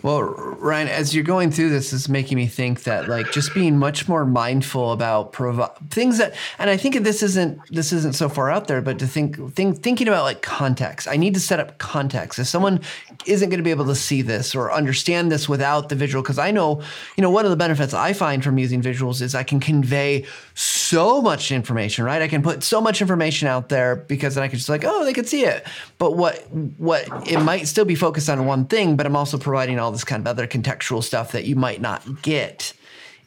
well, 0.03 0.23
Ryan, 0.23 0.89
as 0.89 1.14
you're 1.14 1.25
going 1.25 1.51
through 1.51 1.71
this, 1.71 1.93
is 1.93 2.09
making 2.09 2.37
me 2.37 2.47
think 2.47 2.85
that 2.85 3.09
like 3.09 3.33
just 3.33 3.55
being 3.55 3.79
much 3.79 4.09
more 4.09 4.25
mindful 4.25 4.93
about 4.93 5.33
provi- 5.33 5.73
things 5.91 6.18
that, 6.18 6.35
and 6.59 6.71
I 6.71 6.77
think 6.77 6.97
this 7.03 7.23
isn't 7.23 7.61
this 7.71 7.93
isn't 7.93 8.14
so 8.14 8.29
far 8.29 8.51
out 8.51 8.66
there, 8.66 8.81
but 8.81 8.99
to 8.99 9.07
think 9.07 9.55
think 9.55 9.83
thinking 9.83 10.09
about 10.09 10.25
like 10.25 10.43
context. 10.43 11.07
I 11.09 11.16
need 11.16 11.35
to 11.35 11.41
set 11.41 11.61
up 11.61 11.79
context. 11.79 12.39
If 12.39 12.47
someone 12.47 12.81
isn't 13.27 13.51
going 13.51 13.59
to 13.59 13.64
be 13.64 13.71
able 13.71 13.87
to 13.87 13.95
see 13.95 14.23
this 14.23 14.55
or 14.55 14.73
understand 14.73 15.31
this 15.31 15.49
without 15.49 15.89
the 15.89 15.95
visual, 15.95 16.23
because 16.23 16.39
I 16.39 16.51
know, 16.51 16.83
you 17.16 17.23
know, 17.23 17.31
one 17.31 17.45
of 17.45 17.51
the 17.51 17.57
benefits 17.57 17.93
I 17.93 18.12
find 18.12 18.43
from 18.43 18.59
using 18.59 18.83
visuals 18.83 19.21
is 19.21 19.35
I 19.35 19.43
can 19.43 19.61
convey 19.61 20.27
so 20.55 21.21
much 21.21 21.53
information. 21.53 22.05
Right, 22.05 22.23
I 22.23 22.29
can 22.29 22.43
put 22.43 22.62
so 22.62 22.81
much 22.81 23.01
information 23.01 23.49
out 23.49 23.68
there 23.68 23.97
because 23.97 24.35
then 24.35 24.45
I 24.45 24.49
can 24.49 24.59
just 24.59 24.68
like, 24.68 24.85
oh, 24.85 25.05
they 25.05 25.12
could 25.12 25.29
see 25.29 25.45
it. 25.45 25.66
But 25.99 26.16
what 26.16 26.39
what 26.79 27.07
it 27.31 27.41
might 27.41 27.68
still 27.68 27.85
be 27.85 27.95
focused 27.95 28.31
on 28.31 28.47
one 28.47 28.66
thing, 28.66 28.97
but 28.97 29.07
I'm 29.07 29.16
also 29.16 29.39
providing 29.39 29.60
all 29.79 29.93
this 29.93 30.05
kind 30.05 30.21
of 30.21 30.27
other 30.27 30.47
contextual 30.47 31.03
stuff 31.03 31.33
that 31.33 31.45
you 31.45 31.57
might 31.57 31.81
not 31.81 32.23
get 32.23 32.73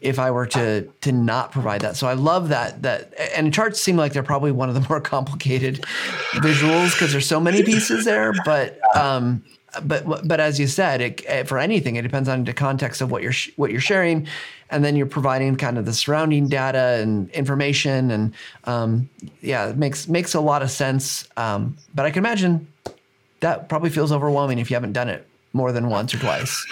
if 0.04 0.20
I 0.20 0.32
were 0.32 0.46
to 0.48 0.82
to 1.02 1.12
not 1.12 1.52
provide 1.52 1.82
that. 1.82 1.96
So 1.96 2.08
I 2.08 2.14
love 2.14 2.50
that 2.50 2.82
that 2.84 3.14
and 3.36 3.54
charts 3.54 3.80
seem 3.80 3.96
like 3.96 4.14
they're 4.14 4.22
probably 4.22 4.52
one 4.52 4.70
of 4.70 4.76
the 4.76 4.86
more 4.90 5.02
complicated 5.16 5.82
visuals 6.34 6.92
because 6.92 7.12
there's 7.12 7.26
so 7.26 7.40
many 7.40 7.64
pieces 7.64 8.06
there. 8.06 8.34
But 8.46 8.80
um, 8.96 9.44
but 9.84 10.28
but 10.28 10.40
as 10.40 10.60
you 10.60 10.68
said, 10.68 11.02
it, 11.02 11.48
for 11.48 11.58
anything, 11.58 11.96
it 11.96 12.02
depends 12.04 12.30
on 12.30 12.44
the 12.44 12.54
context 12.54 13.02
of 13.02 13.12
what 13.12 13.24
you're 13.24 13.34
what 13.56 13.72
you're 13.72 13.82
sharing, 13.82 14.28
and 14.70 14.84
then 14.84 14.96
you're 14.96 15.08
providing 15.08 15.56
kind 15.56 15.78
of 15.78 15.86
the 15.86 15.94
surrounding 15.94 16.48
data 16.50 17.00
and 17.02 17.30
information, 17.32 18.12
and 18.12 18.34
um, 18.66 19.10
yeah, 19.42 19.70
it 19.70 19.78
makes 19.78 20.08
makes 20.08 20.34
a 20.34 20.42
lot 20.42 20.62
of 20.62 20.70
sense. 20.70 21.28
Um, 21.38 21.78
but 21.96 22.06
I 22.06 22.12
can 22.12 22.20
imagine 22.20 22.68
that 23.40 23.70
probably 23.70 23.90
feels 23.90 24.12
overwhelming 24.12 24.60
if 24.60 24.70
you 24.70 24.76
haven't 24.76 24.94
done 24.94 25.10
it 25.10 25.28
more 25.54 25.72
than 25.72 25.90
once 25.90 26.14
or 26.14 26.18
twice. 26.18 26.66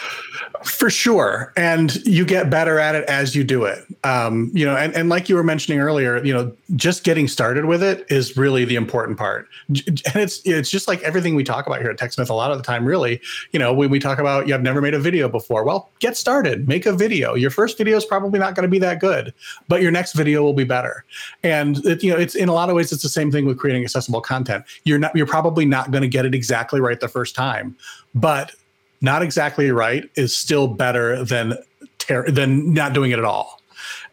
For 0.63 0.89
sure. 0.89 1.53
And 1.55 1.95
you 2.05 2.25
get 2.25 2.49
better 2.49 2.79
at 2.79 2.93
it 2.93 3.03
as 3.05 3.35
you 3.35 3.43
do 3.43 3.63
it. 3.63 3.83
Um, 4.03 4.51
you 4.53 4.65
know, 4.65 4.75
and, 4.75 4.93
and 4.95 5.09
like 5.09 5.29
you 5.29 5.35
were 5.35 5.43
mentioning 5.43 5.79
earlier, 5.79 6.23
you 6.23 6.33
know, 6.33 6.51
just 6.75 7.03
getting 7.03 7.27
started 7.27 7.65
with 7.65 7.81
it 7.81 8.05
is 8.09 8.37
really 8.37 8.65
the 8.65 8.75
important 8.75 9.17
part. 9.17 9.47
And 9.67 10.15
it's 10.15 10.41
it's 10.45 10.69
just 10.69 10.87
like 10.87 11.01
everything 11.01 11.35
we 11.35 11.43
talk 11.43 11.65
about 11.65 11.81
here 11.81 11.89
at 11.89 11.97
TechSmith 11.97 12.29
a 12.29 12.33
lot 12.33 12.51
of 12.51 12.57
the 12.57 12.63
time, 12.63 12.85
really, 12.85 13.21
you 13.51 13.59
know, 13.59 13.73
when 13.73 13.89
we 13.89 13.99
talk 13.99 14.19
about 14.19 14.47
you 14.47 14.53
have 14.53 14.61
never 14.61 14.81
made 14.81 14.93
a 14.93 14.99
video 14.99 15.29
before, 15.29 15.63
well, 15.63 15.89
get 15.99 16.17
started, 16.17 16.67
make 16.67 16.85
a 16.85 16.93
video. 16.93 17.33
Your 17.33 17.51
first 17.51 17.77
video 17.77 17.97
is 17.97 18.05
probably 18.05 18.39
not 18.39 18.55
going 18.55 18.63
to 18.63 18.69
be 18.69 18.79
that 18.79 18.99
good, 18.99 19.33
but 19.67 19.81
your 19.81 19.91
next 19.91 20.13
video 20.13 20.43
will 20.43 20.53
be 20.53 20.63
better. 20.63 21.05
And 21.43 21.83
it, 21.85 22.03
you 22.03 22.11
know, 22.11 22.19
it's 22.19 22.35
in 22.35 22.49
a 22.49 22.53
lot 22.53 22.69
of 22.69 22.75
ways, 22.75 22.91
it's 22.91 23.03
the 23.03 23.09
same 23.09 23.31
thing 23.31 23.45
with 23.45 23.57
creating 23.57 23.83
accessible 23.83 24.21
content. 24.21 24.65
You're 24.83 24.99
not 24.99 25.15
you're 25.15 25.25
probably 25.27 25.65
not 25.65 25.91
going 25.91 26.03
to 26.03 26.07
get 26.07 26.25
it 26.25 26.35
exactly 26.35 26.79
right 26.79 26.99
the 26.99 27.07
first 27.07 27.35
time, 27.35 27.75
but 28.13 28.53
not 29.01 29.21
exactly 29.21 29.71
right 29.71 30.09
is 30.15 30.35
still 30.35 30.67
better 30.67 31.23
than 31.23 31.57
ter- 31.97 32.29
than 32.29 32.73
not 32.73 32.93
doing 32.93 33.11
it 33.11 33.19
at 33.19 33.25
all. 33.25 33.59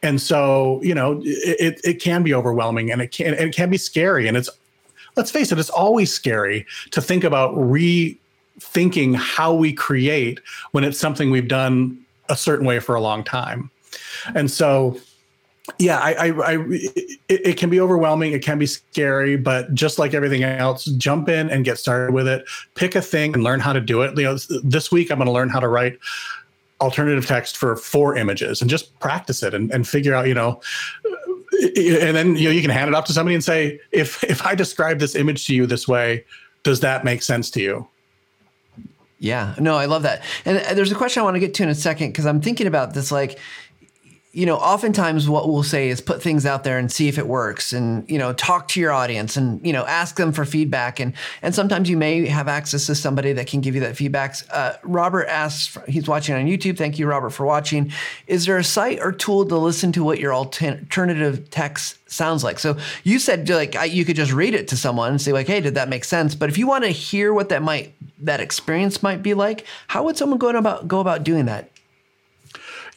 And 0.03 0.20
so, 0.20 0.80
you 0.82 0.95
know, 0.95 1.20
it, 1.24 1.80
it 1.84 2.01
can 2.01 2.22
be 2.22 2.32
overwhelming 2.32 2.91
and 2.91 3.03
it 3.03 3.11
can 3.11 3.34
and 3.34 3.49
it 3.49 3.55
can 3.55 3.70
be 3.70 3.78
scary. 3.78 4.28
And 4.28 4.36
it's 4.36 4.49
let's 5.16 5.30
face 5.30 5.53
it, 5.53 5.59
it's 5.59 5.70
always 5.70 6.12
scary 6.12 6.66
to 6.93 7.03
think 7.03 7.24
about 7.24 7.55
rethinking 7.55 9.16
how 9.16 9.53
we 9.53 9.72
create 9.72 10.41
when 10.72 10.84
it's 10.84 10.99
something 10.99 11.30
we've 11.30 11.49
done 11.49 11.99
a 12.28 12.36
certain 12.36 12.66
way 12.66 12.78
for 12.78 12.95
a 12.95 13.01
long 13.01 13.24
time. 13.24 13.70
And 14.34 14.51
so 14.51 14.99
yeah, 15.78 15.98
I, 15.98 16.12
I, 16.12 16.26
I 16.28 16.52
it, 17.28 17.46
it, 17.46 17.56
can 17.56 17.70
be 17.70 17.80
overwhelming. 17.80 18.32
It 18.32 18.42
can 18.42 18.58
be 18.58 18.66
scary, 18.66 19.36
but 19.36 19.74
just 19.74 19.98
like 19.98 20.14
everything 20.14 20.42
else, 20.42 20.84
jump 20.84 21.28
in 21.28 21.50
and 21.50 21.64
get 21.64 21.78
started 21.78 22.12
with 22.12 22.26
it. 22.26 22.44
Pick 22.74 22.94
a 22.94 23.02
thing 23.02 23.34
and 23.34 23.44
learn 23.44 23.60
how 23.60 23.72
to 23.72 23.80
do 23.80 24.02
it. 24.02 24.16
You 24.16 24.24
know, 24.24 24.38
this 24.62 24.90
week 24.90 25.10
I'm 25.10 25.18
going 25.18 25.26
to 25.26 25.32
learn 25.32 25.48
how 25.50 25.60
to 25.60 25.68
write 25.68 25.98
alternative 26.80 27.26
text 27.26 27.56
for 27.56 27.76
four 27.76 28.16
images 28.16 28.60
and 28.60 28.70
just 28.70 28.98
practice 29.00 29.42
it 29.42 29.52
and, 29.52 29.70
and 29.72 29.86
figure 29.86 30.14
out, 30.14 30.26
you 30.28 30.34
know, 30.34 30.60
and 31.60 32.16
then 32.16 32.36
you 32.36 32.44
know 32.44 32.50
you 32.50 32.62
can 32.62 32.70
hand 32.70 32.88
it 32.88 32.94
off 32.94 33.04
to 33.06 33.12
somebody 33.12 33.34
and 33.34 33.42
say, 33.42 33.80
if 33.90 34.22
if 34.24 34.46
I 34.46 34.54
describe 34.54 34.98
this 34.98 35.14
image 35.14 35.46
to 35.46 35.54
you 35.54 35.66
this 35.66 35.88
way, 35.88 36.24
does 36.62 36.80
that 36.80 37.04
make 37.04 37.22
sense 37.22 37.50
to 37.52 37.60
you? 37.60 37.88
Yeah, 39.20 39.56
no, 39.58 39.74
I 39.74 39.86
love 39.86 40.04
that. 40.04 40.22
And 40.44 40.58
uh, 40.58 40.74
there's 40.74 40.92
a 40.92 40.94
question 40.94 41.20
I 41.20 41.24
want 41.24 41.34
to 41.34 41.40
get 41.40 41.52
to 41.54 41.64
in 41.64 41.68
a 41.68 41.74
second 41.74 42.10
because 42.10 42.26
I'm 42.26 42.40
thinking 42.40 42.68
about 42.68 42.94
this 42.94 43.10
like 43.10 43.38
you 44.32 44.44
know, 44.44 44.56
oftentimes 44.56 45.26
what 45.26 45.48
we'll 45.48 45.62
say 45.62 45.88
is 45.88 46.02
put 46.02 46.22
things 46.22 46.44
out 46.44 46.62
there 46.62 46.78
and 46.78 46.92
see 46.92 47.08
if 47.08 47.16
it 47.16 47.26
works 47.26 47.72
and, 47.72 48.08
you 48.10 48.18
know, 48.18 48.34
talk 48.34 48.68
to 48.68 48.80
your 48.80 48.92
audience 48.92 49.38
and, 49.38 49.64
you 49.66 49.72
know, 49.72 49.86
ask 49.86 50.16
them 50.16 50.32
for 50.32 50.44
feedback. 50.44 51.00
And, 51.00 51.14
and 51.40 51.54
sometimes 51.54 51.88
you 51.88 51.96
may 51.96 52.26
have 52.26 52.46
access 52.46 52.86
to 52.86 52.94
somebody 52.94 53.32
that 53.32 53.46
can 53.46 53.62
give 53.62 53.74
you 53.74 53.80
that 53.80 53.96
feedback. 53.96 54.36
Uh, 54.52 54.74
Robert 54.82 55.26
asks, 55.28 55.78
he's 55.88 56.06
watching 56.06 56.34
on 56.34 56.44
YouTube. 56.44 56.76
Thank 56.76 56.98
you, 56.98 57.06
Robert, 57.06 57.30
for 57.30 57.46
watching. 57.46 57.90
Is 58.26 58.44
there 58.44 58.58
a 58.58 58.64
site 58.64 59.00
or 59.00 59.12
tool 59.12 59.46
to 59.46 59.56
listen 59.56 59.92
to 59.92 60.04
what 60.04 60.18
your 60.18 60.34
alternative 60.34 61.48
text 61.48 61.98
sounds 62.10 62.44
like? 62.44 62.58
So 62.58 62.76
you 63.04 63.18
said 63.18 63.48
like 63.48 63.76
I, 63.76 63.86
you 63.86 64.04
could 64.04 64.16
just 64.16 64.32
read 64.32 64.52
it 64.52 64.68
to 64.68 64.76
someone 64.76 65.10
and 65.12 65.22
say 65.22 65.32
like, 65.32 65.46
hey, 65.46 65.62
did 65.62 65.74
that 65.76 65.88
make 65.88 66.04
sense? 66.04 66.34
But 66.34 66.50
if 66.50 66.58
you 66.58 66.66
want 66.66 66.84
to 66.84 66.90
hear 66.90 67.32
what 67.32 67.48
that 67.48 67.62
might, 67.62 67.94
that 68.20 68.40
experience 68.40 69.02
might 69.02 69.22
be 69.22 69.32
like, 69.32 69.64
how 69.86 70.04
would 70.04 70.18
someone 70.18 70.38
go 70.38 70.50
about, 70.50 70.86
go 70.86 71.00
about 71.00 71.24
doing 71.24 71.46
that? 71.46 71.70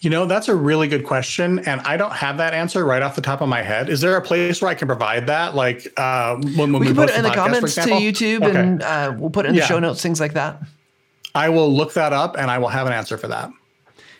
You 0.02 0.10
know, 0.10 0.26
that's 0.26 0.48
a 0.48 0.56
really 0.56 0.88
good 0.88 1.06
question. 1.06 1.60
And 1.60 1.80
I 1.82 1.96
don't 1.96 2.12
have 2.12 2.38
that 2.38 2.56
answer 2.56 2.84
right 2.84 3.04
off 3.04 3.16
the 3.16 3.22
top 3.22 3.42
of 3.42 3.48
my 3.48 3.62
head. 3.62 3.88
Is 3.88 4.02
there 4.02 4.18
a 4.18 4.22
place 4.22 4.60
where 4.60 4.72
I 4.72 4.74
can 4.74 4.88
provide 4.88 5.28
that? 5.28 5.54
Like 5.54 5.88
uh, 5.96 6.38
when, 6.38 6.74
when 6.74 6.80
we, 6.80 6.88
we 6.88 6.94
put 6.94 7.10
it 7.12 7.16
in 7.16 7.24
the, 7.24 7.30
comments 7.30 7.76
to 7.76 7.82
YouTube 7.82 8.44
okay. 8.44 8.60
and 8.60 8.82
uh, 8.82 9.14
we'll 9.16 9.30
put 9.30 9.46
it 9.46 9.50
in 9.50 9.56
yeah. 9.56 9.62
the 9.62 9.68
show 9.68 9.80
notes, 9.80 10.02
things 10.02 10.20
like 10.20 10.34
that. 10.34 10.60
I 11.36 11.50
will 11.50 11.72
look 11.72 11.94
that 11.94 12.14
up 12.14 12.36
and 12.36 12.50
I 12.50 12.58
will 12.58 12.70
have 12.70 12.88
an 12.88 12.94
answer 12.94 13.16
for 13.16 13.28
that. 13.28 13.52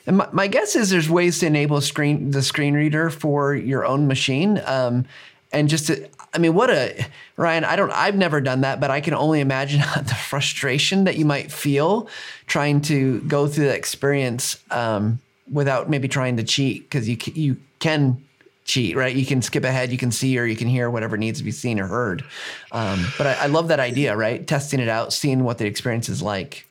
And 0.06 0.18
my, 0.18 0.30
my 0.32 0.48
guess 0.48 0.76
is 0.76 0.92
there's 0.92 1.10
ways 1.10 1.40
to 1.40 1.48
enable 1.48 1.82
screen 1.82 2.32
the 2.32 2.44
screen 2.44 2.76
reader 2.76 3.10
for 3.10 3.56
your 3.56 3.84
own 3.84 4.08
machine. 4.08 4.62
Um, 4.66 5.06
and 5.52 5.68
just 5.68 5.88
to, 5.88 6.08
I 6.34 6.38
mean, 6.38 6.54
what 6.54 6.70
a 6.70 7.06
Ryan. 7.38 7.66
I 7.66 7.76
don't. 7.76 7.92
I've 7.92 8.16
never 8.16 8.40
done 8.40 8.62
that, 8.62 8.80
but 8.80 8.90
I 8.90 9.02
can 9.02 9.14
only 9.14 9.42
imagine 9.42 9.82
the 9.98 10.16
frustration 10.16 11.04
that 11.04 11.18
you 11.18 11.26
might 11.26 11.52
feel 11.52 12.08
trying 12.48 12.82
to 12.82 13.20
go 13.22 13.48
through 13.48 13.66
that 13.66 13.78
experience. 13.78 14.62
Um, 14.72 15.20
without 15.52 15.90
maybe 15.90 16.08
trying 16.08 16.38
to 16.38 16.44
cheat 16.44 16.84
because 16.84 17.08
you 17.08 17.18
you 17.34 17.58
can 17.80 18.22
cheat, 18.66 18.96
right? 18.96 19.16
You 19.16 19.26
can 19.26 19.42
skip 19.42 19.64
ahead, 19.64 19.92
you 19.92 19.98
can 19.98 20.12
see 20.12 20.38
or 20.38 20.46
you 20.46 20.56
can 20.56 20.68
hear 20.68 20.90
whatever 20.90 21.18
needs 21.18 21.40
to 21.40 21.44
be 21.44 21.52
seen 21.52 21.80
or 21.80 21.88
heard. 21.88 22.24
Um, 22.72 23.06
but 23.18 23.28
I, 23.28 23.34
I, 23.34 23.46
love 23.48 23.68
that 23.70 23.80
idea, 23.80 24.16
right? 24.16 24.46
Testing 24.46 24.80
it 24.80 24.88
out, 24.88 25.14
seeing 25.14 25.44
what 25.44 25.58
the 25.58 25.66
experience 25.66 26.10
is 26.10 26.22
like. 26.22 26.68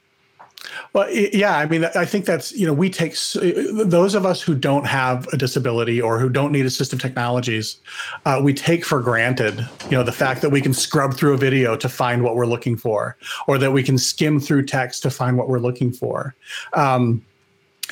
Well, 0.93 1.11
yeah, 1.11 1.57
I 1.57 1.66
mean, 1.66 1.85
I 1.85 2.05
think 2.05 2.27
that's 2.27 2.53
you 2.53 2.66
know 2.66 2.75
we 2.75 2.91
take 2.91 3.16
those 3.33 4.14
of 4.14 4.27
us 4.27 4.43
who 4.43 4.55
don't 4.55 4.87
have 4.87 5.27
a 5.29 5.37
disability 5.37 6.01
or 6.01 6.18
who 6.18 6.29
don't 6.29 6.53
need 6.53 6.66
assistive 6.66 7.01
technologies, 7.01 7.79
uh, 8.27 8.41
we 8.43 8.53
take 8.53 8.85
for 8.85 9.01
granted 9.01 9.66
you 9.85 9.93
know 9.93 10.03
the 10.03 10.12
fact 10.12 10.43
that 10.43 10.51
we 10.51 10.61
can 10.61 10.75
scrub 10.75 11.14
through 11.14 11.33
a 11.33 11.39
video 11.39 11.77
to 11.77 11.89
find 11.89 12.23
what 12.23 12.37
we're 12.37 12.47
looking 12.47 12.77
for, 12.77 13.16
or 13.47 13.57
that 13.57 13.73
we 13.73 13.83
can 13.83 13.97
skim 13.97 14.39
through 14.39 14.66
text 14.66 15.03
to 15.03 15.11
find 15.11 15.39
what 15.39 15.49
we're 15.49 15.59
looking 15.59 15.93
for. 15.93 16.35
Um, 16.75 17.25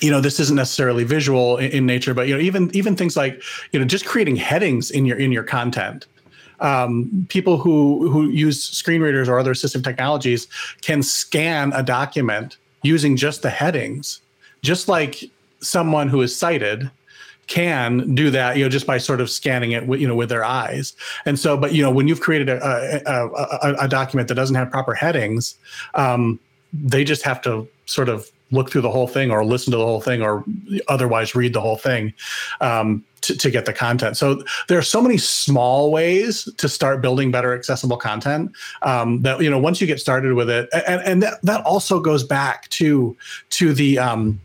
you 0.00 0.10
know 0.10 0.20
this 0.20 0.38
isn't 0.40 0.56
necessarily 0.56 1.04
visual 1.04 1.56
in, 1.56 1.70
in, 1.72 1.86
nature 1.86 2.14
but 2.14 2.28
you 2.28 2.34
know 2.34 2.40
even 2.40 2.74
even 2.74 2.94
things 2.96 3.16
like 3.16 3.42
you 3.72 3.78
know 3.78 3.84
just 3.84 4.06
creating 4.06 4.36
headings 4.36 4.90
in 4.90 5.06
your 5.06 5.18
in 5.18 5.32
your 5.32 5.44
content. 5.44 6.06
Um, 6.60 7.26
people 7.28 7.56
who 7.56 8.10
who 8.10 8.28
use 8.28 8.62
screen 8.62 9.00
readers 9.00 9.28
or 9.28 9.38
other 9.38 9.54
assistive 9.54 9.84
technologies 9.84 10.48
can 10.80 11.02
scan 11.02 11.72
a 11.72 11.82
document 11.82 12.56
using 12.82 13.16
just 13.16 13.42
the 13.42 13.50
headings 13.50 14.20
just 14.62 14.88
like 14.88 15.24
someone 15.60 16.08
who 16.08 16.20
is 16.20 16.34
sighted 16.34 16.90
can 17.46 18.14
do 18.14 18.30
that 18.30 18.56
you 18.56 18.64
know 18.64 18.68
just 18.68 18.86
by 18.86 18.98
sort 18.98 19.20
of 19.20 19.30
scanning 19.30 19.72
it 19.72 19.86
with, 19.86 20.00
you 20.00 20.08
know 20.08 20.14
with 20.14 20.28
their 20.28 20.44
eyes. 20.44 20.94
And 21.26 21.38
so 21.38 21.56
but 21.56 21.72
you 21.74 21.82
know 21.82 21.90
when 21.90 22.08
you've 22.08 22.20
created 22.20 22.48
a, 22.48 23.02
a, 23.06 23.28
a, 23.28 23.74
a 23.84 23.88
document 23.88 24.28
that 24.28 24.34
doesn't 24.34 24.56
have 24.56 24.70
proper 24.70 24.94
headings 24.94 25.54
um, 25.94 26.38
they 26.72 27.04
just 27.04 27.22
have 27.22 27.40
to 27.42 27.66
sort 27.86 28.08
of 28.08 28.30
look 28.50 28.70
through 28.70 28.80
the 28.80 28.90
whole 28.90 29.06
thing 29.06 29.30
or 29.30 29.44
listen 29.44 29.70
to 29.70 29.76
the 29.76 29.84
whole 29.84 30.00
thing 30.00 30.22
or 30.22 30.44
otherwise 30.88 31.34
read 31.34 31.52
the 31.52 31.60
whole 31.60 31.76
thing 31.76 32.12
um, 32.60 33.04
to, 33.20 33.36
to 33.36 33.50
get 33.50 33.66
the 33.66 33.72
content. 33.72 34.16
So 34.16 34.42
there 34.68 34.78
are 34.78 34.82
so 34.82 35.02
many 35.02 35.18
small 35.18 35.90
ways 35.90 36.48
to 36.56 36.68
start 36.68 37.02
building 37.02 37.30
better 37.30 37.54
accessible 37.54 37.96
content 37.96 38.52
um, 38.82 39.22
that 39.22 39.40
you 39.42 39.50
know 39.50 39.58
once 39.58 39.80
you 39.80 39.86
get 39.86 40.00
started 40.00 40.34
with 40.34 40.48
it, 40.48 40.68
and, 40.72 41.02
and 41.02 41.22
that, 41.22 41.40
that 41.42 41.64
also 41.64 42.00
goes 42.00 42.24
back 42.24 42.68
to 42.70 43.16
to 43.50 43.72
the 43.72 43.98
um, 43.98 44.40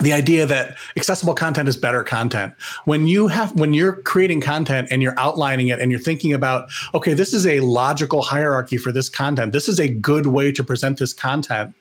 the 0.00 0.12
idea 0.12 0.46
that 0.46 0.76
accessible 0.96 1.34
content 1.34 1.68
is 1.68 1.76
better 1.76 2.04
content. 2.04 2.54
When 2.84 3.06
you 3.06 3.28
have 3.28 3.58
when 3.58 3.74
you're 3.74 3.94
creating 4.02 4.40
content 4.40 4.88
and 4.90 5.02
you're 5.02 5.18
outlining 5.18 5.68
it 5.68 5.80
and 5.80 5.90
you're 5.90 6.00
thinking 6.00 6.32
about 6.32 6.68
okay 6.94 7.14
this 7.14 7.32
is 7.32 7.46
a 7.46 7.60
logical 7.60 8.22
hierarchy 8.22 8.76
for 8.76 8.92
this 8.92 9.08
content. 9.08 9.52
This 9.52 9.68
is 9.68 9.78
a 9.78 9.88
good 9.88 10.26
way 10.26 10.52
to 10.52 10.64
present 10.64 10.98
this 10.98 11.12
content 11.12 11.74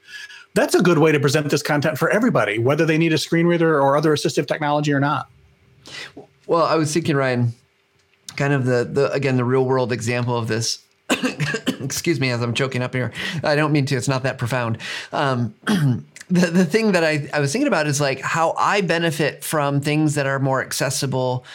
that's 0.58 0.76
a 0.76 0.82
good 0.82 0.98
way 0.98 1.12
to 1.12 1.20
present 1.20 1.50
this 1.50 1.64
content 1.64 1.98
for 1.98 2.10
everybody 2.10 2.58
whether 2.60 2.86
they 2.86 2.98
need 2.98 3.14
a 3.14 3.18
screen 3.18 3.46
reader 3.46 3.80
or 3.80 3.96
other 3.96 4.14
assistive 4.14 4.48
technology 4.48 4.92
or 4.92 5.00
not 5.00 5.30
well 6.48 6.66
i 6.66 6.76
was 6.76 6.94
thinking 6.94 7.16
ryan 7.16 7.54
kind 8.36 8.54
of 8.54 8.66
the 8.66 8.84
the 8.84 9.12
again 9.12 9.38
the 9.38 9.46
real 9.46 9.66
world 9.66 9.92
example 9.92 10.36
of 10.36 10.48
this 10.48 10.84
excuse 11.80 12.20
me 12.20 12.30
as 12.32 12.42
i'm 12.42 12.54
choking 12.54 12.82
up 12.82 12.94
here 12.94 13.12
i 13.44 13.56
don't 13.56 13.72
mean 13.72 13.86
to 13.86 13.96
it's 13.96 14.08
not 14.08 14.24
that 14.24 14.38
profound 14.38 14.78
um, 15.12 15.54
the, 16.30 16.48
the 16.48 16.66
thing 16.66 16.92
that 16.92 17.04
I, 17.04 17.30
I 17.34 17.40
was 17.40 17.52
thinking 17.52 17.68
about 17.68 17.88
is 17.88 18.02
like 18.02 18.20
how 18.20 18.54
I 18.58 18.82
benefit 18.82 19.44
from 19.44 19.80
things 19.80 20.16
that 20.16 20.26
are 20.28 20.40
more 20.40 20.62
accessible 20.62 21.46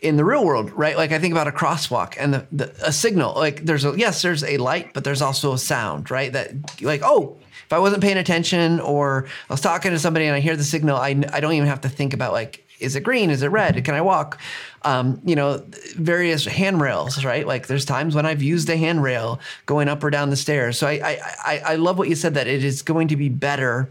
in 0.00 0.16
the 0.16 0.24
real 0.24 0.44
world, 0.44 0.72
right? 0.72 0.96
Like 0.96 1.12
I 1.12 1.18
think 1.18 1.32
about 1.32 1.48
a 1.48 1.52
crosswalk 1.52 2.14
and 2.18 2.34
the, 2.34 2.46
the 2.50 2.74
a 2.82 2.92
signal. 2.92 3.34
Like 3.34 3.64
there's 3.64 3.84
a 3.84 3.94
yes, 3.96 4.22
there's 4.22 4.42
a 4.42 4.56
light, 4.56 4.94
but 4.94 5.04
there's 5.04 5.22
also 5.22 5.52
a 5.52 5.58
sound, 5.58 6.10
right? 6.10 6.32
That 6.32 6.82
like 6.82 7.02
oh, 7.04 7.36
if 7.72 7.76
I 7.76 7.78
wasn't 7.78 8.02
paying 8.02 8.18
attention 8.18 8.80
or 8.80 9.24
I 9.48 9.52
was 9.54 9.62
talking 9.62 9.92
to 9.92 9.98
somebody 9.98 10.26
and 10.26 10.36
I 10.36 10.40
hear 10.40 10.56
the 10.56 10.62
signal, 10.64 10.98
I 10.98 11.18
I 11.32 11.40
don't 11.40 11.54
even 11.54 11.68
have 11.68 11.80
to 11.80 11.88
think 11.88 12.12
about 12.12 12.34
like 12.34 12.66
is 12.80 12.96
it 12.96 13.00
green? 13.00 13.30
Is 13.30 13.42
it 13.42 13.48
red? 13.48 13.82
Can 13.82 13.94
I 13.94 14.02
walk? 14.02 14.38
Um, 14.82 15.22
you 15.24 15.34
know, 15.34 15.64
various 15.96 16.44
handrails, 16.44 17.24
right? 17.24 17.46
Like 17.46 17.68
there's 17.68 17.86
times 17.86 18.14
when 18.14 18.26
I've 18.26 18.42
used 18.42 18.68
a 18.68 18.76
handrail 18.76 19.40
going 19.64 19.88
up 19.88 20.04
or 20.04 20.10
down 20.10 20.28
the 20.28 20.36
stairs. 20.36 20.78
So 20.78 20.86
I, 20.86 20.92
I, 20.92 21.20
I, 21.44 21.62
I 21.64 21.74
love 21.76 21.96
what 21.96 22.10
you 22.10 22.14
said 22.14 22.34
that 22.34 22.46
it 22.46 22.62
is 22.62 22.82
going 22.82 23.08
to 23.08 23.16
be 23.16 23.30
better 23.30 23.88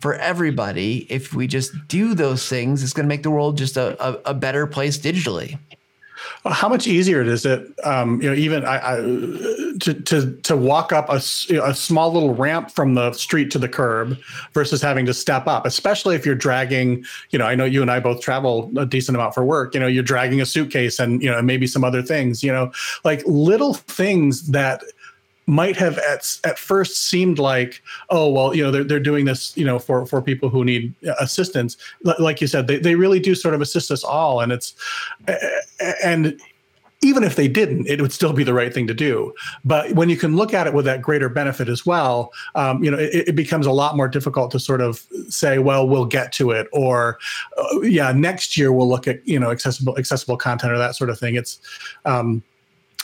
for 0.00 0.14
everybody 0.14 1.06
if 1.08 1.32
we 1.32 1.46
just 1.46 1.72
do 1.86 2.14
those 2.14 2.48
things. 2.48 2.82
It's 2.82 2.94
going 2.94 3.04
to 3.04 3.08
make 3.08 3.22
the 3.22 3.30
world 3.30 3.58
just 3.58 3.76
a, 3.76 3.94
a, 4.04 4.30
a 4.30 4.34
better 4.34 4.66
place 4.66 4.98
digitally. 4.98 5.56
How 6.44 6.68
much 6.68 6.86
easier 6.86 7.22
is 7.22 7.44
it, 7.44 7.66
um, 7.84 8.20
you 8.22 8.28
know, 8.28 8.34
even 8.34 8.64
I, 8.64 8.76
I, 8.76 8.96
to 9.80 9.94
to 9.94 10.36
to 10.42 10.56
walk 10.56 10.92
up 10.92 11.08
a, 11.08 11.16
a 11.16 11.74
small 11.74 12.12
little 12.12 12.34
ramp 12.34 12.70
from 12.70 12.94
the 12.94 13.12
street 13.12 13.50
to 13.52 13.58
the 13.58 13.68
curb 13.68 14.18
versus 14.52 14.80
having 14.80 15.06
to 15.06 15.14
step 15.14 15.46
up, 15.46 15.66
especially 15.66 16.16
if 16.16 16.24
you're 16.24 16.34
dragging. 16.34 17.04
You 17.30 17.38
know, 17.38 17.46
I 17.46 17.54
know 17.54 17.64
you 17.64 17.82
and 17.82 17.90
I 17.90 18.00
both 18.00 18.20
travel 18.20 18.70
a 18.76 18.86
decent 18.86 19.16
amount 19.16 19.34
for 19.34 19.44
work. 19.44 19.74
You 19.74 19.80
know, 19.80 19.86
you're 19.86 20.02
dragging 20.02 20.40
a 20.40 20.46
suitcase 20.46 20.98
and 20.98 21.22
you 21.22 21.30
know 21.30 21.40
maybe 21.42 21.66
some 21.66 21.84
other 21.84 22.02
things. 22.02 22.42
You 22.42 22.52
know, 22.52 22.72
like 23.04 23.22
little 23.26 23.74
things 23.74 24.48
that 24.48 24.82
might 25.50 25.76
have 25.76 25.98
at, 25.98 26.38
at 26.44 26.58
first 26.58 27.08
seemed 27.08 27.38
like 27.38 27.82
oh 28.10 28.30
well 28.30 28.54
you 28.54 28.62
know 28.62 28.70
they're, 28.70 28.84
they're 28.84 29.00
doing 29.00 29.24
this 29.24 29.56
you 29.56 29.64
know 29.64 29.80
for 29.80 30.06
for 30.06 30.22
people 30.22 30.48
who 30.48 30.64
need 30.64 30.94
assistance 31.18 31.76
like 32.18 32.40
you 32.40 32.46
said 32.46 32.68
they, 32.68 32.78
they 32.78 32.94
really 32.94 33.18
do 33.18 33.34
sort 33.34 33.52
of 33.52 33.60
assist 33.60 33.90
us 33.90 34.04
all 34.04 34.40
and 34.40 34.52
it's 34.52 34.74
and 36.04 36.40
even 37.02 37.24
if 37.24 37.34
they 37.36 37.48
didn't, 37.48 37.86
it 37.88 38.00
would 38.00 38.12
still 38.12 38.34
be 38.34 38.44
the 38.44 38.52
right 38.52 38.74
thing 38.74 38.86
to 38.86 38.92
do. 38.92 39.32
But 39.64 39.92
when 39.92 40.10
you 40.10 40.18
can 40.18 40.36
look 40.36 40.52
at 40.52 40.66
it 40.66 40.74
with 40.74 40.84
that 40.84 41.00
greater 41.00 41.30
benefit 41.30 41.66
as 41.68 41.86
well, 41.86 42.30
um, 42.54 42.84
you 42.84 42.90
know, 42.90 42.98
it, 42.98 43.28
it, 43.28 43.34
becomes 43.34 43.64
a 43.64 43.72
lot 43.72 43.96
more 43.96 44.06
difficult 44.06 44.50
to 44.50 44.60
sort 44.60 44.82
of 44.82 45.06
say, 45.30 45.58
well, 45.58 45.88
we'll 45.88 46.04
get 46.04 46.30
to 46.32 46.50
it, 46.50 46.68
or 46.72 47.18
uh, 47.56 47.80
yeah, 47.80 48.12
next 48.12 48.58
year 48.58 48.70
we'll 48.70 48.88
look 48.88 49.08
at 49.08 49.26
you 49.26 49.40
know 49.40 49.50
accessible 49.50 49.96
accessible 49.96 50.36
content 50.36 50.72
or 50.72 50.78
that 50.78 50.94
sort 50.94 51.08
of 51.08 51.18
thing. 51.18 51.36
It's 51.36 51.58
um, 52.04 52.42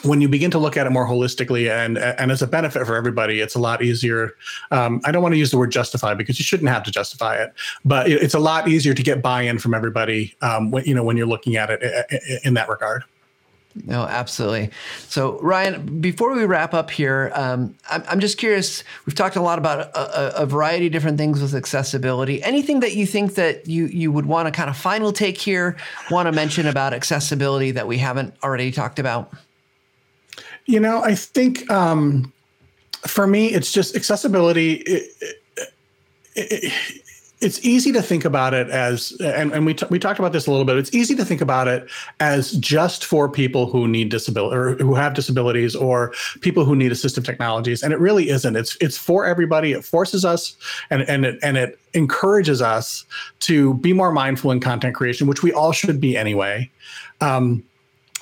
when 0.07 0.21
you 0.21 0.29
begin 0.29 0.51
to 0.53 0.59
look 0.59 0.77
at 0.77 0.87
it 0.87 0.91
more 0.91 1.07
holistically 1.07 1.71
and 1.71 1.99
and 1.99 2.31
as 2.31 2.43
a 2.43 2.47
benefit 2.47 2.87
for 2.87 2.97
everybody, 2.97 3.41
it's 3.41 3.55
a 3.55 3.59
lot 3.59 3.83
easier. 3.83 4.33
Um, 4.71 5.01
I 5.05 5.13
don't 5.13 5.23
want 5.23 5.35
to 5.35 5.39
use 5.39 5.51
the 5.51 5.59
word 5.59 5.73
justify 5.73 6.15
because 6.15 6.39
you 6.39 6.45
shouldn't 6.45 6.71
have 6.71 6.83
to 6.85 6.91
justify 6.91 7.37
it, 7.37 7.53
but 7.85 8.11
it's 8.11 8.35
a 8.35 8.39
lot 8.39 8.69
easier 8.69 8.95
to 8.95 9.03
get 9.03 9.23
buy-in 9.23 9.59
from 9.59 9.75
everybody. 9.75 10.35
Um, 10.43 10.71
when, 10.71 10.85
you 10.85 10.95
know 10.95 11.05
when 11.05 11.17
you're 11.17 11.27
looking 11.27 11.57
at 11.57 11.71
it 11.71 12.41
in 12.45 12.55
that 12.55 12.69
regard. 12.69 13.05
No, 13.85 14.03
absolutely. 14.03 14.71
So, 15.09 15.39
Ryan, 15.41 16.01
before 16.01 16.35
we 16.35 16.45
wrap 16.47 16.73
up 16.73 16.91
here, 16.91 17.31
um, 17.35 17.75
I'm, 17.91 18.03
I'm, 18.09 18.21
just 18.21 18.39
curious. 18.39 18.83
We've 19.05 19.15
talked 19.15 19.37
a 19.37 19.43
lot 19.43 19.59
about 19.59 19.81
a, 19.95 20.43
a, 20.43 20.47
variety 20.47 20.87
of 20.87 20.93
different 20.93 21.19
things 21.19 21.43
with 21.43 21.55
accessibility. 21.55 22.43
Anything 22.43 22.81
that 22.81 22.95
you 22.95 23.07
think 23.07 23.35
that 23.35 23.69
you 23.69 23.87
you 23.87 24.11
would 24.11 24.27
want 24.27 24.47
to 24.47 24.53
kind 24.53 24.71
of 24.71 24.77
final 24.77 25.13
take 25.13 25.39
here, 25.39 25.77
want 26.11 26.27
to 26.27 26.33
mention 26.33 26.67
about 26.67 26.95
accessibility 26.95 27.71
that 27.73 27.87
we 27.87 27.99
haven't 27.99 28.35
already 28.43 28.73
talked 28.73 28.99
about? 28.99 29.33
You 30.67 30.81
know, 30.81 31.03
I 31.03 31.15
think 31.15 31.71
um, 31.71 32.33
for 33.07 33.27
me, 33.27 33.49
it's 33.49 33.73
just 33.73 33.95
accessibility. 33.97 34.75
It, 34.75 35.11
it, 35.21 35.37
it, 36.35 36.73
it's 37.41 37.63
easy 37.65 37.93
to 37.93 38.01
think 38.01 38.25
about 38.25 38.55
it 38.55 38.71
as, 38.71 39.13
and, 39.21 39.53
and 39.53 39.67
we, 39.67 39.75
t- 39.75 39.87
we 39.91 39.99
talked 39.99 40.19
about 40.19 40.33
this 40.33 40.47
a 40.47 40.51
little 40.51 40.65
bit. 40.65 40.79
It's 40.79 40.95
easy 40.95 41.15
to 41.17 41.25
think 41.25 41.43
about 41.43 41.69
it 41.69 41.89
as 42.19 42.53
just 42.53 43.05
for 43.05 43.29
people 43.29 43.67
who 43.67 43.87
need 43.87 44.09
disability 44.09 44.57
or 44.57 44.75
who 44.77 44.95
have 44.95 45.13
disabilities 45.13 45.77
or 45.77 46.15
people 46.41 46.65
who 46.65 46.75
need 46.75 46.93
assistive 46.93 47.27
technologies. 47.27 47.83
And 47.83 47.93
it 47.93 48.01
really 48.01 48.31
isn't. 48.31 48.57
It's, 48.57 48.77
it's 48.81 48.97
for 48.97 49.27
everybody. 49.27 49.73
It 49.73 49.85
forces 49.85 50.25
us 50.25 50.57
and, 50.89 51.03
and 51.03 51.27
it, 51.27 51.39
and 51.43 51.59
it 51.59 51.79
encourages 51.93 52.63
us 52.63 53.05
to 53.41 53.75
be 53.75 53.93
more 53.93 54.13
mindful 54.13 54.51
in 54.51 54.59
content 54.59 54.95
creation, 54.95 55.27
which 55.27 55.43
we 55.43 55.53
all 55.53 55.73
should 55.73 56.01
be 56.01 56.17
anyway. 56.17 56.71
Um, 57.21 57.63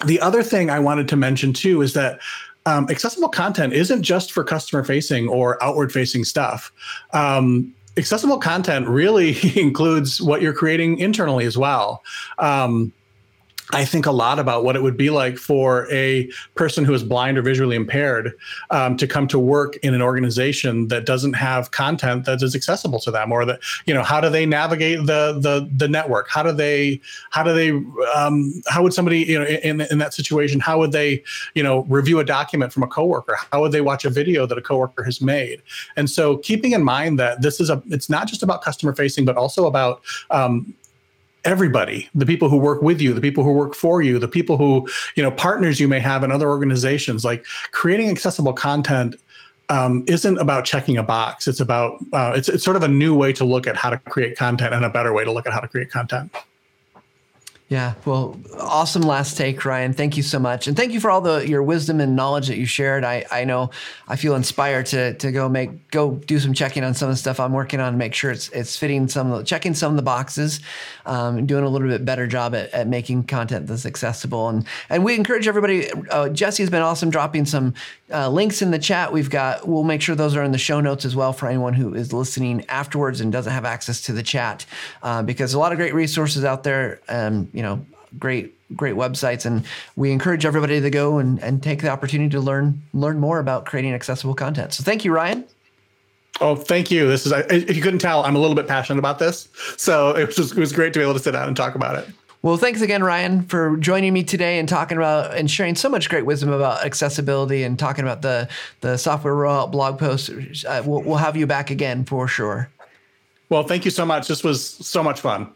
the 0.05 0.21
other 0.21 0.43
thing 0.43 0.71
I 0.71 0.79
wanted 0.79 1.09
to 1.09 1.17
mention 1.17 1.53
too 1.53 1.83
is 1.83 1.95
that 1.95 2.21
um, 2.67 2.87
accessible 2.91 3.29
content 3.29 3.73
isn't 3.73 4.03
just 4.03 4.33
for 4.33 4.43
customer 4.43 4.85
facing 4.85 5.29
or 5.29 5.63
outward 5.63 5.93
facing 5.93 6.25
stuff. 6.25 6.73
Um, 7.13 7.75
accessible 7.97 8.39
content 8.39 8.89
really 8.89 9.37
includes 9.61 10.21
what 10.21 10.43
you're 10.43 10.55
creating 10.55 10.99
internally 10.99 11.45
as 11.45 11.59
well. 11.59 12.03
Um, 12.39 12.93
I 13.75 13.85
think 13.85 14.07
a 14.07 14.12
lot 14.12 14.39
about 14.39 14.64
what 14.64 14.77
it 14.77 14.83
would 14.83 14.97
be 14.97 15.11
like 15.11 15.37
for 15.37 15.91
a 15.91 16.31
person 16.55 16.85
who 16.85 16.95
is 16.95 17.03
blind 17.03 17.37
or 17.37 17.43
visually 17.43 17.75
impaired 17.75 18.33
um, 18.70 18.97
to 18.97 19.07
come 19.07 19.27
to 19.29 19.39
work 19.39 19.77
in 19.79 19.95
an 19.95 20.03
organization 20.03 20.89
that 20.89 21.07
doesn't 21.07 21.33
have 21.33 21.72
content 21.72 22.25
that 22.27 22.41
is 22.43 22.55
accessible 22.55 23.01
to 23.01 23.11
them, 23.11 23.33
or 23.33 23.45
that 23.45 23.61
you 23.87 23.93
know, 23.93 24.03
how 24.03 24.20
do 24.20 24.31
they 24.31 24.47
navigate 24.47 24.99
the 25.07 25.39
the 25.41 25.68
the 25.77 25.89
network? 25.89 26.29
How 26.29 26.43
do 26.43 26.53
they 26.53 27.01
how 27.31 27.43
do 27.43 27.53
they 27.53 27.70
um, 28.14 28.62
how 28.68 28.83
would 28.83 28.95
somebody 28.95 29.20
you 29.20 29.39
know 29.39 29.45
in 29.47 29.81
in 29.81 29.99
that 29.99 30.14
situation? 30.14 30.61
How 30.61 30.79
would 30.79 30.93
they 30.93 31.22
you 31.55 31.62
know 31.62 31.83
review 31.85 32.20
a 32.20 32.25
document 32.25 32.72
from 32.72 32.85
a 32.85 32.89
coworker? 32.89 33.37
How 33.53 33.61
would 33.61 33.72
they 33.72 33.81
watch 33.81 34.05
a 34.05 34.11
video 34.11 34.47
that 34.47 34.57
a 34.57 34.62
coworker 34.62 35.03
has 35.03 35.20
made? 35.20 35.62
And 35.97 36.09
so, 36.09 36.39
keeping 36.39 36.72
in 36.72 36.85
mind 36.85 37.18
that 37.18 37.43
this 37.43 37.61
is 37.61 37.70
a 37.70 37.83
it's 37.87 38.09
not 38.09 38.29
just 38.29 38.43
about 38.43 38.62
customer 38.62 38.95
facing, 38.95 39.25
but 39.25 39.37
also 39.37 39.66
about 39.66 40.03
um, 40.31 40.75
everybody 41.45 42.09
the 42.14 42.26
people 42.26 42.49
who 42.49 42.57
work 42.57 42.82
with 42.82 43.01
you 43.01 43.12
the 43.12 43.20
people 43.20 43.45
who 43.45 43.53
work 43.53 43.74
for 43.74 44.03
you 44.03 44.18
the 44.18 44.28
people 44.28 44.57
who 44.57 44.88
you 45.14 45.22
know 45.22 45.30
partners 45.30 45.78
you 45.78 45.88
may 45.88 46.01
have 46.01 46.22
in 46.24 46.30
other 46.30 46.49
organizations. 46.49 47.24
Like 47.24 47.45
creating 47.70 48.11
accessible 48.11 48.53
content 48.53 49.16
um, 49.70 50.05
isn't 50.07 50.38
about 50.38 50.64
checking 50.64 50.99
a 50.99 51.03
box. 51.03 51.49
It's 51.49 51.61
about 51.61 51.99
uh, 52.12 52.32
it's, 52.36 52.49
it's 52.49 52.64
sort 52.64 52.76
of 52.76 52.82
a 52.82 52.88
new 52.88 53.14
way 53.14 53.32
to 53.34 53.45
look 53.45 53.66
at 53.66 53.76
how 53.76 53.90
to 53.90 53.99
create 53.99 54.36
content 54.36 54.74
and 54.74 54.84
a 54.84 54.90
better 54.90 55.12
way 55.12 55.24
to 55.24 55.32
look 55.32 55.47
at 55.47 55.53
how 55.53 55.61
to 55.61 55.68
create 55.68 55.90
content 55.90 56.30
yeah, 57.75 57.95
well, 58.05 58.41
awesome 58.61 59.03
last 59.03 59.37
take, 59.37 59.64
Ryan. 59.64 59.93
Thank 59.93 60.16
you 60.16 60.22
so 60.22 60.39
much, 60.39 60.68
and 60.68 60.77
thank 60.77 60.93
you 60.93 61.01
for 61.01 61.11
all 61.11 61.20
the 61.20 61.45
your 61.49 61.61
wisdom 61.61 62.01
and 62.01 62.14
knowledge 62.14 62.47
that 62.47 62.57
you 62.57 62.66
shared. 62.66 63.03
I 63.03 63.27
I 63.33 63.43
know 63.45 63.70
I 64.07 64.14
feel 64.14 64.37
inspired 64.37 64.87
to 64.87 65.14
to 65.14 65.33
go 65.33 65.49
make 65.49 65.91
go 65.91 66.12
do 66.14 66.39
some 66.39 66.55
checking 66.55 66.85
on 66.85 66.95
some 66.95 67.09
of 67.09 67.14
the 67.14 67.18
stuff 67.18 67.41
I'm 67.41 67.53
working 67.53 67.81
on, 67.81 67.99
make 67.99 68.14
sure 68.14 68.31
it's 68.31 68.49
it's 68.51 68.77
fitting 68.77 69.09
some 69.09 69.45
checking 69.45 69.75
some 69.75 69.91
of 69.91 69.97
the 69.97 70.05
boxes, 70.05 70.61
um, 71.05 71.47
doing 71.47 71.64
a 71.64 71.68
little 71.68 71.89
bit 71.89 72.05
better 72.05 72.29
job 72.29 72.55
at, 72.55 72.70
at 72.72 72.87
making 72.87 73.25
content 73.25 73.66
that's 73.66 73.87
accessible. 73.87 74.49
And 74.51 74.64
and 74.89 75.03
we 75.05 75.16
encourage 75.16 75.49
everybody. 75.49 75.91
Uh, 76.11 76.29
Jesse's 76.29 76.70
been 76.70 76.83
awesome 76.83 77.11
dropping 77.11 77.45
some 77.45 77.75
uh, 78.12 78.29
links 78.29 78.62
in 78.62 78.70
the 78.70 78.79
chat. 78.79 79.12
We've 79.12 79.31
got 79.31 79.66
we'll 79.66 79.83
make 79.83 80.01
sure 80.01 80.14
those 80.14 80.37
are 80.37 80.45
in 80.45 80.53
the 80.53 80.59
show 80.59 80.81
notes 80.81 81.05
as 81.05 81.16
well 81.16 81.33
for 81.33 81.49
anyone 81.49 81.75
who 81.75 81.93
is 81.93 82.12
listening 82.12 82.64
afterwards 82.68 83.20
and 83.20 83.33
doesn't 83.33 83.53
have 83.53 83.64
access 83.64 84.01
to 84.03 84.12
the 84.12 84.22
chat, 84.22 84.64
uh, 85.03 85.25
because 85.25 85.55
a 85.55 85.59
lot 85.59 85.72
of 85.72 85.79
great 85.79 85.93
resources 85.93 86.45
out 86.45 86.62
there. 86.62 87.01
Um, 87.09 87.51
you 87.53 87.64
great 88.19 88.55
great 88.77 88.95
websites 88.95 89.45
and 89.45 89.65
we 89.97 90.11
encourage 90.11 90.45
everybody 90.45 90.81
to 90.81 90.91
go 90.91 91.19
and, 91.19 91.43
and 91.43 91.62
take 91.62 91.83
the 91.83 91.89
opportunity 91.89 92.31
to 92.31 92.41
learn 92.41 92.81
learn 92.93 93.19
more 93.19 93.39
about 93.39 93.67
creating 93.67 93.93
accessible 93.93 94.35
content 94.35 94.73
so 94.73 94.83
thank 94.83 95.05
you 95.05 95.12
ryan 95.12 95.45
oh 96.41 96.57
thank 96.57 96.91
you 96.91 97.07
this 97.07 97.27
is 97.27 97.33
if 97.51 97.77
you 97.77 97.83
couldn't 97.83 97.99
tell 97.99 98.25
i'm 98.25 98.37
a 98.37 98.39
little 98.39 98.57
bit 98.57 98.67
passionate 98.67 98.99
about 98.99 99.19
this 99.19 99.49
so 99.77 100.11
it 100.17 100.27
was 100.27 100.37
just, 100.37 100.53
it 100.53 100.61
was 100.61 100.73
great 100.73 100.93
to 100.93 100.99
be 100.99 101.03
able 101.03 101.12
to 101.12 101.19
sit 101.19 101.33
down 101.33 101.49
and 101.49 101.57
talk 101.57 101.75
about 101.75 101.97
it 101.97 102.09
well, 102.45 102.59
thanks 102.59 102.83
again, 102.83 103.03
Ryan, 103.03 103.45
for 103.45 103.79
joining 103.79 104.12
me 104.12 104.23
today 104.23 104.59
and 104.59 104.69
talking 104.69 104.99
about 104.99 105.35
and 105.35 105.51
sharing 105.51 105.75
so 105.75 105.89
much 105.89 106.11
great 106.11 106.27
wisdom 106.27 106.51
about 106.51 106.85
accessibility 106.85 107.62
and 107.62 107.79
talking 107.79 108.05
about 108.05 108.21
the 108.21 108.51
the 108.83 108.99
software 108.99 109.33
rollout 109.33 109.73
blog 109.73 109.99
post. 109.99 110.29
Uh, 110.67 110.83
we'll, 110.85 111.01
we'll 111.01 111.17
have 111.17 111.39
you 111.39 111.47
back 111.47 111.71
again 111.71 112.05
for 112.05 112.29
sure. 112.29 112.69
Well, 113.49 113.62
thank 113.62 113.87
you 113.87 113.91
so 113.91 114.05
much. 114.05 114.29
This 114.29 114.45
was 114.45 114.62
so 114.62 115.03
much 115.03 115.23
fun. 115.23 115.55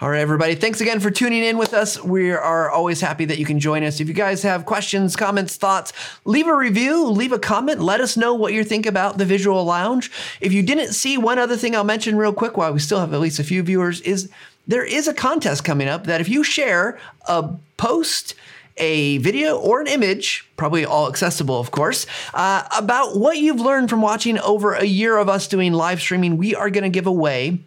All 0.00 0.10
right, 0.10 0.20
everybody. 0.20 0.54
Thanks 0.54 0.80
again 0.80 1.00
for 1.00 1.10
tuning 1.10 1.42
in 1.42 1.58
with 1.58 1.74
us. 1.74 2.02
We 2.02 2.30
are 2.30 2.70
always 2.70 3.00
happy 3.00 3.24
that 3.26 3.38
you 3.38 3.44
can 3.44 3.60
join 3.60 3.84
us. 3.84 4.00
If 4.00 4.08
you 4.08 4.14
guys 4.14 4.42
have 4.42 4.64
questions, 4.64 5.16
comments, 5.16 5.56
thoughts, 5.56 5.92
leave 6.24 6.46
a 6.46 6.56
review, 6.56 7.06
leave 7.06 7.32
a 7.32 7.38
comment. 7.38 7.80
Let 7.80 8.00
us 8.00 8.16
know 8.16 8.34
what 8.34 8.52
you 8.52 8.64
think 8.64 8.86
about 8.86 9.18
the 9.18 9.24
Visual 9.24 9.64
Lounge. 9.64 10.10
If 10.40 10.52
you 10.52 10.62
didn't 10.62 10.92
see, 10.92 11.16
one 11.16 11.38
other 11.38 11.56
thing 11.56 11.76
I'll 11.76 11.84
mention 11.84 12.16
real 12.16 12.32
quick 12.32 12.56
while 12.56 12.72
we 12.72 12.80
still 12.80 13.00
have 13.00 13.12
at 13.12 13.20
least 13.20 13.38
a 13.38 13.44
few 13.44 13.62
viewers 13.62 14.00
is 14.02 14.30
there 14.66 14.84
is 14.84 15.08
a 15.08 15.14
contest 15.14 15.64
coming 15.64 15.88
up 15.88 16.04
that 16.04 16.20
if 16.20 16.28
you 16.28 16.44
share 16.44 16.98
a 17.26 17.50
post, 17.76 18.34
a 18.76 19.18
video 19.18 19.58
or 19.58 19.80
an 19.80 19.86
image, 19.86 20.48
probably 20.56 20.84
all 20.84 21.08
accessible, 21.08 21.58
of 21.58 21.70
course, 21.70 22.06
uh, 22.34 22.64
about 22.76 23.16
what 23.16 23.38
you've 23.38 23.60
learned 23.60 23.90
from 23.90 24.02
watching 24.02 24.38
over 24.40 24.74
a 24.74 24.84
year 24.84 25.16
of 25.16 25.28
us 25.28 25.48
doing 25.48 25.72
live 25.72 26.00
streaming. 26.00 26.36
We 26.36 26.54
are 26.54 26.70
going 26.70 26.84
to 26.84 26.90
give 26.90 27.06
away 27.06 27.60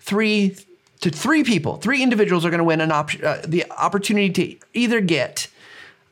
three 0.00 0.56
to 1.02 1.10
three 1.10 1.42
people, 1.44 1.76
three 1.76 2.02
individuals 2.02 2.44
are 2.44 2.50
going 2.50 2.58
to 2.58 2.64
win 2.64 2.80
an 2.80 2.92
op- 2.92 3.22
uh, 3.22 3.38
the 3.44 3.70
opportunity 3.72 4.30
to 4.30 4.66
either 4.72 5.00
get 5.00 5.48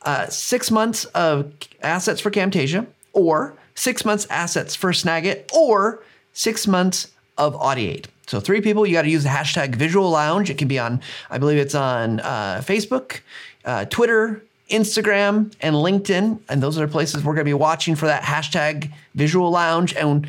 uh, 0.03 0.27
six 0.27 0.69
months 0.69 1.05
of 1.05 1.51
assets 1.81 2.19
for 2.21 2.29
Camtasia, 2.29 2.85
or 3.13 3.55
six 3.73 4.05
months 4.05 4.27
assets 4.29 4.75
for 4.75 4.91
Snagit, 4.91 5.51
or 5.53 6.03
six 6.33 6.67
months 6.67 7.11
of 7.37 7.55
Audiate. 7.55 8.05
So 8.27 8.39
three 8.39 8.61
people, 8.61 8.85
you 8.85 8.93
got 8.93 9.03
to 9.03 9.09
use 9.09 9.23
the 9.23 9.29
hashtag 9.29 9.75
Visual 9.75 10.09
Lounge. 10.09 10.49
It 10.49 10.57
can 10.57 10.67
be 10.67 10.77
on, 10.77 11.01
I 11.29 11.37
believe 11.37 11.57
it's 11.57 11.75
on 11.75 12.19
uh, 12.19 12.61
Facebook, 12.63 13.21
uh, 13.63 13.85
Twitter, 13.85 14.43
Instagram, 14.69 15.53
and 15.61 15.75
LinkedIn, 15.75 16.39
and 16.49 16.63
those 16.63 16.77
are 16.77 16.87
places 16.87 17.23
we're 17.23 17.33
going 17.33 17.45
to 17.45 17.49
be 17.49 17.53
watching 17.53 17.95
for 17.95 18.07
that 18.07 18.23
hashtag 18.23 18.91
Visual 19.15 19.49
Lounge 19.49 19.93
and 19.95 20.27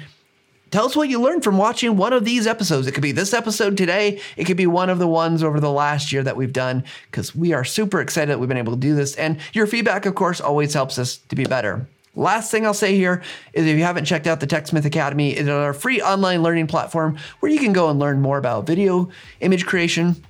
Tell 0.72 0.86
us 0.86 0.96
what 0.96 1.10
you 1.10 1.20
learned 1.20 1.44
from 1.44 1.58
watching 1.58 1.98
one 1.98 2.14
of 2.14 2.24
these 2.24 2.46
episodes. 2.46 2.86
It 2.86 2.92
could 2.92 3.02
be 3.02 3.12
this 3.12 3.34
episode 3.34 3.76
today. 3.76 4.22
It 4.38 4.46
could 4.46 4.56
be 4.56 4.66
one 4.66 4.88
of 4.88 4.98
the 4.98 5.06
ones 5.06 5.42
over 5.42 5.60
the 5.60 5.70
last 5.70 6.12
year 6.12 6.22
that 6.22 6.34
we've 6.34 6.52
done 6.52 6.84
because 7.10 7.36
we 7.36 7.52
are 7.52 7.62
super 7.62 8.00
excited 8.00 8.30
that 8.30 8.38
we've 8.38 8.48
been 8.48 8.56
able 8.56 8.72
to 8.72 8.78
do 8.78 8.94
this. 8.94 9.14
And 9.16 9.38
your 9.52 9.66
feedback, 9.66 10.06
of 10.06 10.14
course, 10.14 10.40
always 10.40 10.72
helps 10.72 10.98
us 10.98 11.18
to 11.28 11.36
be 11.36 11.44
better. 11.44 11.86
Last 12.14 12.50
thing 12.50 12.64
I'll 12.64 12.72
say 12.72 12.96
here 12.96 13.22
is 13.52 13.66
if 13.66 13.76
you 13.76 13.84
haven't 13.84 14.06
checked 14.06 14.26
out 14.26 14.40
the 14.40 14.46
TechSmith 14.46 14.86
Academy, 14.86 15.32
it's 15.32 15.46
our 15.46 15.74
free 15.74 16.00
online 16.00 16.42
learning 16.42 16.68
platform 16.68 17.18
where 17.40 17.52
you 17.52 17.60
can 17.60 17.74
go 17.74 17.90
and 17.90 17.98
learn 17.98 18.22
more 18.22 18.38
about 18.38 18.66
video 18.66 19.10
image 19.40 19.66
creation. 19.66 20.24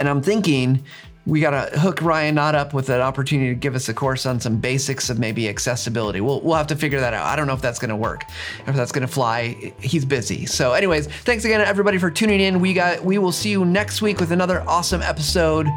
And 0.00 0.08
I'm 0.08 0.22
thinking 0.22 0.82
we 1.24 1.40
got 1.40 1.50
to 1.50 1.78
hook 1.78 2.02
Ryan 2.02 2.34
Knott 2.34 2.54
up 2.54 2.74
with 2.74 2.88
an 2.88 3.00
opportunity 3.00 3.50
to 3.50 3.54
give 3.54 3.74
us 3.74 3.88
a 3.88 3.94
course 3.94 4.26
on 4.26 4.40
some 4.40 4.56
basics 4.56 5.08
of 5.08 5.18
maybe 5.18 5.48
accessibility. 5.48 6.20
We'll, 6.20 6.40
we'll 6.40 6.56
have 6.56 6.66
to 6.68 6.76
figure 6.76 7.00
that 7.00 7.14
out. 7.14 7.26
I 7.26 7.36
don't 7.36 7.46
know 7.46 7.54
if 7.54 7.62
that's 7.62 7.78
going 7.78 7.90
to 7.90 7.96
work, 7.96 8.24
if 8.66 8.74
that's 8.74 8.92
going 8.92 9.06
to 9.06 9.12
fly. 9.12 9.72
He's 9.80 10.04
busy. 10.04 10.46
So, 10.46 10.72
anyways, 10.72 11.06
thanks 11.06 11.44
again, 11.44 11.60
everybody, 11.60 11.98
for 11.98 12.10
tuning 12.10 12.40
in. 12.40 12.60
We 12.60 12.74
got 12.74 13.04
we 13.04 13.18
will 13.18 13.32
see 13.32 13.50
you 13.50 13.64
next 13.64 14.02
week 14.02 14.18
with 14.18 14.32
another 14.32 14.62
awesome 14.68 15.02
episode. 15.02 15.68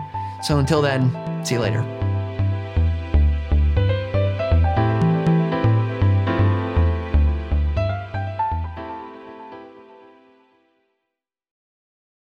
So 0.43 0.57
until 0.57 0.81
then, 0.81 1.11
see 1.45 1.55
you 1.55 1.61
later. 1.61 1.94